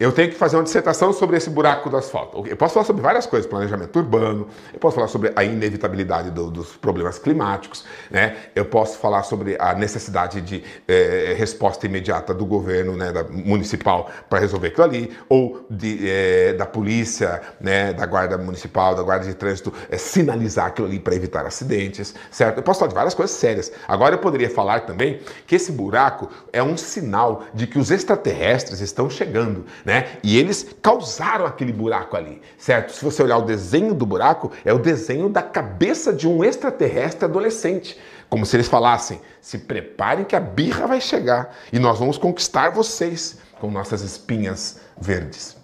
eu 0.00 0.10
tenho 0.10 0.30
que 0.30 0.34
fazer 0.34 0.56
uma 0.56 0.62
dissertação 0.62 1.12
sobre 1.12 1.36
esse 1.36 1.50
buraco 1.50 1.90
do 1.90 1.96
asfalto. 1.98 2.42
Eu 2.46 2.56
posso 2.56 2.72
falar 2.72 2.86
sobre 2.86 3.02
várias 3.02 3.26
coisas, 3.26 3.46
planejamento 3.46 3.94
urbano, 3.98 4.48
eu 4.72 4.80
posso 4.80 4.94
falar 4.94 5.08
sobre 5.08 5.30
a 5.36 5.44
inevitabilidade 5.44 6.30
do, 6.30 6.50
dos 6.50 6.74
problemas 6.74 7.18
climáticos, 7.18 7.84
né? 8.10 8.34
eu 8.54 8.64
posso 8.64 8.96
falar 8.96 9.24
sobre 9.24 9.58
a 9.60 9.74
necessidade 9.74 10.40
de 10.40 10.64
é, 10.88 11.34
resposta 11.36 11.84
imediata 11.84 12.32
do 12.32 12.46
governo 12.46 12.96
né, 12.96 13.12
da, 13.12 13.24
municipal 13.24 14.10
para 14.30 14.38
resolver 14.38 14.68
aquilo 14.68 14.84
ali, 14.84 15.16
ou 15.28 15.66
de, 15.68 16.08
é, 16.08 16.54
da 16.54 16.64
polícia, 16.64 17.42
né, 17.60 17.92
da 17.92 18.06
guarda 18.06 18.38
municipal, 18.38 18.94
da 18.94 19.02
guarda 19.02 19.26
de 19.26 19.34
trânsito, 19.34 19.70
sinalizar 19.98 20.68
aquilo 20.68 20.86
ali 20.86 20.98
para 20.98 21.14
evitar 21.14 21.44
acidentes, 21.44 22.14
certo? 22.30 22.56
Eu 22.56 22.62
posso 22.62 22.78
falar 22.80 22.88
de 22.88 22.94
várias 22.94 23.12
coisas 23.12 23.36
sérias. 23.36 23.70
Agora 23.86 24.14
eu 24.14 24.18
poderia 24.18 24.48
falar 24.48 24.80
também 24.80 25.20
que 25.46 25.56
esse 25.56 25.70
buraco 25.70 26.30
é 26.54 26.62
um 26.62 26.78
sinal 26.78 27.44
de 27.52 27.66
que 27.66 27.78
os 27.78 27.90
extraterrestres 27.90 28.80
estão 28.80 29.10
chegando, 29.10 29.66
né? 29.84 29.89
Né? 29.90 30.06
E 30.22 30.38
eles 30.38 30.72
causaram 30.80 31.44
aquele 31.44 31.72
buraco 31.72 32.16
ali, 32.16 32.40
certo? 32.56 32.92
Se 32.92 33.04
você 33.04 33.24
olhar 33.24 33.38
o 33.38 33.42
desenho 33.42 33.92
do 33.92 34.06
buraco, 34.06 34.52
é 34.64 34.72
o 34.72 34.78
desenho 34.78 35.28
da 35.28 35.42
cabeça 35.42 36.12
de 36.12 36.28
um 36.28 36.44
extraterrestre 36.44 37.24
adolescente. 37.24 37.98
Como 38.28 38.46
se 38.46 38.54
eles 38.54 38.68
falassem: 38.68 39.20
se 39.40 39.58
preparem 39.58 40.24
que 40.24 40.36
a 40.36 40.40
birra 40.40 40.86
vai 40.86 41.00
chegar 41.00 41.56
e 41.72 41.80
nós 41.80 41.98
vamos 41.98 42.16
conquistar 42.16 42.70
vocês 42.70 43.40
com 43.60 43.68
nossas 43.68 44.02
espinhas 44.02 44.80
verdes. 44.96 45.56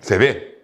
Você 0.00 0.16
vê? 0.16 0.58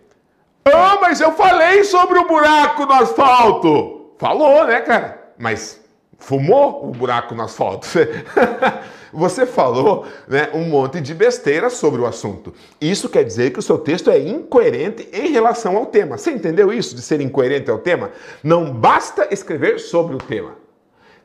Ah, 0.65 0.97
mas 1.03 1.21
eu 1.21 1.33
falei 1.33 1.85
sobre 1.85 2.19
o 2.19 2.27
buraco 2.27 2.87
no 2.87 2.95
asfalto! 2.95 4.15
Falou, 4.17 4.67
né, 4.67 4.81
cara? 4.81 5.33
Mas 5.39 5.85
fumou 6.19 6.89
o 6.89 6.93
buraco 6.93 7.35
no 7.35 7.43
asfalto. 7.43 7.87
Você 9.17 9.47
falou 9.47 10.07
né, 10.29 10.51
um 10.53 10.65
monte 10.65 11.01
de 11.01 11.15
besteira 11.15 11.71
sobre 11.71 12.03
o 12.03 12.07
assunto. 12.07 12.53
Isso 12.79 13.09
quer 13.09 13.25
dizer 13.25 13.51
que 13.51 13.59
o 13.59 13.63
seu 13.63 13.79
texto 13.79 14.11
é 14.11 14.19
incoerente 14.19 15.09
em 15.11 15.31
relação 15.31 15.75
ao 15.75 15.87
tema. 15.87 16.19
Você 16.19 16.31
entendeu 16.31 16.71
isso 16.71 16.95
de 16.95 17.01
ser 17.01 17.23
incoerente 17.23 17.71
ao 17.71 17.79
tema? 17.79 18.11
Não 18.45 18.71
basta 18.71 19.27
escrever 19.33 19.81
sobre 19.81 20.15
o 20.15 20.19
tema. 20.19 20.55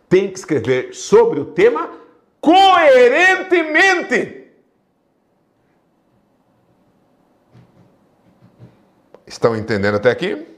Tem 0.07 0.29
que 0.29 0.39
escrever 0.39 0.93
sobre 0.93 1.41
o 1.41 1.45
tema 1.45 1.89
coerentemente. 2.39 4.45
Estão 9.27 9.55
entendendo 9.55 9.95
até 9.95 10.11
aqui? 10.11 10.50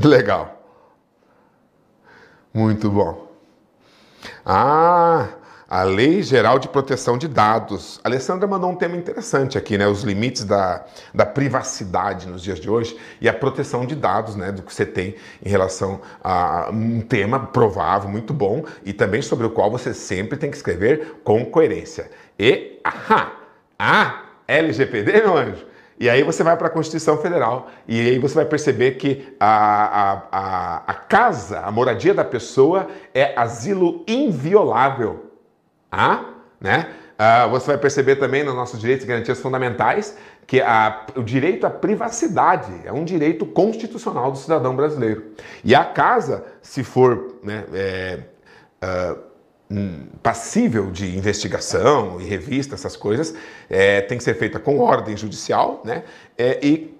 Legal. 0.04 0.56
Muito 2.52 2.90
bom. 2.90 3.30
Ah, 4.44 5.28
a 5.68 5.82
Lei 5.82 6.22
Geral 6.22 6.58
de 6.58 6.68
Proteção 6.68 7.16
de 7.16 7.28
Dados. 7.28 8.00
A 8.02 8.08
Alessandra 8.08 8.48
mandou 8.48 8.70
um 8.70 8.74
tema 8.74 8.96
interessante 8.96 9.56
aqui, 9.56 9.78
né? 9.78 9.86
Os 9.86 10.02
limites 10.02 10.44
da, 10.44 10.84
da 11.14 11.24
privacidade 11.26 12.26
nos 12.26 12.42
dias 12.42 12.58
de 12.58 12.68
hoje 12.68 12.98
e 13.20 13.28
a 13.28 13.32
proteção 13.32 13.86
de 13.86 13.94
dados, 13.94 14.34
né? 14.34 14.50
Do 14.50 14.62
que 14.62 14.74
você 14.74 14.86
tem 14.86 15.14
em 15.44 15.48
relação 15.48 16.00
a 16.24 16.70
um 16.72 17.00
tema 17.02 17.46
provável, 17.46 18.08
muito 18.08 18.32
bom, 18.32 18.64
e 18.84 18.92
também 18.92 19.22
sobre 19.22 19.46
o 19.46 19.50
qual 19.50 19.70
você 19.70 19.94
sempre 19.94 20.38
tem 20.38 20.50
que 20.50 20.56
escrever 20.56 21.20
com 21.22 21.44
coerência. 21.44 22.10
E, 22.38 22.80
ahá, 22.82 23.32
a 23.78 24.24
LGPD, 24.48 25.12
meu 25.22 25.36
anjo, 25.36 25.69
e 26.00 26.08
aí 26.08 26.22
você 26.22 26.42
vai 26.42 26.56
para 26.56 26.68
a 26.68 26.70
Constituição 26.70 27.18
Federal 27.18 27.68
e 27.86 28.00
aí 28.00 28.18
você 28.18 28.34
vai 28.34 28.46
perceber 28.46 28.92
que 28.92 29.36
a, 29.38 30.00
a, 30.00 30.22
a, 30.32 30.76
a 30.86 30.94
casa, 30.94 31.60
a 31.60 31.70
moradia 31.70 32.14
da 32.14 32.24
pessoa 32.24 32.88
é 33.14 33.38
asilo 33.38 34.02
inviolável. 34.08 35.26
Ah, 35.92 36.24
né? 36.58 36.88
Uh, 37.20 37.50
você 37.50 37.66
vai 37.66 37.76
perceber 37.76 38.16
também 38.16 38.42
nos 38.42 38.54
nossos 38.54 38.80
direitos 38.80 39.04
e 39.04 39.08
garantias 39.08 39.40
fundamentais 39.40 40.16
que 40.46 40.62
a, 40.62 41.04
o 41.14 41.22
direito 41.22 41.66
à 41.66 41.70
privacidade 41.70 42.72
é 42.86 42.90
um 42.90 43.04
direito 43.04 43.44
constitucional 43.44 44.32
do 44.32 44.38
cidadão 44.38 44.74
brasileiro. 44.74 45.34
E 45.62 45.74
a 45.74 45.84
casa, 45.84 46.46
se 46.62 46.82
for 46.82 47.36
né, 47.42 47.64
é, 47.74 48.20
uh, 48.82 49.29
passível 50.22 50.90
de 50.90 51.16
investigação 51.16 52.20
e 52.20 52.24
revista, 52.24 52.74
essas 52.74 52.96
coisas, 52.96 53.34
é, 53.68 54.00
tem 54.00 54.18
que 54.18 54.24
ser 54.24 54.34
feita 54.34 54.58
com 54.58 54.78
ordem 54.78 55.16
judicial 55.16 55.80
né, 55.84 56.02
é, 56.36 56.58
e 56.64 56.96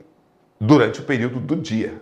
durante 0.60 1.00
o 1.00 1.04
período 1.04 1.40
do 1.40 1.56
dia. 1.56 2.00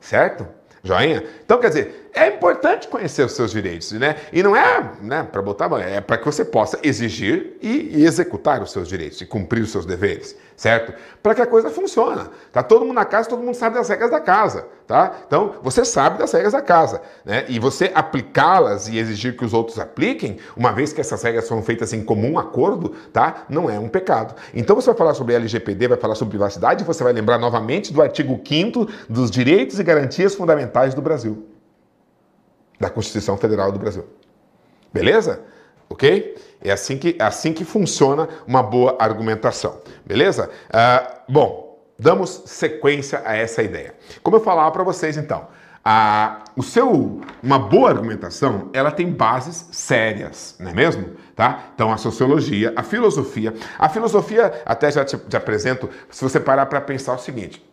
Certo? 0.00 0.46
Joinha? 0.84 1.24
Então, 1.44 1.58
quer 1.60 1.68
dizer, 1.68 2.01
é 2.14 2.28
importante 2.28 2.88
conhecer 2.88 3.24
os 3.24 3.32
seus 3.32 3.50
direitos, 3.50 3.92
né? 3.92 4.16
E 4.32 4.42
não 4.42 4.54
é 4.54 4.92
né, 5.00 5.22
para 5.30 5.40
botar, 5.40 5.70
é 5.80 6.00
para 6.00 6.18
que 6.18 6.26
você 6.26 6.44
possa 6.44 6.78
exigir 6.82 7.56
e, 7.62 8.00
e, 8.00 8.04
executar 8.04 8.62
os 8.62 8.70
seus 8.70 8.86
direitos 8.86 9.20
e 9.20 9.26
cumprir 9.26 9.62
os 9.62 9.70
seus 9.70 9.86
deveres, 9.86 10.36
certo? 10.54 10.92
Para 11.22 11.34
que 11.34 11.40
a 11.40 11.46
coisa 11.46 11.70
funcione. 11.70 12.28
Tá 12.52 12.62
todo 12.62 12.84
mundo 12.84 12.96
na 12.96 13.06
casa, 13.06 13.30
todo 13.30 13.42
mundo 13.42 13.54
sabe 13.54 13.76
das 13.76 13.88
regras 13.88 14.10
da 14.10 14.20
casa, 14.20 14.66
tá? 14.86 15.20
Então, 15.26 15.54
você 15.62 15.86
sabe 15.86 16.18
das 16.18 16.30
regras 16.32 16.52
da 16.52 16.60
casa, 16.60 17.00
né? 17.24 17.46
E 17.48 17.58
você 17.58 17.90
aplicá-las 17.94 18.88
e 18.88 18.98
exigir 18.98 19.34
que 19.34 19.44
os 19.44 19.54
outros 19.54 19.78
apliquem, 19.78 20.38
uma 20.54 20.70
vez 20.70 20.92
que 20.92 21.00
essas 21.00 21.22
regras 21.22 21.48
foram 21.48 21.62
feitas 21.62 21.94
em 21.94 22.04
comum 22.04 22.38
acordo, 22.38 22.90
tá? 23.10 23.46
Não 23.48 23.70
é 23.70 23.78
um 23.78 23.88
pecado. 23.88 24.34
Então, 24.52 24.76
você 24.76 24.86
vai 24.90 24.96
falar 24.96 25.14
sobre 25.14 25.34
LGPD, 25.34 25.88
vai 25.88 25.98
falar 25.98 26.14
sobre 26.14 26.32
privacidade, 26.32 26.84
você 26.84 27.02
vai 27.02 27.14
lembrar 27.14 27.38
novamente 27.38 27.90
do 27.90 28.02
artigo 28.02 28.38
5 28.46 28.86
dos 29.08 29.30
direitos 29.30 29.78
e 29.78 29.82
garantias 29.82 30.34
fundamentais 30.34 30.92
do 30.92 31.00
Brasil 31.00 31.51
da 32.82 32.90
Constituição 32.90 33.36
Federal 33.36 33.70
do 33.70 33.78
Brasil. 33.78 34.04
Beleza? 34.92 35.40
Ok? 35.88 36.36
É 36.60 36.72
assim 36.72 36.98
que, 36.98 37.16
é 37.16 37.22
assim 37.22 37.52
que 37.52 37.64
funciona 37.64 38.28
uma 38.44 38.62
boa 38.62 38.96
argumentação. 38.98 39.80
Beleza? 40.04 40.50
Uh, 40.68 41.32
bom, 41.32 41.78
damos 41.96 42.42
sequência 42.46 43.22
a 43.24 43.36
essa 43.36 43.62
ideia. 43.62 43.94
Como 44.20 44.36
eu 44.36 44.40
falava 44.40 44.72
para 44.72 44.82
vocês, 44.82 45.16
então, 45.16 45.46
a, 45.84 46.42
o 46.56 46.62
seu, 46.62 47.20
uma 47.40 47.58
boa 47.58 47.90
argumentação, 47.90 48.68
ela 48.72 48.90
tem 48.90 49.12
bases 49.12 49.68
sérias, 49.70 50.56
não 50.58 50.72
é 50.72 50.74
mesmo? 50.74 51.10
Tá? 51.36 51.70
Então 51.74 51.92
a 51.92 51.96
sociologia, 51.96 52.72
a 52.74 52.82
filosofia, 52.82 53.54
a 53.78 53.88
filosofia 53.88 54.60
até 54.66 54.90
já 54.90 55.04
te, 55.04 55.16
te 55.16 55.36
apresento. 55.36 55.88
Se 56.10 56.22
você 56.22 56.40
parar 56.40 56.66
para 56.66 56.80
pensar 56.80 57.14
o 57.14 57.18
seguinte, 57.18 57.64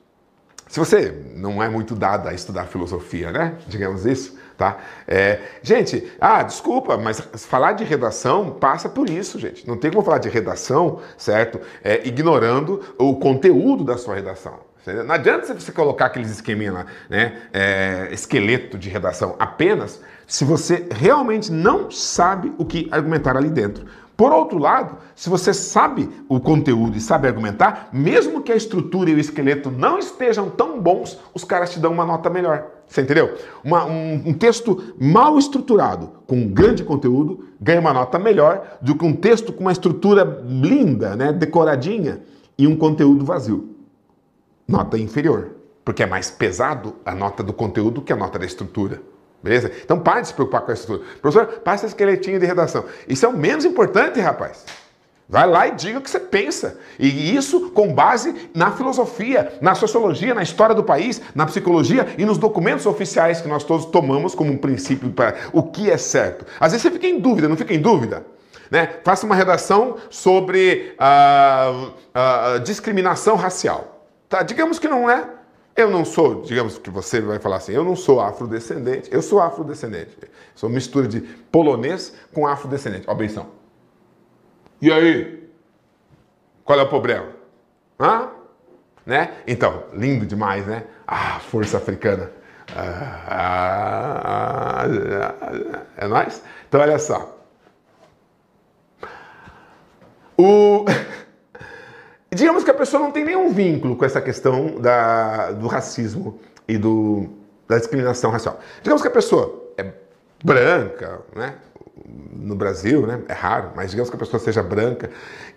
se 0.70 0.80
você 0.80 1.14
não 1.36 1.62
é 1.62 1.68
muito 1.68 1.96
dado 1.96 2.30
a 2.30 2.34
estudar 2.34 2.66
filosofia, 2.66 3.32
né? 3.32 3.56
Digamos 3.68 4.06
isso, 4.06 4.38
Tá? 4.60 4.78
É, 5.08 5.40
gente, 5.64 6.12
ah, 6.20 6.44
desculpa, 6.44 6.98
mas 6.98 7.22
falar 7.48 7.72
de 7.72 7.86
redação 7.86 8.52
passa 8.52 8.90
por 8.90 9.10
isso, 9.10 9.40
gente. 9.40 9.66
Não 9.66 9.78
tem 9.78 9.90
como 9.90 10.04
falar 10.04 10.18
de 10.18 10.28
redação, 10.28 11.00
certo? 11.18 11.62
É, 11.82 12.06
ignorando 12.06 12.84
o 12.98 13.16
conteúdo 13.16 13.86
da 13.86 13.98
sua 13.98 14.16
redação. 14.16 14.60
Não 15.06 15.16
adianta 15.16 15.54
você 15.54 15.72
colocar 15.72 16.08
aqueles 16.08 16.30
esqueminha 16.30 16.74
lá, 16.74 16.86
né? 17.10 17.38
É, 17.54 18.10
esqueleto 18.12 18.78
de 18.78 18.90
redação 18.90 19.34
apenas 19.40 20.02
se 20.28 20.44
você 20.44 20.88
realmente 20.92 21.50
não 21.52 21.90
sabe 21.90 22.54
o 22.58 22.66
que 22.66 22.90
argumentar 22.92 23.38
ali 23.38 23.50
dentro. 23.50 23.86
Por 24.20 24.34
outro 24.34 24.60
lado, 24.60 24.98
se 25.16 25.30
você 25.30 25.54
sabe 25.54 26.10
o 26.28 26.42
conteúdo 26.42 26.98
e 26.98 27.00
sabe 27.00 27.26
argumentar, 27.26 27.88
mesmo 27.94 28.42
que 28.42 28.52
a 28.52 28.56
estrutura 28.58 29.10
e 29.10 29.16
o 29.16 29.18
esqueleto 29.18 29.72
não 29.72 29.98
estejam 29.98 30.50
tão 30.50 30.78
bons, 30.82 31.18
os 31.34 31.46
caras 31.46 31.72
te 31.72 31.80
dão 31.80 31.94
uma 31.94 32.06
nota 32.06 32.30
melhor. 32.30 32.68
Você 32.86 33.00
entendeu? 33.00 33.38
Uma, 33.64 33.86
um, 33.86 34.16
um, 34.26 34.34
texto 34.34 34.94
mal 35.00 35.40
estruturado, 35.40 36.12
com 36.28 36.50
grande 36.50 36.84
conteúdo, 36.84 37.46
ganha 37.62 37.80
uma 37.80 37.94
nota 37.94 38.20
melhor 38.20 38.80
do 38.82 38.94
que 38.94 39.06
um 39.06 39.16
texto 39.16 39.54
com 39.54 39.62
uma 39.62 39.72
estrutura 39.72 40.44
linda, 40.46 41.16
né, 41.16 41.32
decoradinha, 41.32 42.22
e 42.58 42.68
um 42.68 42.76
conteúdo 42.76 43.24
vazio. 43.24 43.74
Nota 44.68 44.98
inferior, 44.98 45.52
porque 45.86 46.04
é 46.04 46.06
mais 46.06 46.30
pesado 46.30 46.94
a 47.06 47.16
nota 47.16 47.42
do 47.42 47.54
conteúdo 47.54 48.02
que 48.02 48.12
a 48.12 48.18
nota 48.18 48.38
da 48.38 48.46
estrutura. 48.46 49.02
Beleza? 49.42 49.72
Então 49.84 50.00
pare 50.00 50.22
de 50.22 50.28
se 50.28 50.34
preocupar 50.34 50.62
com 50.62 50.72
a 50.72 50.74
estrutura. 50.74 51.08
Professor, 51.22 51.46
passa 51.60 51.86
esqueletinho 51.86 52.40
de 52.40 52.46
redação. 52.46 52.86
Isso 53.08 53.26
é 53.26 53.30
o 53.30 53.38
menos 53.38 53.64
importante, 53.66 54.20
rapaz. 54.20 54.66
Vai 55.30 55.48
lá 55.48 55.68
e 55.68 55.76
diga 55.76 56.00
o 56.00 56.02
que 56.02 56.10
você 56.10 56.20
pensa. 56.20 56.80
E 56.98 57.36
isso 57.36 57.70
com 57.70 57.94
base 57.94 58.50
na 58.54 58.72
filosofia, 58.72 59.54
na 59.62 59.76
sociologia, 59.76 60.34
na 60.34 60.42
história 60.42 60.74
do 60.74 60.84
país, 60.84 61.22
na 61.36 61.46
psicologia 61.46 62.16
e 62.18 62.26
nos 62.26 62.40
documentos 62.40 62.88
oficiais 62.88 63.40
que 63.40 63.48
nós 63.48 63.64
todos 63.64 63.86
tomamos 63.86 64.34
como 64.34 64.52
um 64.52 64.58
princípio 64.58 65.12
para 65.12 65.36
o 65.54 65.62
que 65.62 65.90
é 65.92 65.98
certo. 65.98 66.48
Às 66.60 66.72
vezes 66.72 66.82
você 66.82 66.92
fica 66.92 67.06
em 67.06 67.20
dúvida, 67.20 67.48
não 67.48 67.56
fica 67.56 67.76
em 67.76 67.80
dúvida? 67.80 68.26
Né? 68.72 68.90
Faça 69.04 69.24
uma 69.26 69.36
redação 69.36 69.98
sobre 70.10 70.96
uh, 71.00 71.90
uh, 71.90 72.60
discriminação 72.62 73.36
racial. 73.36 74.08
Tá? 74.28 74.42
Digamos 74.42 74.80
que 74.80 74.88
não 74.88 75.08
é. 75.10 75.26
Eu 75.80 75.90
não 75.90 76.04
sou, 76.04 76.42
digamos 76.42 76.78
que 76.78 76.90
você 76.90 77.22
vai 77.22 77.40
falar 77.40 77.56
assim, 77.56 77.72
eu 77.72 77.86
não 77.86 77.96
sou 77.96 78.20
afrodescendente, 78.20 79.10
eu 79.14 79.22
sou 79.22 79.40
afrodescendente. 79.40 80.14
Sou 80.54 80.70
mistura 80.70 81.08
de 81.08 81.22
polonês 81.22 82.14
com 82.34 82.46
afrodescendente. 82.46 83.06
Ó, 83.08 83.14
benção. 83.14 83.48
E 84.82 84.92
aí? 84.92 85.50
Qual 86.66 86.78
é 86.78 86.84
o 86.84 86.90
problema? 86.90 87.28
Hã? 87.98 88.28
Né? 89.06 89.36
Então, 89.48 89.86
lindo 89.94 90.26
demais, 90.26 90.68
né? 90.68 90.84
Ah, 91.08 91.40
força 91.40 91.78
africana. 91.78 92.30
Ah, 92.76 93.24
ah, 93.30 94.84
ah, 94.84 95.86
é 95.96 96.08
nóis? 96.10 96.44
Então, 96.68 96.82
olha 96.82 97.00
só. 97.00 97.40
O... 100.38 100.84
Digamos 102.32 102.64
que 102.64 102.72
a 102.72 102.74
pessoa 102.74 103.02
não 103.02 103.12
tem 103.12 103.24
nenhum 103.26 103.52
vínculo 103.52 103.96
com 103.96 104.06
essa 104.06 104.22
questão 104.22 104.76
da, 104.80 105.52
do 105.52 105.68
racismo 105.68 106.40
e 106.68 106.78
do, 106.78 107.28
da 107.68 107.78
discriminação 107.78 108.30
racial. 108.30 108.60
Digamos 108.84 109.02
que 109.02 109.08
a 109.08 109.12
pessoa 109.12 109.72
é 109.78 109.92
branca, 110.44 111.22
né? 111.36 111.56
no 112.32 112.56
Brasil, 112.56 113.06
né? 113.06 113.22
É 113.28 113.34
raro, 113.34 113.72
mas 113.76 113.92
digamos 113.92 114.10
que 114.10 114.16
a 114.16 114.20
pessoa 114.20 114.40
seja 114.40 114.64
branca 114.64 115.10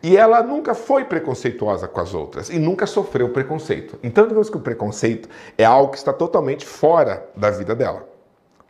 e 0.02 0.16
ela 0.16 0.42
nunca 0.42 0.74
foi 0.74 1.04
preconceituosa 1.04 1.86
com 1.86 2.00
as 2.00 2.14
outras 2.14 2.50
e 2.50 2.58
nunca 2.58 2.86
sofreu 2.86 3.28
preconceito. 3.30 3.98
Então, 4.02 4.26
digamos 4.26 4.50
que 4.50 4.56
o 4.56 4.60
preconceito 4.60 5.28
é 5.56 5.64
algo 5.64 5.92
que 5.92 5.98
está 5.98 6.12
totalmente 6.12 6.66
fora 6.66 7.26
da 7.36 7.50
vida 7.50 7.74
dela, 7.74 8.08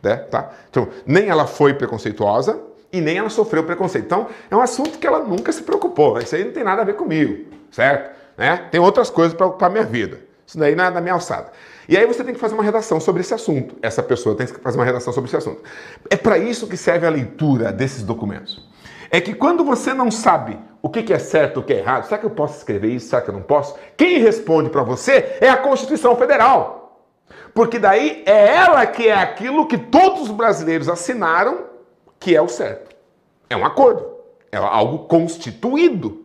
né? 0.02 0.16
Tá? 0.16 0.50
Então, 0.70 0.88
nem 1.06 1.28
ela 1.28 1.46
foi 1.46 1.74
preconceituosa 1.74 2.60
e 2.92 3.00
nem 3.00 3.16
ela 3.16 3.30
sofreu 3.30 3.64
preconceito. 3.64 4.04
Então, 4.04 4.28
é 4.50 4.56
um 4.56 4.60
assunto 4.60 4.98
que 4.98 5.06
ela 5.06 5.20
nunca 5.20 5.50
se 5.52 5.62
preocupou. 5.62 6.18
Isso 6.18 6.34
aí 6.34 6.44
não 6.44 6.52
tem 6.52 6.64
nada 6.64 6.82
a 6.82 6.84
ver 6.84 6.94
comigo, 6.94 7.46
certo? 7.72 8.16
Né? 8.38 8.68
Tem 8.70 8.80
outras 8.80 9.10
coisas 9.10 9.34
para 9.34 9.46
ocupar 9.46 9.68
minha 9.70 9.84
vida. 9.84 10.20
Isso 10.46 10.58
daí 10.58 10.72
é 10.72 10.76
da 10.76 11.00
minha 11.00 11.14
alçada. 11.14 11.50
E 11.88 11.96
aí 11.96 12.06
você 12.06 12.22
tem 12.22 12.34
que 12.34 12.40
fazer 12.40 12.54
uma 12.54 12.62
redação 12.62 13.00
sobre 13.00 13.22
esse 13.22 13.34
assunto. 13.34 13.76
Essa 13.82 14.02
pessoa 14.02 14.36
tem 14.36 14.46
que 14.46 14.60
fazer 14.60 14.78
uma 14.78 14.84
redação 14.84 15.12
sobre 15.12 15.28
esse 15.28 15.36
assunto. 15.36 15.62
É 16.08 16.16
para 16.16 16.38
isso 16.38 16.68
que 16.68 16.76
serve 16.76 17.06
a 17.06 17.10
leitura 17.10 17.72
desses 17.72 18.02
documentos. 18.02 18.68
É 19.10 19.20
que 19.20 19.34
quando 19.34 19.64
você 19.64 19.92
não 19.92 20.10
sabe 20.10 20.58
o 20.80 20.88
que 20.88 21.12
é 21.12 21.18
certo, 21.18 21.60
o 21.60 21.62
que 21.62 21.72
é 21.72 21.78
errado, 21.78 22.04
será 22.04 22.18
que 22.18 22.26
eu 22.26 22.30
posso 22.30 22.58
escrever 22.58 22.88
isso, 22.88 23.08
será 23.08 23.22
que 23.22 23.30
eu 23.30 23.34
não 23.34 23.42
posso? 23.42 23.76
Quem 23.96 24.18
responde 24.18 24.70
para 24.70 24.82
você 24.82 25.36
é 25.40 25.48
a 25.48 25.56
Constituição 25.56 26.16
Federal. 26.16 26.82
Porque 27.54 27.78
daí 27.78 28.22
é 28.26 28.54
ela 28.54 28.84
que 28.86 29.08
é 29.08 29.14
aquilo 29.14 29.66
que 29.66 29.76
todos 29.76 30.22
os 30.22 30.30
brasileiros 30.30 30.88
assinaram 30.88 31.66
que 32.18 32.34
é 32.34 32.40
o 32.40 32.48
certo. 32.48 32.94
É 33.50 33.56
um 33.56 33.64
acordo. 33.64 34.06
É 34.50 34.56
algo 34.56 35.00
constituído. 35.00 36.21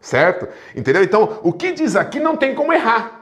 Certo? 0.00 0.48
Entendeu? 0.74 1.02
Então, 1.02 1.40
o 1.42 1.52
que 1.52 1.72
diz 1.72 1.96
aqui 1.96 2.20
não 2.20 2.36
tem 2.36 2.54
como 2.54 2.72
errar. 2.72 3.18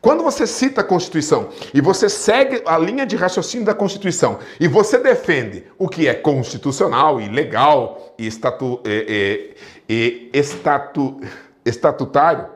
Quando 0.00 0.22
você 0.22 0.46
cita 0.46 0.80
a 0.80 0.84
Constituição 0.84 1.50
e 1.74 1.80
você 1.80 2.08
segue 2.08 2.62
a 2.64 2.78
linha 2.78 3.04
de 3.04 3.16
raciocínio 3.16 3.66
da 3.66 3.74
Constituição 3.74 4.38
e 4.58 4.66
você 4.66 4.96
defende 4.98 5.64
o 5.78 5.88
que 5.88 6.08
é 6.08 6.14
constitucional 6.14 7.20
e 7.20 7.28
legal 7.28 8.14
e, 8.18 8.26
estatu, 8.26 8.80
e, 8.86 9.54
e, 9.88 10.30
e 10.32 10.38
estatu, 10.38 11.20
estatutário, 11.66 12.46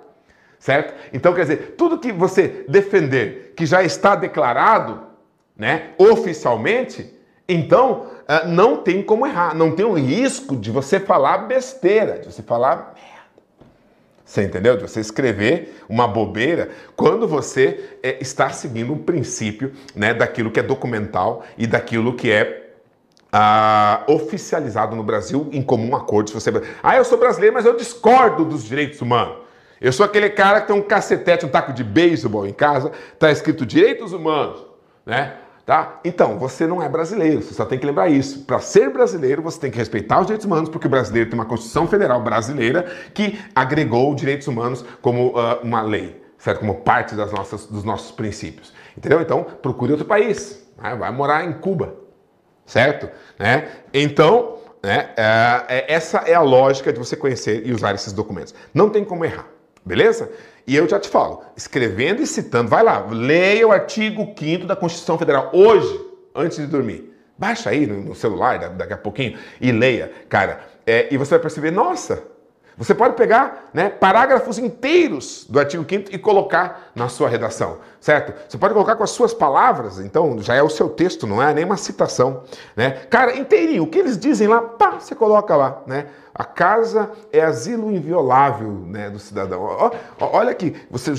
certo? 0.59 0.95
Então, 1.13 1.35
quer 1.35 1.43
dizer, 1.43 1.75
tudo 1.77 1.99
que 1.99 2.13
você 2.13 2.65
defender 2.67 3.53
que 3.55 3.67
já 3.67 3.83
está 3.83 4.17
declarado 4.17 5.03
né, 5.55 5.91
oficialmente, 5.99 7.15
então 7.47 8.07
ah, 8.27 8.47
não 8.47 8.79
tem 8.79 9.03
como 9.03 9.27
errar, 9.27 9.55
não 9.55 9.73
tem 9.73 9.85
o 9.85 9.93
risco 9.93 10.57
de 10.57 10.71
você 10.71 10.99
falar 10.99 11.39
besteira, 11.39 12.19
de 12.19 12.33
você 12.33 12.43
falar 12.43 12.95
você 14.25 14.43
entendeu? 14.43 14.77
De 14.77 14.83
você 14.83 15.01
escrever 15.01 15.77
uma 15.89 16.09
bobeira 16.09 16.71
quando 16.97 17.29
você 17.29 17.99
é, 18.03 18.17
está 18.21 18.49
seguindo 18.51 18.93
um 18.93 18.99
princípio 18.99 19.73
né, 19.95 20.15
daquilo 20.15 20.51
que 20.51 20.59
é 20.59 20.63
documental 20.63 21.45
e 21.59 21.67
daquilo 21.67 22.15
que 22.15 22.31
é 22.31 22.71
ah, 23.31 24.03
oficializado 24.09 24.97
no 24.97 25.03
Brasil 25.03 25.49
em 25.53 25.61
comum 25.61 25.95
acordo. 25.95 26.31
Se 26.31 26.35
você... 26.35 26.51
Ah, 26.83 26.97
eu 26.97 27.05
sou 27.05 27.19
brasileiro, 27.19 27.55
mas 27.55 27.67
eu 27.67 27.77
discordo 27.77 28.45
dos 28.45 28.65
direitos 28.65 29.01
humanos. 29.03 29.45
Eu 29.81 29.93
sou 29.93 30.07
aquele 30.07 30.31
cara 30.31 30.63
que 30.63 30.69
tem 30.69 30.77
um 30.77 30.83
cacetete, 30.83 31.45
um 31.45 31.49
taco 31.49 31.73
de 31.73 31.85
beisebol 31.85 32.47
em 32.47 32.53
casa, 32.53 32.93
está 33.13 33.31
escrito 33.31 33.67
direitos 33.67 34.13
humanos, 34.13 34.65
né? 35.05 35.35
Tá? 35.65 35.99
Então, 36.05 36.39
você 36.39 36.67
não 36.67 36.83
é 36.83 36.89
brasileiro, 36.89 37.41
você 37.41 37.55
só 37.55 37.65
tem 37.65 37.79
que 37.79 37.87
lembrar 37.87 38.11
isso. 38.11 38.45
Para 38.45 38.59
ser 38.59 38.91
brasileiro, 38.91 39.41
você 39.41 39.59
tem 39.59 39.71
que 39.71 39.79
respeitar 39.79 40.21
os 40.21 40.27
direitos 40.27 40.45
humanos, 40.45 40.69
porque 40.69 40.87
o 40.87 40.91
brasileiro 40.91 41.31
tem 41.31 41.39
uma 41.39 41.47
Constituição 41.47 41.87
Federal 41.87 42.23
brasileira 42.23 42.85
que 43.15 43.39
agregou 43.55 44.15
direitos 44.15 44.47
humanos 44.47 44.85
como 45.01 45.29
uh, 45.29 45.63
uma 45.63 45.81
lei, 45.81 46.23
certo? 46.37 46.61
Como 46.61 46.75
parte 46.83 47.15
das 47.15 47.33
nossas, 47.33 47.65
dos 47.65 47.83
nossos 47.83 48.11
princípios. 48.13 48.75
Entendeu? 48.95 49.23
Então, 49.23 49.43
procure 49.43 49.93
outro 49.93 50.07
país. 50.07 50.63
Né? 50.77 50.95
Vai 50.97 51.11
morar 51.11 51.47
em 51.47 51.55
Cuba, 51.55 51.95
certo? 52.67 53.09
Né? 53.39 53.69
Então, 53.95 54.59
né, 54.83 55.15
é, 55.17 55.87
essa 55.89 56.19
é 56.19 56.35
a 56.35 56.43
lógica 56.43 56.93
de 56.93 56.99
você 56.99 57.17
conhecer 57.17 57.67
e 57.67 57.73
usar 57.73 57.95
esses 57.95 58.13
documentos. 58.13 58.55
Não 58.75 58.91
tem 58.91 59.03
como 59.03 59.25
errar, 59.25 59.47
beleza? 59.83 60.31
E 60.67 60.75
eu 60.75 60.89
já 60.89 60.99
te 60.99 61.09
falo, 61.09 61.43
escrevendo 61.57 62.23
e 62.23 62.27
citando, 62.27 62.71
vai 62.71 62.83
lá, 62.83 63.07
leia 63.11 63.67
o 63.67 63.73
artigo 63.73 64.35
5 64.39 64.67
da 64.67 64.75
Constituição 64.75 65.19
Federal 65.19 65.51
hoje, 65.53 66.01
antes 66.35 66.57
de 66.57 66.67
dormir. 66.67 67.13
Baixa 67.37 67.71
aí 67.71 67.87
no, 67.87 68.15
celular 68.15 68.71
daqui 68.71 68.93
a 68.93 68.97
pouquinho 68.97 69.37
e 69.61 69.73
leia, 69.73 70.11
cara. 70.29 70.61
É, 70.87 71.13
e 71.13 71.17
você 71.17 71.31
vai 71.31 71.41
perceber, 71.41 71.71
nossa, 71.71 72.23
você 72.77 72.95
pode 72.95 73.15
pegar 73.15 73.71
né, 73.73 73.89
parágrafos 73.89 74.59
inteiros 74.59 75.47
do 75.49 75.61
artigo 75.61 75.85
5 75.89 76.11
e 76.11 76.19
colocar 76.19 76.91
na 76.95 77.09
sua 77.09 77.29
redação, 77.29 77.79
certo? 78.01 78.35
Você 78.49 78.59
pode 78.59 78.75
colocar 78.75 78.97
com 78.97 79.05
as 79.05 79.11
suas 79.11 79.33
palavras, 79.33 80.01
então 80.01 80.41
já 80.41 80.55
é 80.55 80.63
o 80.63 80.69
seu 80.69 80.89
texto, 80.89 81.27
não 81.27 81.41
é 81.41 81.55
nem 81.55 81.65
uma 81.65 81.77
citação, 81.77 82.43
né? 82.75 82.91
Cara, 83.09 83.37
inteirinho, 83.37 83.85
o 83.85 83.87
que 83.87 83.99
eles 83.99 84.19
dizem 84.19 84.49
lá, 84.49 84.61
pá, 84.61 84.99
você 84.99 85.15
coloca 85.15 85.55
lá, 85.55 85.83
né? 85.87 86.07
A 86.35 86.45
casa 86.45 87.13
é 87.33 87.41
asilo 87.43 87.93
inviolável 87.93 88.71
né, 88.71 89.09
do 89.09 89.21
cidadão. 89.21 89.63
Olha 90.19 90.51
aqui, 90.51 90.75
você 90.91 91.13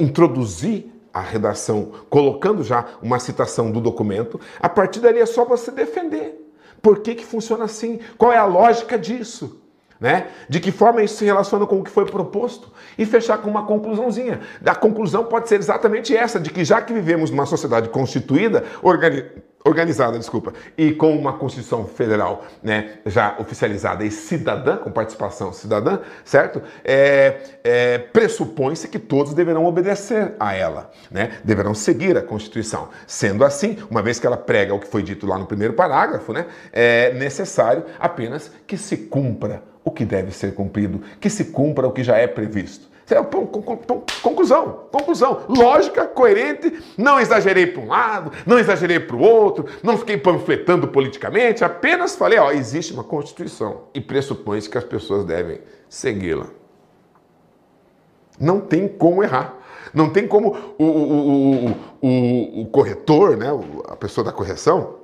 introduzir 0.00 0.90
a 1.12 1.20
redação 1.20 1.92
colocando 2.08 2.64
já 2.64 2.86
uma 3.02 3.18
citação 3.18 3.70
do 3.70 3.82
documento, 3.82 4.40
a 4.60 4.68
partir 4.68 5.00
dali 5.00 5.18
é 5.18 5.26
só 5.26 5.44
você 5.44 5.70
defender. 5.70 6.38
Por 6.80 7.00
que, 7.00 7.14
que 7.14 7.24
funciona 7.24 7.64
assim? 7.64 8.00
Qual 8.16 8.32
é 8.32 8.38
a 8.38 8.46
lógica 8.46 8.98
disso? 8.98 9.61
Né? 10.02 10.26
De 10.48 10.58
que 10.58 10.72
forma 10.72 11.00
isso 11.00 11.14
se 11.14 11.24
relaciona 11.24 11.64
com 11.64 11.78
o 11.78 11.84
que 11.84 11.90
foi 11.90 12.04
proposto 12.04 12.72
e 12.98 13.06
fechar 13.06 13.38
com 13.38 13.48
uma 13.48 13.64
conclusãozinha. 13.64 14.40
A 14.66 14.74
conclusão 14.74 15.26
pode 15.26 15.48
ser 15.48 15.60
exatamente 15.60 16.16
essa, 16.16 16.40
de 16.40 16.50
que 16.50 16.64
já 16.64 16.82
que 16.82 16.92
vivemos 16.92 17.30
numa 17.30 17.46
sociedade 17.46 17.88
constituída, 17.88 18.64
organi 18.82 19.24
organizada, 19.64 20.18
desculpa, 20.18 20.52
e 20.76 20.92
com 20.92 21.16
uma 21.16 21.34
Constituição 21.34 21.86
Federal 21.86 22.44
né, 22.60 22.98
já 23.06 23.36
oficializada 23.38 24.04
e 24.04 24.10
cidadã, 24.10 24.76
com 24.76 24.90
participação 24.90 25.52
cidadã, 25.52 26.00
certo? 26.24 26.60
É, 26.84 27.40
é, 27.62 27.98
Pressupõe-se 27.98 28.88
que 28.88 28.98
todos 28.98 29.34
deverão 29.34 29.64
obedecer 29.64 30.34
a 30.40 30.52
ela, 30.52 30.90
né? 31.10 31.38
deverão 31.44 31.74
seguir 31.74 32.16
a 32.16 32.22
Constituição. 32.22 32.88
Sendo 33.06 33.44
assim, 33.44 33.78
uma 33.88 34.02
vez 34.02 34.18
que 34.18 34.26
ela 34.26 34.36
prega 34.36 34.74
o 34.74 34.80
que 34.80 34.88
foi 34.88 35.00
dito 35.00 35.26
lá 35.28 35.38
no 35.38 35.46
primeiro 35.46 35.74
parágrafo, 35.74 36.32
né, 36.32 36.46
é 36.72 37.12
necessário 37.14 37.84
apenas 38.00 38.50
que 38.66 38.76
se 38.76 38.96
cumpra 38.96 39.62
o 39.84 39.90
que 39.90 40.04
deve 40.04 40.32
ser 40.32 40.54
cumprido, 40.54 41.02
que 41.20 41.28
se 41.28 41.46
cumpra 41.46 41.86
o 41.86 41.92
que 41.92 42.04
já 42.04 42.16
é 42.16 42.26
previsto. 42.26 42.92
Conclusão, 44.22 44.86
conclusão. 44.90 45.42
Lógica, 45.48 46.06
coerente. 46.06 46.82
Não 46.96 47.20
exagerei 47.20 47.66
para 47.66 47.82
um 47.82 47.88
lado, 47.88 48.32
não 48.46 48.58
exagerei 48.58 49.00
para 49.00 49.16
o 49.16 49.20
outro, 49.20 49.66
não 49.82 49.98
fiquei 49.98 50.16
panfletando 50.16 50.88
politicamente, 50.88 51.64
apenas 51.64 52.16
falei: 52.16 52.38
ó, 52.38 52.50
existe 52.52 52.92
uma 52.92 53.04
Constituição 53.04 53.82
e 53.92 54.00
pressupõe-se 54.00 54.70
que 54.70 54.78
as 54.78 54.84
pessoas 54.84 55.24
devem 55.24 55.60
segui-la. 55.88 56.46
Não 58.40 58.60
tem 58.60 58.88
como 58.88 59.22
errar. 59.22 59.58
Não 59.92 60.08
tem 60.08 60.26
como 60.26 60.56
o, 60.78 60.84
o, 60.84 61.66
o, 61.66 61.76
o, 62.00 62.60
o 62.62 62.66
corretor, 62.66 63.36
né, 63.36 63.48
a 63.88 63.96
pessoa 63.96 64.24
da 64.24 64.32
correção, 64.32 65.01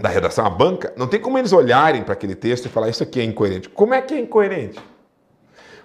da 0.00 0.08
redação, 0.08 0.44
a 0.44 0.50
banca, 0.50 0.92
não 0.96 1.06
tem 1.06 1.20
como 1.20 1.38
eles 1.38 1.52
olharem 1.52 2.02
para 2.02 2.14
aquele 2.14 2.34
texto 2.34 2.66
e 2.66 2.68
falar 2.68 2.88
isso 2.88 3.02
aqui 3.02 3.20
é 3.20 3.24
incoerente. 3.24 3.68
Como 3.68 3.94
é 3.94 4.00
que 4.00 4.14
é 4.14 4.18
incoerente? 4.18 4.80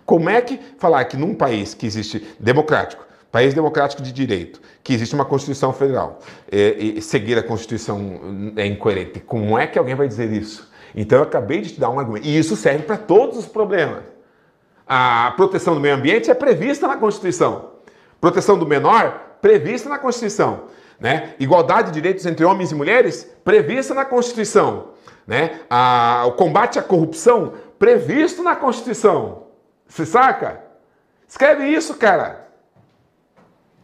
Como 0.05 0.29
é 0.29 0.41
que 0.41 0.59
falar 0.77 1.03
que 1.05 1.17
num 1.17 1.33
país 1.33 1.73
que 1.73 1.85
existe 1.85 2.25
democrático, 2.39 3.05
país 3.31 3.53
democrático 3.53 4.01
de 4.01 4.11
direito, 4.11 4.61
que 4.83 4.93
existe 4.93 5.15
uma 5.15 5.25
Constituição 5.25 5.73
Federal, 5.73 6.19
é, 6.51 6.75
e 6.77 7.01
seguir 7.01 7.37
a 7.37 7.43
Constituição 7.43 8.53
é 8.55 8.65
incoerente? 8.65 9.19
Como 9.19 9.57
é 9.57 9.65
que 9.65 9.79
alguém 9.79 9.95
vai 9.95 10.07
dizer 10.07 10.31
isso? 10.31 10.71
Então 10.95 11.19
eu 11.19 11.23
acabei 11.23 11.61
de 11.61 11.73
te 11.73 11.79
dar 11.79 11.89
um 11.89 11.99
argumento. 11.99 12.25
E 12.25 12.37
isso 12.37 12.55
serve 12.55 12.83
para 12.83 12.97
todos 12.97 13.37
os 13.37 13.45
problemas. 13.45 14.03
A 14.87 15.33
proteção 15.35 15.73
do 15.73 15.79
meio 15.81 15.95
ambiente 15.95 16.29
é 16.29 16.33
prevista 16.33 16.87
na 16.87 16.95
Constituição. 16.95 17.71
Proteção 18.21 18.57
do 18.57 18.65
menor, 18.65 19.37
prevista 19.41 19.89
na 19.89 19.97
Constituição. 19.97 20.65
Né? 20.99 21.33
Igualdade 21.39 21.89
de 21.89 21.93
direitos 21.93 22.25
entre 22.25 22.45
homens 22.45 22.71
e 22.71 22.75
mulheres, 22.75 23.29
prevista 23.43 23.93
na 23.93 24.05
Constituição. 24.05 24.89
Né? 25.27 25.61
A, 25.69 26.23
o 26.27 26.33
combate 26.33 26.79
à 26.79 26.81
corrupção, 26.81 27.53
previsto 27.77 28.43
na 28.43 28.55
Constituição. 28.55 29.43
Você 29.87 30.05
saca? 30.05 30.61
Escreve 31.27 31.65
isso, 31.65 31.95
cara. 31.95 32.47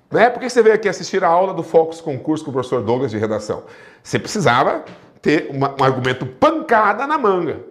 Né? 0.09 0.29
Por 0.29 0.39
que 0.39 0.49
você 0.49 0.61
veio 0.61 0.75
aqui 0.75 0.89
assistir 0.89 1.23
a 1.23 1.27
aula 1.27 1.53
do 1.53 1.63
Focus 1.63 2.01
Concurso 2.01 2.43
com 2.43 2.51
o 2.51 2.53
professor 2.53 2.81
Douglas 2.81 3.11
de 3.11 3.17
redação? 3.17 3.63
Você 4.03 4.19
precisava 4.19 4.83
ter 5.21 5.49
uma, 5.49 5.75
um 5.79 5.83
argumento 5.83 6.25
pancada 6.25 7.07
na 7.07 7.17
manga. 7.17 7.61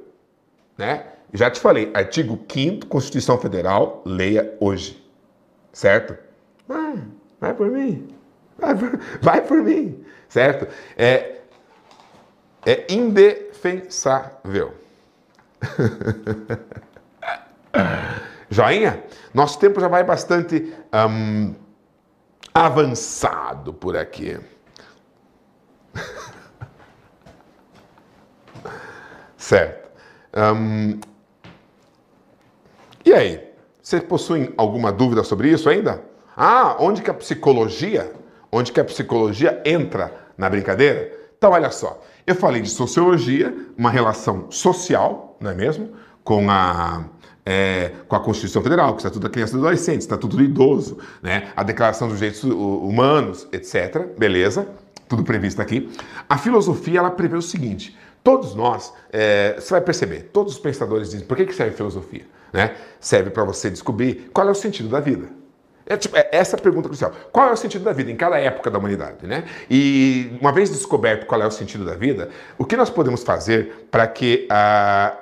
Né? 0.76 1.04
Já 1.32 1.50
te 1.50 1.60
falei, 1.60 1.90
artigo 1.94 2.38
5 2.48 2.86
Constituição 2.86 3.38
Federal, 3.38 4.02
leia 4.04 4.56
hoje. 4.58 5.04
Certo? 5.72 6.16
Vai, 6.66 7.02
vai 7.40 7.54
por 7.54 7.70
mim. 7.70 8.08
Vai 8.60 8.74
por, 8.74 9.00
vai 9.20 9.40
por 9.40 9.62
mim, 9.62 10.04
certo? 10.28 10.68
É, 10.96 11.40
é 12.66 12.92
indefensável. 12.92 14.74
Joinha? 18.50 19.02
Nosso 19.32 19.58
tempo 19.58 19.80
já 19.80 19.88
vai 19.88 20.04
bastante 20.04 20.74
um, 20.92 21.54
avançado 22.52 23.72
por 23.72 23.96
aqui. 23.96 24.38
certo. 29.38 29.88
Um, 30.36 31.00
e 33.04 33.12
aí? 33.12 33.48
Você 33.82 34.00
possui 34.00 34.52
alguma 34.56 34.92
dúvida 34.92 35.24
sobre 35.24 35.48
isso 35.50 35.68
ainda? 35.68 36.04
Ah, 36.36 36.76
onde 36.78 37.02
que 37.02 37.10
a 37.10 37.14
psicologia 37.14 38.12
onde 38.50 38.72
que 38.72 38.80
a 38.80 38.84
psicologia 38.84 39.60
entra 39.64 40.12
na 40.36 40.48
brincadeira? 40.48 41.12
Então, 41.36 41.52
olha 41.52 41.70
só, 41.70 42.02
eu 42.26 42.34
falei 42.34 42.60
de 42.60 42.70
sociologia, 42.70 43.54
uma 43.76 43.90
relação 43.90 44.50
social, 44.50 45.36
não 45.40 45.50
é 45.50 45.54
mesmo? 45.54 45.90
Com 46.22 46.50
a, 46.50 47.04
é, 47.46 47.92
com 48.06 48.14
a 48.14 48.20
Constituição 48.20 48.62
Federal, 48.62 48.88
com 48.90 48.94
o 48.94 48.98
Estatuto 48.98 49.20
da 49.20 49.30
Criança 49.30 49.54
e 49.54 49.56
do 49.56 49.62
Adolescente, 49.66 50.02
Estatuto 50.02 50.36
do 50.36 50.42
Idoso, 50.42 50.98
né? 51.22 51.50
a 51.56 51.62
Declaração 51.62 52.08
dos 52.08 52.18
Direitos 52.18 52.44
Humanos, 52.44 53.48
etc. 53.52 54.06
Beleza? 54.18 54.68
Tudo 55.08 55.24
previsto 55.24 55.60
aqui. 55.60 55.90
A 56.28 56.38
filosofia, 56.38 57.00
ela 57.00 57.10
prevê 57.10 57.36
o 57.36 57.42
seguinte, 57.42 57.96
todos 58.22 58.54
nós, 58.54 58.92
é, 59.12 59.54
você 59.58 59.70
vai 59.70 59.80
perceber, 59.80 60.30
todos 60.32 60.52
os 60.52 60.58
pensadores 60.58 61.10
dizem, 61.10 61.26
por 61.26 61.36
que, 61.36 61.46
que 61.46 61.54
serve 61.54 61.74
filosofia? 61.74 62.26
Né? 62.52 62.74
Serve 63.00 63.30
para 63.30 63.44
você 63.44 63.70
descobrir 63.70 64.30
qual 64.32 64.46
é 64.46 64.50
o 64.50 64.54
sentido 64.54 64.88
da 64.88 65.00
vida. 65.00 65.39
É, 65.90 65.96
tipo, 65.96 66.16
é 66.16 66.28
essa 66.30 66.54
a 66.54 66.60
pergunta 66.60 66.88
crucial. 66.88 67.10
Qual 67.32 67.48
é 67.48 67.52
o 67.52 67.56
sentido 67.56 67.82
da 67.82 67.92
vida 67.92 68.12
em 68.12 68.16
cada 68.16 68.38
época 68.38 68.70
da 68.70 68.78
humanidade? 68.78 69.26
Né? 69.26 69.42
E 69.68 70.38
uma 70.40 70.52
vez 70.52 70.70
descoberto 70.70 71.26
qual 71.26 71.42
é 71.42 71.46
o 71.46 71.50
sentido 71.50 71.84
da 71.84 71.96
vida, 71.96 72.30
o 72.56 72.64
que 72.64 72.76
nós 72.76 72.88
podemos 72.88 73.24
fazer 73.24 73.88
para 73.90 74.06
que 74.06 74.46
ah, 74.48 75.16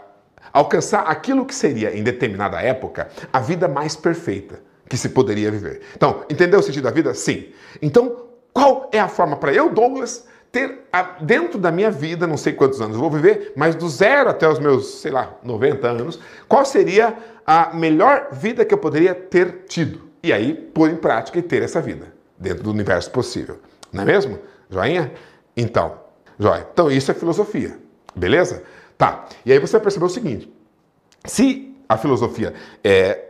alcançar 0.53 1.05
aquilo 1.07 1.47
que 1.47 1.55
seria, 1.55 1.97
em 1.97 2.03
determinada 2.03 2.61
época, 2.61 3.09
a 3.33 3.41
vida 3.41 3.66
mais 3.66 3.97
perfeita 3.97 4.61
que 4.87 4.99
se 4.99 5.09
poderia 5.09 5.51
viver? 5.51 5.81
Então, 5.97 6.23
entendeu 6.29 6.61
o 6.61 6.62
sentido 6.62 6.85
da 6.85 6.91
vida? 6.91 7.14
Sim. 7.14 7.47
Então, 7.81 8.27
qual 8.53 8.91
é 8.93 9.01
a 9.01 9.09
forma 9.09 9.37
para 9.37 9.55
eu, 9.55 9.71
Douglas, 9.71 10.27
ter 10.53 10.81
dentro 11.23 11.59
da 11.59 11.73
minha 11.73 11.91
vida, 11.91 12.27
não 12.27 12.37
sei 12.37 12.53
quantos 12.53 12.79
anos 12.79 12.95
eu 12.95 13.01
vou 13.01 13.11
viver, 13.11 13.55
mas 13.57 13.75
do 13.75 13.89
zero 13.89 14.29
até 14.29 14.47
os 14.47 14.59
meus, 14.59 15.01
sei 15.01 15.12
lá, 15.12 15.35
90 15.43 15.89
anos, 15.89 16.21
qual 16.47 16.66
seria 16.66 17.16
a 17.47 17.73
melhor 17.73 18.29
vida 18.33 18.66
que 18.66 18.75
eu 18.75 18.79
poderia 18.79 19.14
ter 19.14 19.64
tido? 19.66 20.07
E 20.29 20.33
aí 20.33 20.55
pôr 20.55 20.91
em 20.91 20.97
prática 20.97 21.39
e 21.39 21.43
ter 21.43 21.62
essa 21.62 21.81
vida 21.81 22.12
dentro 22.39 22.62
do 22.62 22.70
universo 22.70 23.11
possível. 23.11 23.59
Não 23.93 24.03
é 24.03 24.07
mesmo? 24.07 24.39
Joinha? 24.68 25.12
Então, 25.57 25.99
joia. 26.39 26.66
Então 26.70 26.91
isso 26.91 27.11
é 27.11 27.14
filosofia, 27.14 27.79
beleza? 28.14 28.62
Tá. 28.97 29.26
E 29.45 29.53
aí 29.53 29.59
você 29.59 29.72
vai 29.72 29.81
perceber 29.81 30.05
o 30.05 30.09
seguinte: 30.11 30.53
se 31.24 31.74
a 31.89 31.97
filosofia 31.97 32.53
é 32.85 33.28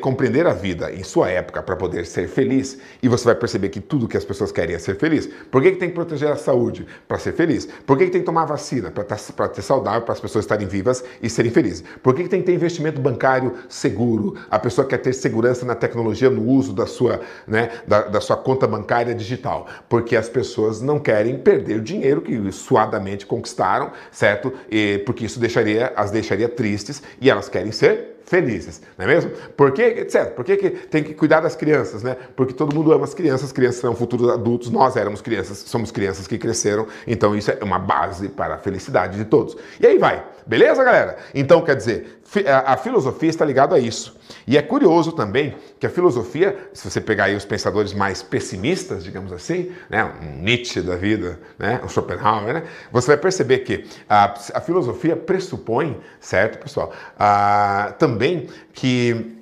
compreender 0.00 0.46
a 0.46 0.52
vida 0.52 0.92
em 0.92 1.02
sua 1.02 1.28
época 1.30 1.60
para 1.60 1.74
poder 1.74 2.06
ser 2.06 2.28
feliz 2.28 2.78
e 3.02 3.08
você 3.08 3.24
vai 3.24 3.34
perceber 3.34 3.70
que 3.70 3.80
tudo 3.80 4.06
que 4.06 4.16
as 4.16 4.24
pessoas 4.24 4.52
querem 4.52 4.76
é 4.76 4.78
ser 4.78 4.96
feliz. 4.96 5.28
Por 5.50 5.60
que, 5.60 5.72
que 5.72 5.78
tem 5.78 5.88
que 5.88 5.94
proteger 5.96 6.30
a 6.30 6.36
saúde? 6.36 6.86
Para 7.08 7.18
ser 7.18 7.32
feliz. 7.32 7.66
Por 7.84 7.98
que, 7.98 8.04
que 8.04 8.12
tem 8.12 8.20
que 8.20 8.26
tomar 8.26 8.44
vacina? 8.44 8.90
Para 8.90 9.02
tá, 9.02 9.16
ter 9.48 9.62
saudável, 9.62 10.02
para 10.02 10.12
as 10.12 10.20
pessoas 10.20 10.44
estarem 10.44 10.68
vivas 10.68 11.02
e 11.20 11.28
serem 11.28 11.50
felizes. 11.50 11.82
Por 12.02 12.14
que, 12.14 12.22
que 12.22 12.28
tem 12.28 12.40
que 12.40 12.46
ter 12.46 12.54
investimento 12.54 13.00
bancário 13.00 13.54
seguro? 13.68 14.36
A 14.48 14.60
pessoa 14.60 14.86
quer 14.86 14.98
ter 14.98 15.12
segurança 15.12 15.66
na 15.66 15.74
tecnologia, 15.74 16.30
no 16.30 16.46
uso 16.46 16.72
da 16.72 16.86
sua, 16.86 17.20
né, 17.46 17.70
da, 17.86 18.02
da 18.02 18.20
sua 18.20 18.36
conta 18.36 18.68
bancária 18.68 19.14
digital. 19.14 19.66
Porque 19.88 20.14
as 20.14 20.28
pessoas 20.28 20.80
não 20.80 21.00
querem 21.00 21.36
perder 21.38 21.78
o 21.78 21.82
dinheiro 21.82 22.20
que 22.20 22.52
suadamente 22.52 23.26
conquistaram, 23.26 23.90
certo? 24.12 24.52
E, 24.70 25.02
porque 25.04 25.24
isso 25.24 25.40
deixaria, 25.40 25.92
as 25.96 26.12
deixaria 26.12 26.48
tristes 26.48 27.02
e 27.20 27.28
elas 27.28 27.48
querem 27.48 27.72
ser 27.72 28.13
felizes, 28.24 28.80
não 28.96 29.04
é 29.04 29.08
mesmo? 29.08 29.30
Por 29.56 29.72
que, 29.72 29.82
etc. 29.82 30.30
Por 30.34 30.44
que, 30.44 30.56
que 30.56 30.70
tem 30.70 31.02
que 31.02 31.14
cuidar 31.14 31.40
das 31.40 31.54
crianças, 31.54 32.02
né? 32.02 32.16
Porque 32.34 32.52
todo 32.52 32.74
mundo 32.74 32.92
ama 32.92 33.04
as 33.04 33.14
crianças, 33.14 33.46
as 33.46 33.52
crianças 33.52 33.80
são 33.80 33.94
futuros 33.94 34.28
adultos, 34.28 34.70
nós 34.70 34.96
éramos 34.96 35.20
crianças, 35.20 35.58
somos 35.58 35.90
crianças 35.90 36.26
que 36.26 36.38
cresceram, 36.38 36.86
então 37.06 37.36
isso 37.36 37.50
é 37.50 37.58
uma 37.62 37.78
base 37.78 38.28
para 38.28 38.54
a 38.54 38.58
felicidade 38.58 39.16
de 39.16 39.24
todos. 39.24 39.56
E 39.78 39.86
aí 39.86 39.98
vai, 39.98 40.24
beleza, 40.46 40.82
galera? 40.82 41.16
Então, 41.34 41.62
quer 41.62 41.76
dizer, 41.76 42.20
a 42.46 42.76
filosofia 42.76 43.28
está 43.28 43.44
ligada 43.44 43.76
a 43.76 43.78
isso. 43.78 44.16
E 44.46 44.56
é 44.56 44.62
curioso 44.62 45.12
também 45.12 45.56
que 45.78 45.86
a 45.86 45.90
filosofia, 45.90 46.70
se 46.72 46.88
você 46.88 47.00
pegar 47.00 47.24
aí 47.24 47.36
os 47.36 47.44
pensadores 47.44 47.92
mais 47.92 48.22
pessimistas, 48.22 49.04
digamos 49.04 49.32
assim, 49.32 49.72
né, 49.88 50.04
um 50.04 50.42
Nietzsche 50.42 50.80
da 50.80 50.96
vida, 50.96 51.38
né, 51.58 51.80
um 51.84 51.88
Schopenhauer, 51.88 52.54
né, 52.54 52.64
você 52.90 53.08
vai 53.08 53.16
perceber 53.16 53.58
que 53.60 53.86
a, 54.08 54.34
a 54.54 54.60
filosofia 54.60 55.16
pressupõe, 55.16 56.00
certo, 56.20 56.58
pessoal, 56.58 56.92
a, 57.18 57.94
também 57.98 58.48
que 58.72 59.38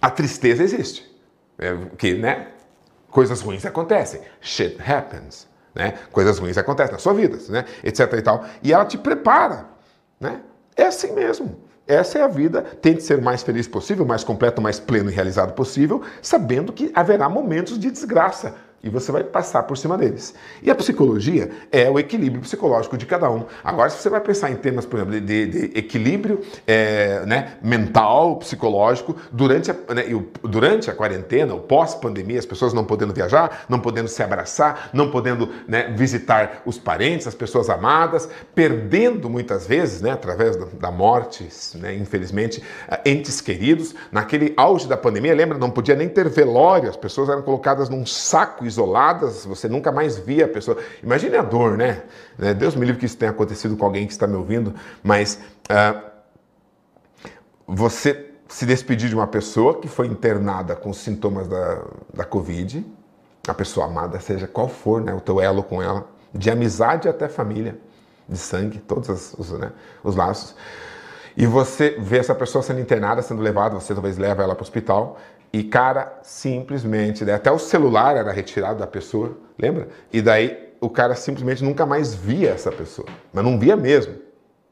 a 0.00 0.10
tristeza 0.10 0.62
existe, 0.62 1.04
é, 1.58 1.76
que, 1.98 2.14
né, 2.14 2.48
coisas 3.10 3.40
ruins 3.40 3.64
acontecem, 3.66 4.20
shit 4.40 4.78
happens, 4.80 5.48
né, 5.74 5.94
coisas 6.12 6.38
ruins 6.38 6.56
acontecem 6.56 6.92
na 6.92 6.98
sua 6.98 7.14
vida, 7.14 7.38
né, 7.48 7.64
etc 7.82 8.12
e 8.12 8.22
tal, 8.22 8.44
e 8.62 8.72
ela 8.72 8.84
te 8.84 8.96
prepara, 8.96 9.66
né, 10.20 10.40
é 10.76 10.84
assim 10.84 11.12
mesmo. 11.12 11.65
Essa 11.86 12.18
é 12.18 12.22
a 12.22 12.28
vida. 12.28 12.62
Tente 12.62 13.02
ser 13.02 13.18
o 13.18 13.22
mais 13.22 13.42
feliz 13.42 13.68
possível, 13.68 14.04
mais 14.04 14.24
completo, 14.24 14.60
mais 14.60 14.80
pleno 14.80 15.10
e 15.10 15.14
realizado 15.14 15.52
possível, 15.52 16.02
sabendo 16.20 16.72
que 16.72 16.90
haverá 16.94 17.28
momentos 17.28 17.78
de 17.78 17.90
desgraça 17.90 18.54
e 18.86 18.90
você 18.90 19.10
vai 19.10 19.24
passar 19.24 19.64
por 19.64 19.76
cima 19.76 19.98
deles. 19.98 20.34
E 20.62 20.70
a 20.70 20.74
psicologia 20.74 21.50
é 21.72 21.90
o 21.90 21.98
equilíbrio 21.98 22.40
psicológico 22.40 22.96
de 22.96 23.04
cada 23.04 23.28
um. 23.28 23.44
Agora, 23.64 23.90
se 23.90 24.00
você 24.00 24.08
vai 24.08 24.20
pensar 24.20 24.50
em 24.50 24.56
temas, 24.56 24.86
por 24.86 25.00
exemplo, 25.00 25.20
de, 25.20 25.46
de 25.46 25.78
equilíbrio 25.78 26.40
é, 26.66 27.24
né, 27.26 27.54
mental, 27.62 28.36
psicológico, 28.36 29.16
durante 29.32 29.70
a, 29.70 29.74
né, 29.74 30.04
durante 30.42 30.88
a 30.90 30.94
quarentena, 30.94 31.54
o 31.54 31.60
pós-pandemia, 31.60 32.38
as 32.38 32.46
pessoas 32.46 32.72
não 32.72 32.84
podendo 32.84 33.12
viajar, 33.12 33.64
não 33.68 33.80
podendo 33.80 34.08
se 34.08 34.22
abraçar, 34.22 34.90
não 34.92 35.10
podendo 35.10 35.48
né, 35.66 35.92
visitar 35.96 36.62
os 36.64 36.78
parentes, 36.78 37.26
as 37.26 37.34
pessoas 37.34 37.68
amadas, 37.68 38.28
perdendo 38.54 39.28
muitas 39.28 39.66
vezes, 39.66 40.00
né, 40.00 40.12
através 40.12 40.56
da 40.56 40.90
morte, 40.92 41.48
né, 41.74 41.94
infelizmente, 41.94 42.62
entes 43.04 43.40
queridos. 43.40 43.94
Naquele 44.12 44.54
auge 44.56 44.86
da 44.86 44.96
pandemia, 44.96 45.34
lembra, 45.34 45.58
não 45.58 45.70
podia 45.70 45.96
nem 45.96 46.08
ter 46.08 46.28
velório, 46.28 46.88
as 46.88 46.96
pessoas 46.96 47.28
eram 47.28 47.42
colocadas 47.42 47.88
num 47.88 48.06
saco 48.06 48.64
isoladas, 48.76 49.44
você 49.44 49.68
nunca 49.68 49.90
mais 49.90 50.18
via 50.18 50.44
a 50.44 50.48
pessoa. 50.48 50.76
Imagine 51.02 51.36
a 51.36 51.42
dor, 51.42 51.76
né? 51.76 52.02
né? 52.38 52.52
Deus 52.52 52.74
me 52.74 52.84
livre 52.84 53.00
que 53.00 53.06
isso 53.06 53.16
tenha 53.16 53.30
acontecido 53.30 53.76
com 53.76 53.84
alguém 53.84 54.06
que 54.06 54.12
está 54.12 54.26
me 54.26 54.36
ouvindo, 54.36 54.74
mas 55.02 55.40
uh, 55.70 56.00
você 57.66 58.30
se 58.48 58.64
despedir 58.64 59.08
de 59.08 59.14
uma 59.14 59.26
pessoa 59.26 59.80
que 59.80 59.88
foi 59.88 60.06
internada 60.06 60.76
com 60.76 60.92
sintomas 60.92 61.48
da, 61.48 61.82
da 62.14 62.24
Covid, 62.24 62.86
a 63.48 63.54
pessoa 63.54 63.86
amada, 63.86 64.20
seja 64.20 64.46
qual 64.46 64.68
for 64.68 65.02
né, 65.02 65.12
o 65.12 65.20
teu 65.20 65.40
elo 65.40 65.62
com 65.62 65.82
ela, 65.82 66.06
de 66.32 66.50
amizade 66.50 67.08
até 67.08 67.28
família, 67.28 67.78
de 68.28 68.38
sangue, 68.38 68.78
todos 68.78 69.34
os, 69.34 69.50
né, 69.52 69.72
os 70.04 70.14
laços. 70.14 70.54
E 71.36 71.46
você 71.46 71.96
vê 71.98 72.18
essa 72.18 72.34
pessoa 72.34 72.62
sendo 72.62 72.80
internada, 72.80 73.20
sendo 73.20 73.42
levada, 73.42 73.74
você 73.74 73.92
talvez 73.92 74.16
leva 74.16 74.42
ela 74.42 74.54
para 74.54 74.62
o 74.62 74.64
hospital, 74.64 75.18
e, 75.56 75.64
cara, 75.64 76.18
simplesmente, 76.22 77.24
né? 77.24 77.32
até 77.32 77.50
o 77.50 77.58
celular 77.58 78.14
era 78.14 78.30
retirado 78.30 78.78
da 78.78 78.86
pessoa, 78.86 79.38
lembra? 79.58 79.88
E 80.12 80.20
daí 80.20 80.74
o 80.82 80.90
cara 80.90 81.14
simplesmente 81.14 81.64
nunca 81.64 81.86
mais 81.86 82.14
via 82.14 82.50
essa 82.50 82.70
pessoa, 82.70 83.08
mas 83.32 83.42
não 83.42 83.58
via 83.58 83.74
mesmo. 83.74 84.16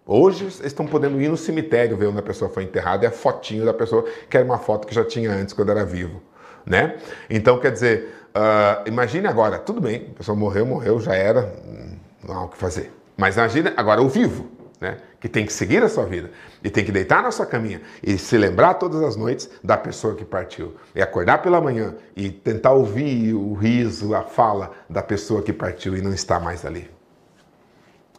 Hoje 0.04 0.46
estão 0.62 0.86
podendo 0.86 1.18
ir 1.22 1.28
no 1.28 1.38
cemitério 1.38 1.96
ver 1.96 2.08
onde 2.08 2.18
a 2.18 2.22
pessoa 2.22 2.50
foi 2.50 2.64
enterrada, 2.64 3.06
é 3.06 3.08
a 3.08 3.10
fotinho 3.10 3.64
da 3.64 3.72
pessoa, 3.72 4.04
que 4.28 4.36
era 4.36 4.44
uma 4.44 4.58
foto 4.58 4.86
que 4.86 4.94
já 4.94 5.02
tinha 5.02 5.30
antes, 5.32 5.54
quando 5.54 5.70
era 5.70 5.86
vivo, 5.86 6.22
né? 6.66 6.98
Então, 7.30 7.58
quer 7.58 7.72
dizer, 7.72 8.26
uh, 8.36 8.86
imagine 8.86 9.26
agora, 9.26 9.58
tudo 9.58 9.80
bem, 9.80 10.08
a 10.10 10.18
pessoa 10.18 10.36
morreu, 10.36 10.66
morreu, 10.66 11.00
já 11.00 11.14
era, 11.14 11.50
não 12.22 12.34
há 12.34 12.44
o 12.44 12.48
que 12.48 12.58
fazer. 12.58 12.92
Mas 13.16 13.38
imagine 13.38 13.72
agora 13.74 14.02
o 14.02 14.08
vivo, 14.10 14.50
né? 14.78 14.98
que 15.18 15.30
tem 15.30 15.46
que 15.46 15.52
seguir 15.54 15.82
a 15.82 15.88
sua 15.88 16.04
vida 16.04 16.30
e 16.64 16.70
tem 16.70 16.82
que 16.82 16.90
deitar 16.90 17.22
na 17.22 17.30
sua 17.30 17.44
caminha 17.44 17.82
e 18.02 18.16
se 18.16 18.38
lembrar 18.38 18.74
todas 18.74 19.02
as 19.02 19.14
noites 19.14 19.50
da 19.62 19.76
pessoa 19.76 20.14
que 20.14 20.24
partiu. 20.24 20.74
E 20.94 21.02
acordar 21.02 21.42
pela 21.42 21.60
manhã 21.60 21.94
e 22.16 22.30
tentar 22.30 22.72
ouvir 22.72 23.34
o 23.34 23.52
riso, 23.52 24.14
a 24.14 24.22
fala 24.22 24.72
da 24.88 25.02
pessoa 25.02 25.42
que 25.42 25.52
partiu 25.52 25.94
e 25.94 26.00
não 26.00 26.14
está 26.14 26.40
mais 26.40 26.64
ali. 26.64 26.90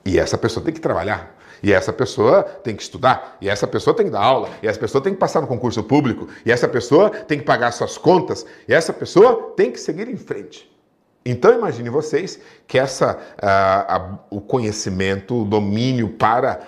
E 0.06 0.20
essa 0.20 0.38
pessoa 0.38 0.64
tem 0.64 0.74
que 0.74 0.80
trabalhar. 0.80 1.36
E 1.64 1.74
essa 1.74 1.92
pessoa 1.92 2.44
tem 2.44 2.76
que 2.76 2.84
estudar, 2.84 3.38
e 3.42 3.50
essa 3.50 3.66
pessoa 3.66 3.96
tem 3.96 4.06
que 4.06 4.12
dar 4.12 4.22
aula, 4.22 4.50
e 4.62 4.68
essa 4.68 4.80
pessoa 4.80 5.02
tem 5.02 5.14
que 5.14 5.20
passar 5.20 5.42
no 5.42 5.48
concurso 5.48 5.82
público, 5.84 6.28
e 6.46 6.52
essa 6.52 6.68
pessoa 6.68 7.10
tem 7.10 7.40
que 7.40 7.46
pagar 7.46 7.72
suas 7.72 7.98
contas, 7.98 8.46
e 8.68 8.74
essa 8.74 8.94
pessoa 8.94 9.54
tem 9.56 9.72
que 9.72 9.80
seguir 9.80 10.08
em 10.08 10.18
frente. 10.18 10.70
Então 11.28 11.52
imagine 11.58 11.90
vocês 11.90 12.40
que 12.68 12.78
essa, 12.78 13.18
uh, 13.42 14.20
o 14.30 14.40
conhecimento, 14.40 15.42
o 15.42 15.44
domínio 15.44 16.10
para 16.10 16.60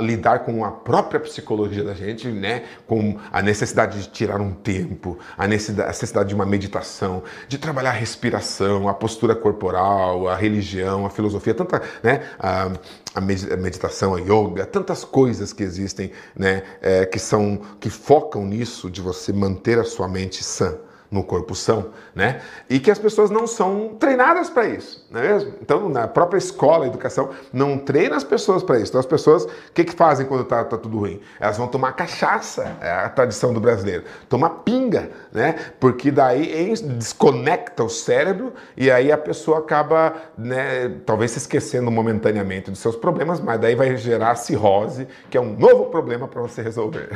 lidar 0.00 0.40
com 0.40 0.64
a 0.64 0.72
própria 0.72 1.20
psicologia 1.20 1.84
da 1.84 1.94
gente, 1.94 2.26
né, 2.26 2.64
com 2.88 3.16
a 3.30 3.40
necessidade 3.40 4.02
de 4.02 4.08
tirar 4.08 4.40
um 4.40 4.50
tempo, 4.50 5.16
a 5.38 5.46
necessidade, 5.46 6.18
a 6.18 6.24
de 6.24 6.34
uma 6.34 6.44
meditação, 6.44 7.22
de 7.46 7.56
trabalhar 7.56 7.90
a 7.90 7.92
respiração, 7.92 8.88
a 8.88 8.94
postura 8.94 9.32
corporal, 9.36 10.28
a 10.28 10.34
religião, 10.34 11.06
a 11.06 11.10
filosofia, 11.10 11.54
tanta, 11.54 11.80
né, 12.02 12.20
uh, 12.40 12.76
a 13.14 13.20
meditação, 13.20 14.16
a 14.16 14.20
yoga, 14.20 14.66
tantas 14.66 15.04
coisas 15.04 15.52
que 15.52 15.62
existem, 15.62 16.10
né, 16.34 16.64
é, 16.82 17.06
que 17.06 17.18
são 17.20 17.60
que 17.78 17.88
focam 17.88 18.44
nisso 18.44 18.90
de 18.90 19.00
você 19.00 19.32
manter 19.32 19.78
a 19.78 19.84
sua 19.84 20.08
mente 20.08 20.42
sã 20.42 20.76
no 21.10 21.24
corpo 21.24 21.54
são, 21.54 21.90
né? 22.14 22.40
E 22.68 22.78
que 22.78 22.90
as 22.90 22.98
pessoas 22.98 23.30
não 23.30 23.46
são 23.46 23.96
treinadas 23.98 24.48
para 24.48 24.66
isso, 24.66 25.06
não 25.10 25.20
é 25.20 25.32
mesmo? 25.32 25.54
Então, 25.60 25.88
na 25.88 26.06
própria 26.06 26.38
escola, 26.38 26.86
educação, 26.86 27.30
não 27.52 27.76
treina 27.76 28.16
as 28.16 28.22
pessoas 28.22 28.62
para 28.62 28.78
isso. 28.78 28.90
Então, 28.90 29.00
as 29.00 29.06
pessoas, 29.06 29.44
o 29.44 29.72
que, 29.74 29.84
que 29.84 29.92
fazem 29.92 30.26
quando 30.26 30.44
tá, 30.44 30.62
tá 30.62 30.78
tudo 30.78 30.98
ruim? 30.98 31.20
Elas 31.40 31.56
vão 31.56 31.66
tomar 31.66 31.92
cachaça, 31.92 32.76
é 32.80 32.90
a 32.90 33.08
tradição 33.08 33.52
do 33.52 33.60
brasileiro. 33.60 34.04
Tomar 34.28 34.50
pinga, 34.50 35.10
né? 35.32 35.56
Porque 35.80 36.12
daí 36.12 36.72
desconecta 36.76 37.82
o 37.82 37.88
cérebro 37.88 38.52
e 38.76 38.90
aí 38.90 39.10
a 39.10 39.18
pessoa 39.18 39.58
acaba, 39.58 40.14
né, 40.38 41.00
talvez 41.04 41.32
se 41.32 41.38
esquecendo 41.38 41.90
momentaneamente 41.90 42.70
dos 42.70 42.78
seus 42.78 42.94
problemas, 42.94 43.40
mas 43.40 43.60
daí 43.60 43.74
vai 43.74 43.96
gerar 43.96 44.36
cirrose, 44.36 45.08
que 45.28 45.36
é 45.36 45.40
um 45.40 45.56
novo 45.56 45.86
problema 45.86 46.28
para 46.28 46.40
você 46.40 46.62
resolver. 46.62 47.08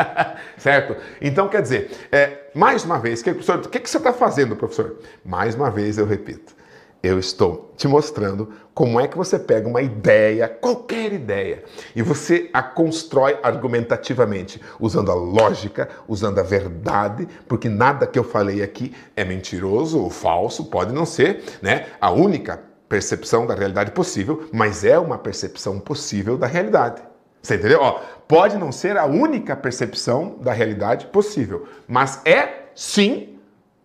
certo? 0.58 0.96
Então, 1.20 1.48
quer 1.48 1.62
dizer, 1.62 1.90
é, 2.12 2.49
mais 2.54 2.84
uma 2.84 2.98
vez, 2.98 3.22
que, 3.22 3.32
professor, 3.32 3.58
o 3.58 3.68
que, 3.68 3.80
que 3.80 3.88
você 3.88 3.98
está 3.98 4.12
fazendo, 4.12 4.56
professor? 4.56 4.96
Mais 5.24 5.54
uma 5.54 5.70
vez 5.70 5.98
eu 5.98 6.06
repito, 6.06 6.54
eu 7.02 7.18
estou 7.18 7.72
te 7.76 7.88
mostrando 7.88 8.52
como 8.74 9.00
é 9.00 9.08
que 9.08 9.16
você 9.16 9.38
pega 9.38 9.68
uma 9.68 9.80
ideia, 9.80 10.48
qualquer 10.48 11.12
ideia, 11.12 11.64
e 11.94 12.02
você 12.02 12.50
a 12.52 12.62
constrói 12.62 13.38
argumentativamente, 13.42 14.60
usando 14.78 15.10
a 15.10 15.14
lógica, 15.14 15.88
usando 16.06 16.38
a 16.38 16.42
verdade, 16.42 17.26
porque 17.48 17.68
nada 17.68 18.06
que 18.06 18.18
eu 18.18 18.24
falei 18.24 18.62
aqui 18.62 18.94
é 19.16 19.24
mentiroso 19.24 20.02
ou 20.02 20.10
falso, 20.10 20.66
pode 20.66 20.92
não 20.92 21.06
ser, 21.06 21.42
né? 21.62 21.86
A 22.00 22.10
única 22.10 22.60
percepção 22.88 23.46
da 23.46 23.54
realidade 23.54 23.92
possível, 23.92 24.48
mas 24.52 24.84
é 24.84 24.98
uma 24.98 25.16
percepção 25.16 25.78
possível 25.78 26.36
da 26.36 26.46
realidade. 26.46 27.09
Você 27.42 27.56
entendeu? 27.56 27.80
Ó, 27.80 28.00
pode 28.28 28.56
não 28.56 28.70
ser 28.70 28.96
a 28.96 29.06
única 29.06 29.56
percepção 29.56 30.36
da 30.40 30.52
realidade 30.52 31.06
possível, 31.06 31.66
mas 31.88 32.20
é 32.24 32.70
sim 32.74 33.38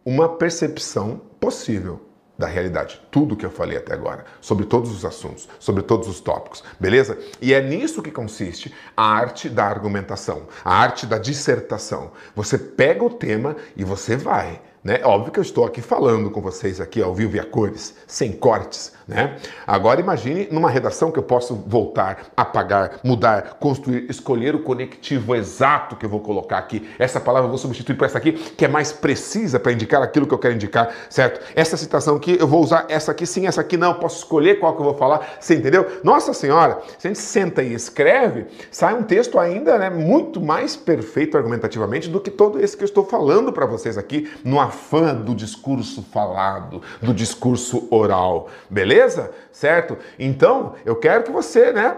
uma 0.05 0.29
percepção 0.29 1.21
possível 1.39 2.01
da 2.37 2.47
realidade. 2.47 3.01
Tudo 3.09 3.35
que 3.35 3.45
eu 3.45 3.49
falei 3.49 3.77
até 3.77 3.93
agora, 3.93 4.25
sobre 4.41 4.65
todos 4.65 4.91
os 4.91 5.05
assuntos, 5.05 5.47
sobre 5.59 5.81
todos 5.81 6.07
os 6.07 6.19
tópicos, 6.19 6.63
beleza? 6.79 7.17
E 7.41 7.53
é 7.53 7.61
nisso 7.61 8.01
que 8.01 8.11
consiste 8.11 8.73
a 8.95 9.03
arte 9.03 9.49
da 9.49 9.65
argumentação, 9.65 10.43
a 10.63 10.75
arte 10.75 11.05
da 11.05 11.17
dissertação. 11.17 12.11
Você 12.35 12.57
pega 12.57 13.03
o 13.03 13.09
tema 13.09 13.55
e 13.75 13.83
você 13.83 14.17
vai 14.17 14.61
né? 14.85 15.01
Óbvio 15.03 15.31
que 15.31 15.39
eu 15.39 15.41
estou 15.41 15.65
aqui 15.65 15.81
falando 15.81 16.29
com 16.29 16.39
vocês 16.39 16.79
aqui 16.79 17.01
ao 17.01 17.11
vivo 17.11 17.35
e 17.35 17.39
a 17.39 17.43
cores, 17.43 17.95
sem 18.05 18.31
cortes, 18.31 18.93
né? 19.07 19.35
Agora 19.65 19.99
imagine 19.99 20.47
numa 20.51 20.69
redação 20.69 21.11
que 21.11 21.17
eu 21.17 21.23
posso 21.23 21.55
voltar, 21.55 22.27
apagar, 22.37 22.99
mudar, 23.03 23.57
construir, 23.59 24.05
escolher 24.07 24.53
o 24.53 24.61
conectivo 24.61 25.33
exato 25.33 25.95
que 25.95 26.05
eu 26.05 26.09
vou 26.09 26.19
colocar 26.19 26.59
aqui. 26.59 26.87
Essa 26.99 27.19
palavra 27.19 27.47
eu 27.47 27.49
vou 27.49 27.57
substituir 27.57 27.95
por 27.95 28.05
essa 28.05 28.19
aqui, 28.19 28.33
que 28.33 28.63
é 28.63 28.67
mais 28.67 28.91
precisa 28.91 29.59
para 29.59 29.71
indicar 29.71 30.03
aquilo 30.03 30.27
que 30.27 30.33
eu 30.35 30.37
quero 30.37 30.53
indicar, 30.53 30.93
certo? 31.09 31.41
Essa 31.55 31.75
citação 31.75 32.17
aqui, 32.17 32.37
eu 32.39 32.47
vou 32.47 32.63
usar 32.63 32.85
essa 32.87 33.11
aqui 33.11 33.25
sim, 33.25 33.47
essa 33.47 33.61
aqui 33.61 33.77
não, 33.77 33.93
eu 33.93 33.99
posso 33.99 34.17
escolher 34.17 34.59
qual 34.59 34.75
que 34.75 34.81
eu 34.81 34.85
vou 34.85 34.95
falar, 34.95 35.37
você 35.39 35.55
entendeu? 35.55 35.99
Nossa 36.03 36.31
Senhora, 36.31 36.79
se 36.99 37.07
a 37.07 37.09
gente 37.09 37.19
senta 37.19 37.63
e 37.63 37.73
escreve, 37.73 38.45
sai 38.69 38.93
um 38.93 39.01
texto 39.01 39.39
ainda 39.39 39.79
né, 39.79 39.89
muito 39.89 40.39
mais 40.39 40.75
perfeito 40.75 41.35
argumentativamente 41.37 42.07
do 42.07 42.21
que 42.21 42.29
todo 42.29 42.63
esse 42.63 42.77
que 42.77 42.83
eu 42.83 42.87
estou 42.87 43.03
falando 43.03 43.51
para 43.51 43.65
vocês 43.65 43.97
aqui 43.97 44.29
no 44.43 44.59
afã 44.75 45.15
do 45.15 45.33
discurso 45.33 46.03
falado, 46.03 46.81
do 47.01 47.13
discurso 47.13 47.87
oral, 47.89 48.49
beleza? 48.69 49.31
Certo? 49.51 49.97
Então, 50.19 50.75
eu 50.85 50.97
quero 50.97 51.23
que 51.23 51.31
você, 51.31 51.71
né, 51.71 51.97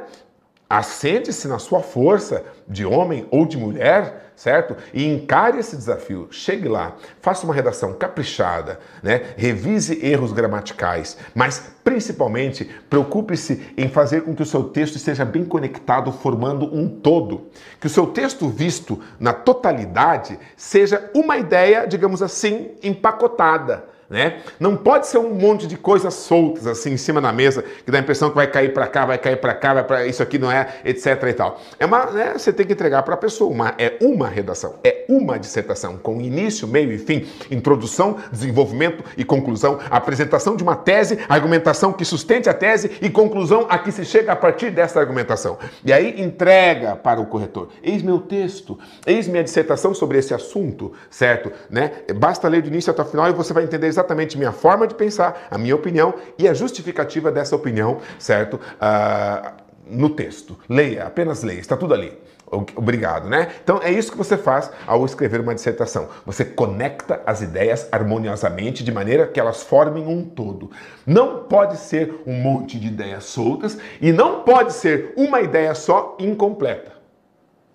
assente-se 0.70 1.48
na 1.48 1.60
sua 1.60 1.82
força 1.82 2.44
de 2.68 2.86
homem 2.86 3.26
ou 3.32 3.46
de 3.46 3.58
mulher, 3.58 4.32
certo? 4.36 4.76
E 4.94 5.06
encare 5.06 5.60
esse 5.60 5.76
desafio. 5.76 6.28
Chegue 6.30 6.68
lá, 6.68 6.96
faça 7.22 7.46
uma 7.46 7.54
redação 7.54 7.94
caprichada, 7.94 8.80
né? 9.02 9.34
Revise 9.38 10.06
erros 10.06 10.34
gramaticais, 10.34 11.18
mas 11.34 11.72
principalmente 11.84 12.66
preocupe-se 12.90 13.74
em 13.78 13.88
fazer 13.88 14.22
com 14.22 14.36
que 14.36 14.44
o 14.44 14.46
seu 14.46 14.66
texto 14.66 14.96
esteja 14.96 15.24
bem 15.24 15.46
conectado, 15.46 16.12
formando 16.12 16.66
um 16.66 16.88
todo. 16.88 17.48
Que 17.80 17.88
o 17.88 17.90
seu 17.90 18.08
texto 18.08 18.50
visto 18.50 19.02
na 19.20 19.34
totalidade 19.34 20.38
seja 20.56 21.10
uma 21.14 21.38
ideia, 21.38 21.86
digamos 21.86 22.22
assim, 22.22 22.72
empacotada 22.84 23.97
né? 24.10 24.40
Não 24.60 24.76
pode 24.76 25.08
ser 25.08 25.18
um 25.18 25.34
monte 25.34 25.68
de 25.68 25.76
coisas 25.78 26.14
soltas 26.14 26.66
assim 26.66 26.94
em 26.94 26.98
cima 26.98 27.20
da 27.20 27.32
mesa 27.32 27.64
que 27.86 27.92
dá 27.92 27.98
a 27.98 28.02
impressão 28.02 28.30
que 28.30 28.36
vai 28.36 28.48
cair 28.48 28.74
para 28.74 28.88
cá, 28.88 29.06
vai 29.06 29.18
cair 29.18 29.38
para 29.38 29.54
cá, 29.54 29.74
vai 29.74 29.84
para 29.84 30.06
isso 30.06 30.24
aqui 30.24 30.38
não 30.38 30.52
é, 30.52 30.68
etc 30.86 31.24
e 31.24 31.34
tal. 31.34 31.60
É 31.80 31.86
uma, 31.86 32.06
né, 32.12 32.34
você 32.38 32.54
tem 32.54 32.66
que 32.66 32.74
entregar 32.74 33.04
para 33.04 33.16
a 33.16 33.18
pessoa 33.18 33.50
uma 33.50 33.74
é 33.78 33.98
uma 34.02 34.28
redação, 34.28 34.76
é 34.84 35.06
uma 35.10 35.38
dissertação 35.38 35.98
com 35.98 36.22
início, 36.22 36.68
meio 36.68 36.92
e 36.92 36.98
fim, 36.98 37.28
introdução, 37.52 38.18
desenvolvimento 38.32 39.04
e 39.18 39.24
conclusão, 39.24 39.80
apresentação 39.90 40.56
de 40.56 40.64
uma 40.64 40.76
tese, 40.76 41.20
argumentação 41.28 41.92
que 41.92 42.06
sustente 42.06 42.50
a 42.50 42.54
tese 42.54 42.92
e 43.02 43.10
conclusão 43.10 43.66
a 43.70 43.78
que 43.78 43.92
se 43.92 44.06
chega 44.06 44.32
a 44.32 44.36
partir 44.36 44.72
dessa 44.72 45.00
argumentação. 45.00 45.58
E 45.84 45.92
aí 45.92 46.22
entrega 46.22 46.96
para 46.96 47.20
o 47.20 47.26
corretor. 47.26 47.70
Eis 47.84 48.02
meu 48.02 48.20
texto, 48.20 48.78
eis 49.06 49.28
minha 49.28 49.44
dissertação 49.44 49.94
sobre 49.94 50.18
esse 50.18 50.34
assunto, 50.34 50.94
certo? 51.10 51.52
Né? 51.70 51.92
Basta 52.16 52.48
ler 52.48 52.62
do 52.62 52.68
início 52.68 52.92
até 52.92 53.02
o 53.02 53.06
final 53.06 53.28
e 53.30 53.34
você 53.34 53.54
vai 53.54 53.64
entender 53.64 53.88
exatamente 53.98 54.38
minha 54.38 54.52
forma 54.52 54.88
de 54.88 54.96
pensar, 54.96 55.48
a 55.50 55.58
minha 55.58 55.76
opinião 55.76 56.14
e 56.38 56.48
a 56.48 56.54
justificativa 56.54 57.32
dessa 57.32 57.56
opinião, 57.56 58.00
certo? 58.20 58.56
Uh, 58.56 59.68
no 59.90 60.10
texto. 60.10 60.58
Leia, 60.70 61.06
apenas 61.06 61.44
leia, 61.44 61.60
está 61.60 61.76
tudo 61.76 61.94
ali. 61.94 62.18
Obrigado, 62.50 63.28
né? 63.28 63.50
Então 63.62 63.82
é 63.84 63.92
isso 63.92 64.10
que 64.10 64.18
você 64.18 64.38
faz 64.38 64.72
ao 64.86 65.04
escrever 65.06 65.42
uma 65.42 65.54
dissertação. 65.54 66.08
Você 66.26 66.46
conecta 66.46 67.22
as 67.26 67.42
ideias 67.42 67.90
harmoniosamente 67.92 68.86
de 68.86 68.92
maneira 68.92 69.28
que 69.28 69.40
elas 69.40 69.64
formem 69.64 70.08
um 70.08 70.24
todo. 70.24 70.72
Não 71.06 71.44
pode 71.44 71.76
ser 71.76 72.22
um 72.26 72.34
monte 72.34 72.80
de 72.80 72.88
ideias 72.88 73.26
soltas 73.26 73.78
e 74.00 74.14
não 74.14 74.44
pode 74.44 74.72
ser 74.72 75.14
uma 75.18 75.42
ideia 75.42 75.76
só 75.76 76.16
incompleta. 76.20 76.94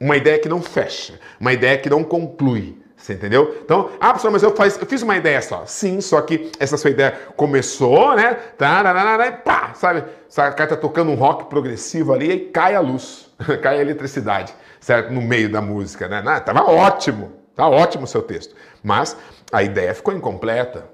Uma 0.01 0.17
ideia 0.17 0.39
que 0.39 0.49
não 0.49 0.63
fecha, 0.63 1.21
uma 1.39 1.53
ideia 1.53 1.77
que 1.77 1.91
não 1.91 2.03
conclui. 2.03 2.82
Você 3.03 3.15
entendeu? 3.15 3.59
Então, 3.65 3.91
ah, 3.99 4.11
professor, 4.11 4.31
mas 4.31 4.45
eu, 4.45 4.55
faz, 4.55 4.79
eu 4.81 4.87
fiz 4.87 5.03
uma 5.03 5.17
ideia 5.17 5.43
só. 5.43 5.67
Sim, 5.67 6.01
só 6.01 6.21
que 6.21 6.53
essa 6.61 6.77
sua 6.77 6.91
ideia 6.91 7.11
começou, 7.35 8.15
né? 8.15 8.35
Tararara, 8.57 9.33
pá, 9.33 9.75
sabe? 9.75 10.05
O 10.31 10.35
cara 10.35 10.69
tá 10.69 10.77
tocando 10.77 11.11
um 11.11 11.17
rock 11.17 11.47
progressivo 11.47 12.13
ali 12.13 12.31
e 12.31 12.39
cai 12.39 12.77
a 12.77 12.81
luz, 12.81 13.29
cai 13.61 13.79
a 13.79 13.81
eletricidade, 13.81 14.55
certo? 14.79 15.13
No 15.13 15.21
meio 15.21 15.51
da 15.51 15.61
música, 15.61 16.07
né? 16.07 16.23
Não, 16.23 16.39
tava 16.39 16.63
ótimo, 16.71 17.33
tá 17.57 17.69
ótimo 17.69 18.05
o 18.05 18.07
seu 18.07 18.23
texto. 18.23 18.55
Mas 18.85 19.17
a 19.51 19.65
ideia 19.65 19.93
ficou 19.95 20.15
incompleta. 20.15 20.87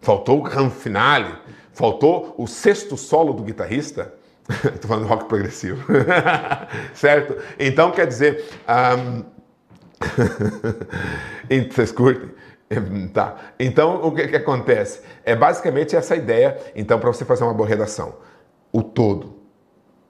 Faltou 0.00 0.38
o 0.38 0.42
ram 0.42 0.70
finale, 0.70 1.34
faltou 1.72 2.36
o 2.38 2.46
sexto 2.46 2.96
solo 2.96 3.32
do 3.32 3.42
guitarrista. 3.42 4.14
Estou 4.62 4.88
falando 4.88 5.08
rock 5.08 5.24
progressivo, 5.24 5.84
certo? 6.94 7.36
Então, 7.58 7.90
quer 7.90 8.06
dizer. 8.06 8.44
Um, 8.68 9.35
Vocês 11.70 11.92
curtem? 11.92 12.30
Tá. 13.12 13.36
Então, 13.60 14.04
o 14.06 14.12
que, 14.12 14.26
que 14.26 14.36
acontece? 14.36 15.00
É 15.24 15.36
basicamente 15.36 15.94
essa 15.94 16.16
ideia, 16.16 16.58
então, 16.74 16.98
para 16.98 17.12
você 17.12 17.24
fazer 17.24 17.44
uma 17.44 17.54
boa 17.54 17.68
redação. 17.68 18.16
O 18.72 18.82
todo. 18.82 19.36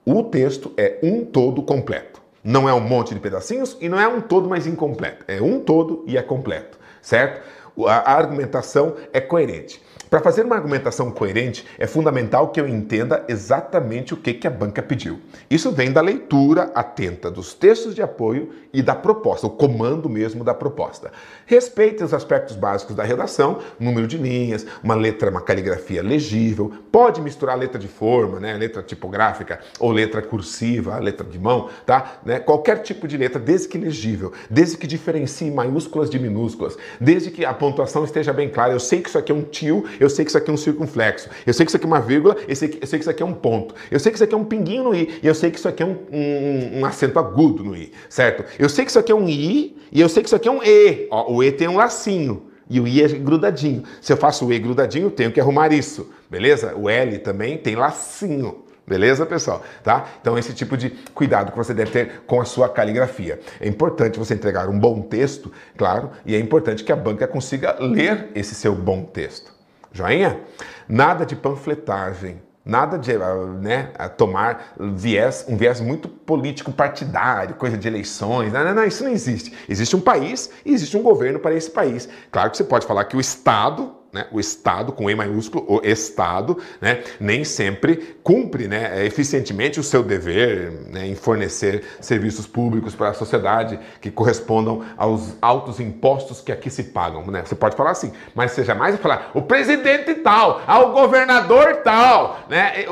O 0.05 0.23
texto 0.23 0.73
é 0.77 0.99
um 1.03 1.23
todo 1.23 1.61
completo. 1.61 2.21
Não 2.43 2.67
é 2.67 2.73
um 2.73 2.79
monte 2.79 3.13
de 3.13 3.19
pedacinhos 3.19 3.77
e 3.81 3.89
não 3.89 3.99
é 3.99 4.07
um 4.07 4.21
todo 4.21 4.49
mais 4.49 4.65
incompleto. 4.65 5.25
É 5.27 5.41
um 5.41 5.59
todo 5.59 6.03
e 6.07 6.17
é 6.17 6.21
completo, 6.21 6.79
certo? 7.01 7.41
A 7.85 8.13
argumentação 8.13 8.95
é 9.13 9.19
coerente. 9.19 9.81
Para 10.09 10.21
fazer 10.21 10.45
uma 10.45 10.55
argumentação 10.55 11.11
coerente, 11.11 11.65
é 11.77 11.85
fundamental 11.85 12.47
que 12.49 12.61
eu 12.61 12.67
entenda 12.67 13.25
exatamente 13.27 14.13
o 14.13 14.17
que, 14.17 14.33
que 14.33 14.47
a 14.47 14.49
banca 14.49 14.81
pediu. 14.81 15.19
Isso 15.49 15.71
vem 15.71 15.91
da 15.91 15.99
leitura 15.99 16.71
atenta 16.73 17.29
dos 17.29 17.53
textos 17.53 17.93
de 17.93 18.01
apoio 18.01 18.49
e 18.71 18.81
da 18.81 18.95
proposta, 18.95 19.47
o 19.47 19.49
comando 19.49 20.09
mesmo 20.09 20.43
da 20.43 20.53
proposta. 20.53 21.11
Respeite 21.45 22.03
os 22.03 22.13
aspectos 22.13 22.55
básicos 22.55 22.95
da 22.95 23.03
redação, 23.03 23.59
número 23.77 24.07
de 24.07 24.17
linhas, 24.17 24.65
uma 24.81 24.95
letra, 24.95 25.29
uma 25.29 25.41
caligrafia 25.41 26.01
legível, 26.01 26.71
pode 26.91 27.21
misturar 27.21 27.57
letra 27.57 27.79
de 27.79 27.87
forma, 27.87 28.39
né, 28.39 28.53
letra 28.53 28.81
tipográfica 28.81 29.59
ou 29.79 29.91
letra 29.91 30.21
cursiva, 30.21 30.99
letra 30.99 31.27
de 31.27 31.37
mão, 31.37 31.69
tá? 31.85 32.19
Né? 32.25 32.39
Qualquer 32.39 32.81
tipo 32.81 33.07
de 33.07 33.17
letra, 33.17 33.39
desde 33.39 33.67
que 33.67 33.77
legível, 33.77 34.31
desde 34.49 34.77
que 34.77 34.87
diferencie 34.87 35.51
maiúsculas 35.51 36.09
de 36.09 36.17
minúsculas, 36.17 36.77
desde 36.99 37.29
que 37.29 37.43
a 37.43 37.53
pontuação 37.53 38.05
esteja 38.05 38.31
bem 38.31 38.49
clara. 38.49 38.73
Eu 38.73 38.79
sei 38.79 39.01
que 39.01 39.09
isso 39.09 39.17
aqui 39.17 39.31
é 39.31 39.35
um 39.35 39.43
tio 39.43 39.85
eu 39.99 40.09
sei 40.09 40.25
que 40.25 40.31
isso 40.31 40.37
aqui 40.37 40.49
é 40.49 40.53
um 40.53 40.57
circunflexo, 40.57 41.29
eu 41.45 41.53
sei 41.53 41.65
que 41.65 41.69
isso 41.69 41.77
aqui 41.77 41.85
é 41.85 41.87
uma 41.87 42.01
vírgula, 42.01 42.35
eu 42.47 42.55
sei 42.55 42.69
que, 42.69 42.83
eu 42.83 42.87
sei 42.87 42.99
que 42.99 43.03
isso 43.03 43.09
aqui 43.09 43.23
é 43.23 43.25
um 43.25 43.33
ponto, 43.33 43.75
eu 43.89 43.99
sei 43.99 44.11
que 44.11 44.17
isso 44.17 44.23
aqui 44.23 44.33
é 44.33 44.37
um 44.37 44.45
pinguinho 44.45 44.83
no 44.83 44.95
i, 44.95 45.19
e 45.21 45.27
eu 45.27 45.35
sei 45.35 45.51
que 45.51 45.57
isso 45.57 45.67
aqui 45.67 45.83
é 45.83 45.85
um, 45.85 45.97
um, 46.11 46.79
um 46.79 46.85
acento 46.85 47.19
agudo 47.19 47.63
no 47.63 47.75
i, 47.75 47.91
certo? 48.09 48.43
Eu 48.59 48.69
sei 48.69 48.85
que 48.85 48.91
isso 48.91 48.99
aqui 48.99 49.11
é 49.11 49.15
um 49.15 49.27
i, 49.27 49.77
e 49.91 50.01
eu 50.01 50.09
sei 50.09 50.21
que 50.21 50.27
isso 50.27 50.35
aqui 50.35 50.47
é 50.47 50.51
um 50.51 50.61
e. 50.63 51.07
Ó, 51.09 51.33
o 51.33 51.43
e 51.43 51.51
tem 51.51 51.67
um 51.67 51.77
lacinho. 51.77 52.43
E 52.69 52.79
o 52.79 52.87
I 52.87 53.01
é 53.01 53.07
grudadinho. 53.07 53.83
Se 54.01 54.11
eu 54.11 54.17
faço 54.17 54.45
o 54.45 54.53
E 54.53 54.59
grudadinho, 54.59 55.09
tenho 55.09 55.31
que 55.31 55.39
arrumar 55.39 55.71
isso. 55.71 56.11
Beleza? 56.29 56.75
O 56.75 56.89
L 56.89 57.17
também 57.19 57.57
tem 57.57 57.75
lacinho. 57.75 58.65
Beleza, 58.85 59.25
pessoal? 59.25 59.63
Tá? 59.83 60.05
Então, 60.21 60.37
esse 60.37 60.53
tipo 60.53 60.77
de 60.77 60.91
cuidado 61.13 61.51
que 61.51 61.57
você 61.57 61.73
deve 61.73 61.91
ter 61.91 62.21
com 62.25 62.39
a 62.39 62.45
sua 62.45 62.69
caligrafia. 62.69 63.39
É 63.59 63.67
importante 63.67 64.17
você 64.17 64.33
entregar 64.33 64.69
um 64.69 64.79
bom 64.79 65.01
texto, 65.01 65.51
claro, 65.75 66.11
e 66.25 66.33
é 66.33 66.39
importante 66.39 66.85
que 66.85 66.91
a 66.91 66.95
banca 66.95 67.27
consiga 67.27 67.75
ler 67.79 68.29
esse 68.33 68.55
seu 68.55 68.73
bom 68.73 69.03
texto. 69.03 69.56
Joinha? 69.97 70.39
Nada 70.87 71.25
de 71.25 71.35
panfletagem, 71.35 72.41
nada 72.63 72.97
de 72.97 73.11
né, 73.59 73.91
tomar 74.15 74.73
viés, 74.79 75.45
um 75.49 75.57
viés 75.57 75.81
muito 75.81 76.07
político 76.07 76.71
partidário, 76.71 77.55
coisa 77.55 77.77
de 77.77 77.87
eleições. 77.87 78.53
Não, 78.53 78.63
não, 78.63 78.75
não, 78.75 78.85
isso 78.85 79.03
não 79.03 79.11
existe. 79.11 79.53
Existe 79.67 79.95
um 79.95 80.01
país 80.01 80.49
e 80.65 80.73
existe 80.73 80.95
um 80.95 81.01
governo 81.01 81.39
para 81.39 81.55
esse 81.55 81.71
país. 81.71 82.07
Claro 82.31 82.51
que 82.51 82.57
você 82.57 82.63
pode 82.63 82.85
falar 82.85 83.05
que 83.05 83.17
o 83.17 83.19
Estado 83.19 83.96
né, 84.11 84.27
o 84.31 84.39
Estado, 84.39 84.91
com 84.91 85.09
E 85.09 85.15
maiúsculo, 85.15 85.65
o 85.67 85.81
Estado, 85.83 86.57
né, 86.81 87.03
nem 87.19 87.43
sempre 87.43 88.17
cumpre 88.23 88.67
né, 88.67 89.05
eficientemente 89.05 89.79
o 89.79 89.83
seu 89.83 90.03
dever 90.03 90.71
né, 90.89 91.07
em 91.07 91.15
fornecer 91.15 91.83
serviços 91.99 92.47
públicos 92.47 92.95
para 92.95 93.09
a 93.09 93.13
sociedade 93.13 93.79
que 94.01 94.09
correspondam 94.09 94.83
aos 94.97 95.35
altos 95.41 95.79
impostos 95.79 96.41
que 96.41 96.51
aqui 96.51 96.69
se 96.69 96.85
pagam. 96.85 97.25
Né? 97.27 97.43
Você 97.45 97.55
pode 97.55 97.75
falar 97.75 97.91
assim, 97.91 98.11
mas 98.33 98.55
jamais 98.55 98.95
vai 98.95 99.01
falar 99.01 99.31
o 99.33 99.41
presidente 99.41 100.13
tal, 100.15 100.61
ao 100.65 100.91
governador 100.91 101.77
tal. 101.77 102.39
Né? 102.49 102.85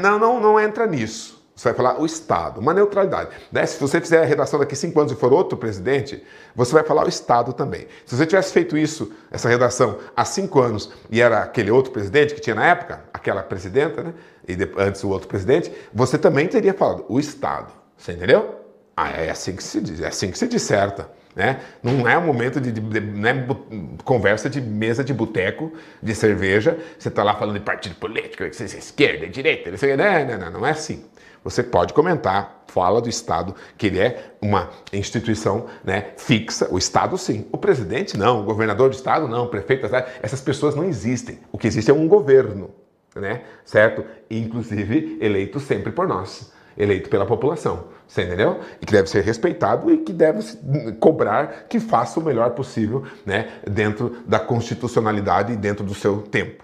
Não, 0.00 0.18
não, 0.18 0.40
não 0.40 0.60
entra 0.60 0.86
nisso. 0.86 1.33
Você 1.64 1.70
vai 1.70 1.76
falar 1.76 1.98
o 1.98 2.04
Estado, 2.04 2.60
uma 2.60 2.74
neutralidade. 2.74 3.30
Né? 3.50 3.64
Se 3.64 3.80
você 3.80 3.98
fizer 3.98 4.22
a 4.22 4.26
redação 4.26 4.60
daqui 4.60 4.76
cinco 4.76 5.00
anos 5.00 5.12
e 5.12 5.16
for 5.16 5.32
outro 5.32 5.56
presidente, 5.56 6.22
você 6.54 6.74
vai 6.74 6.84
falar 6.84 7.06
o 7.06 7.08
Estado 7.08 7.54
também. 7.54 7.86
Se 8.04 8.14
você 8.14 8.26
tivesse 8.26 8.52
feito 8.52 8.76
isso, 8.76 9.10
essa 9.30 9.48
redação, 9.48 9.98
há 10.14 10.26
cinco 10.26 10.60
anos, 10.60 10.92
e 11.10 11.22
era 11.22 11.38
aquele 11.38 11.70
outro 11.70 11.90
presidente 11.90 12.34
que 12.34 12.40
tinha 12.42 12.54
na 12.54 12.66
época, 12.66 13.04
aquela 13.14 13.42
presidenta, 13.42 14.02
né? 14.02 14.14
E 14.46 14.54
antes 14.76 15.02
o 15.04 15.08
outro 15.08 15.26
presidente, 15.26 15.72
você 15.90 16.18
também 16.18 16.46
teria 16.46 16.74
falado 16.74 17.06
o 17.08 17.18
Estado. 17.18 17.72
Você 17.96 18.12
entendeu? 18.12 18.56
Ah, 18.94 19.08
é 19.08 19.30
assim 19.30 19.56
que 19.56 19.62
se 19.62 19.80
diz, 19.80 20.02
é 20.02 20.08
assim 20.08 20.30
que 20.30 20.38
se 20.38 20.46
disserta. 20.46 21.08
Né? 21.34 21.60
Não 21.82 22.06
é 22.06 22.16
o 22.18 22.22
momento 22.22 22.60
de, 22.60 22.70
de, 22.70 22.80
de 22.80 23.00
né, 23.00 23.46
conversa 24.04 24.50
de 24.50 24.60
mesa 24.60 25.02
de 25.02 25.14
boteco, 25.14 25.72
de 26.02 26.14
cerveja, 26.14 26.78
você 26.98 27.08
está 27.08 27.24
lá 27.24 27.34
falando 27.34 27.58
de 27.58 27.64
partido 27.64 27.94
político, 27.96 28.44
esquerda, 28.44 29.26
direita, 29.26 29.70
não, 29.70 29.78
sei, 29.78 29.96
não, 29.96 30.04
não, 30.04 30.38
não, 30.38 30.50
não 30.60 30.66
é 30.66 30.70
assim. 30.70 31.04
Você 31.44 31.62
pode 31.62 31.92
comentar, 31.92 32.64
fala 32.66 33.00
do 33.00 33.08
Estado, 33.08 33.54
que 33.76 33.86
ele 33.86 34.00
é 34.00 34.32
uma 34.40 34.70
instituição 34.92 35.66
né, 35.84 36.12
fixa, 36.16 36.66
o 36.70 36.78
Estado 36.78 37.18
sim. 37.18 37.46
O 37.52 37.58
presidente 37.58 38.16
não, 38.16 38.40
o 38.40 38.44
governador 38.44 38.88
do 38.88 38.94
Estado 38.94 39.28
não, 39.28 39.44
o 39.44 39.48
prefeito, 39.48 39.86
essas 40.22 40.40
pessoas 40.40 40.74
não 40.74 40.84
existem. 40.84 41.38
O 41.52 41.58
que 41.58 41.66
existe 41.66 41.90
é 41.90 41.94
um 41.94 42.08
governo, 42.08 42.70
né? 43.14 43.42
Certo? 43.64 44.04
Inclusive 44.30 45.18
eleito 45.20 45.60
sempre 45.60 45.92
por 45.92 46.08
nós 46.08 46.52
eleito 46.76 47.08
pela 47.08 47.24
população, 47.24 47.84
você 48.06 48.22
entendeu? 48.22 48.60
E 48.80 48.86
que 48.86 48.92
deve 48.92 49.08
ser 49.08 49.22
respeitado 49.22 49.90
e 49.92 49.98
que 49.98 50.12
deve 50.12 50.40
cobrar 50.98 51.66
que 51.68 51.78
faça 51.80 52.18
o 52.18 52.22
melhor 52.22 52.50
possível, 52.50 53.04
né, 53.24 53.48
dentro 53.68 54.16
da 54.26 54.38
constitucionalidade 54.38 55.52
e 55.52 55.56
dentro 55.56 55.84
do 55.84 55.94
seu 55.94 56.22
tempo. 56.22 56.63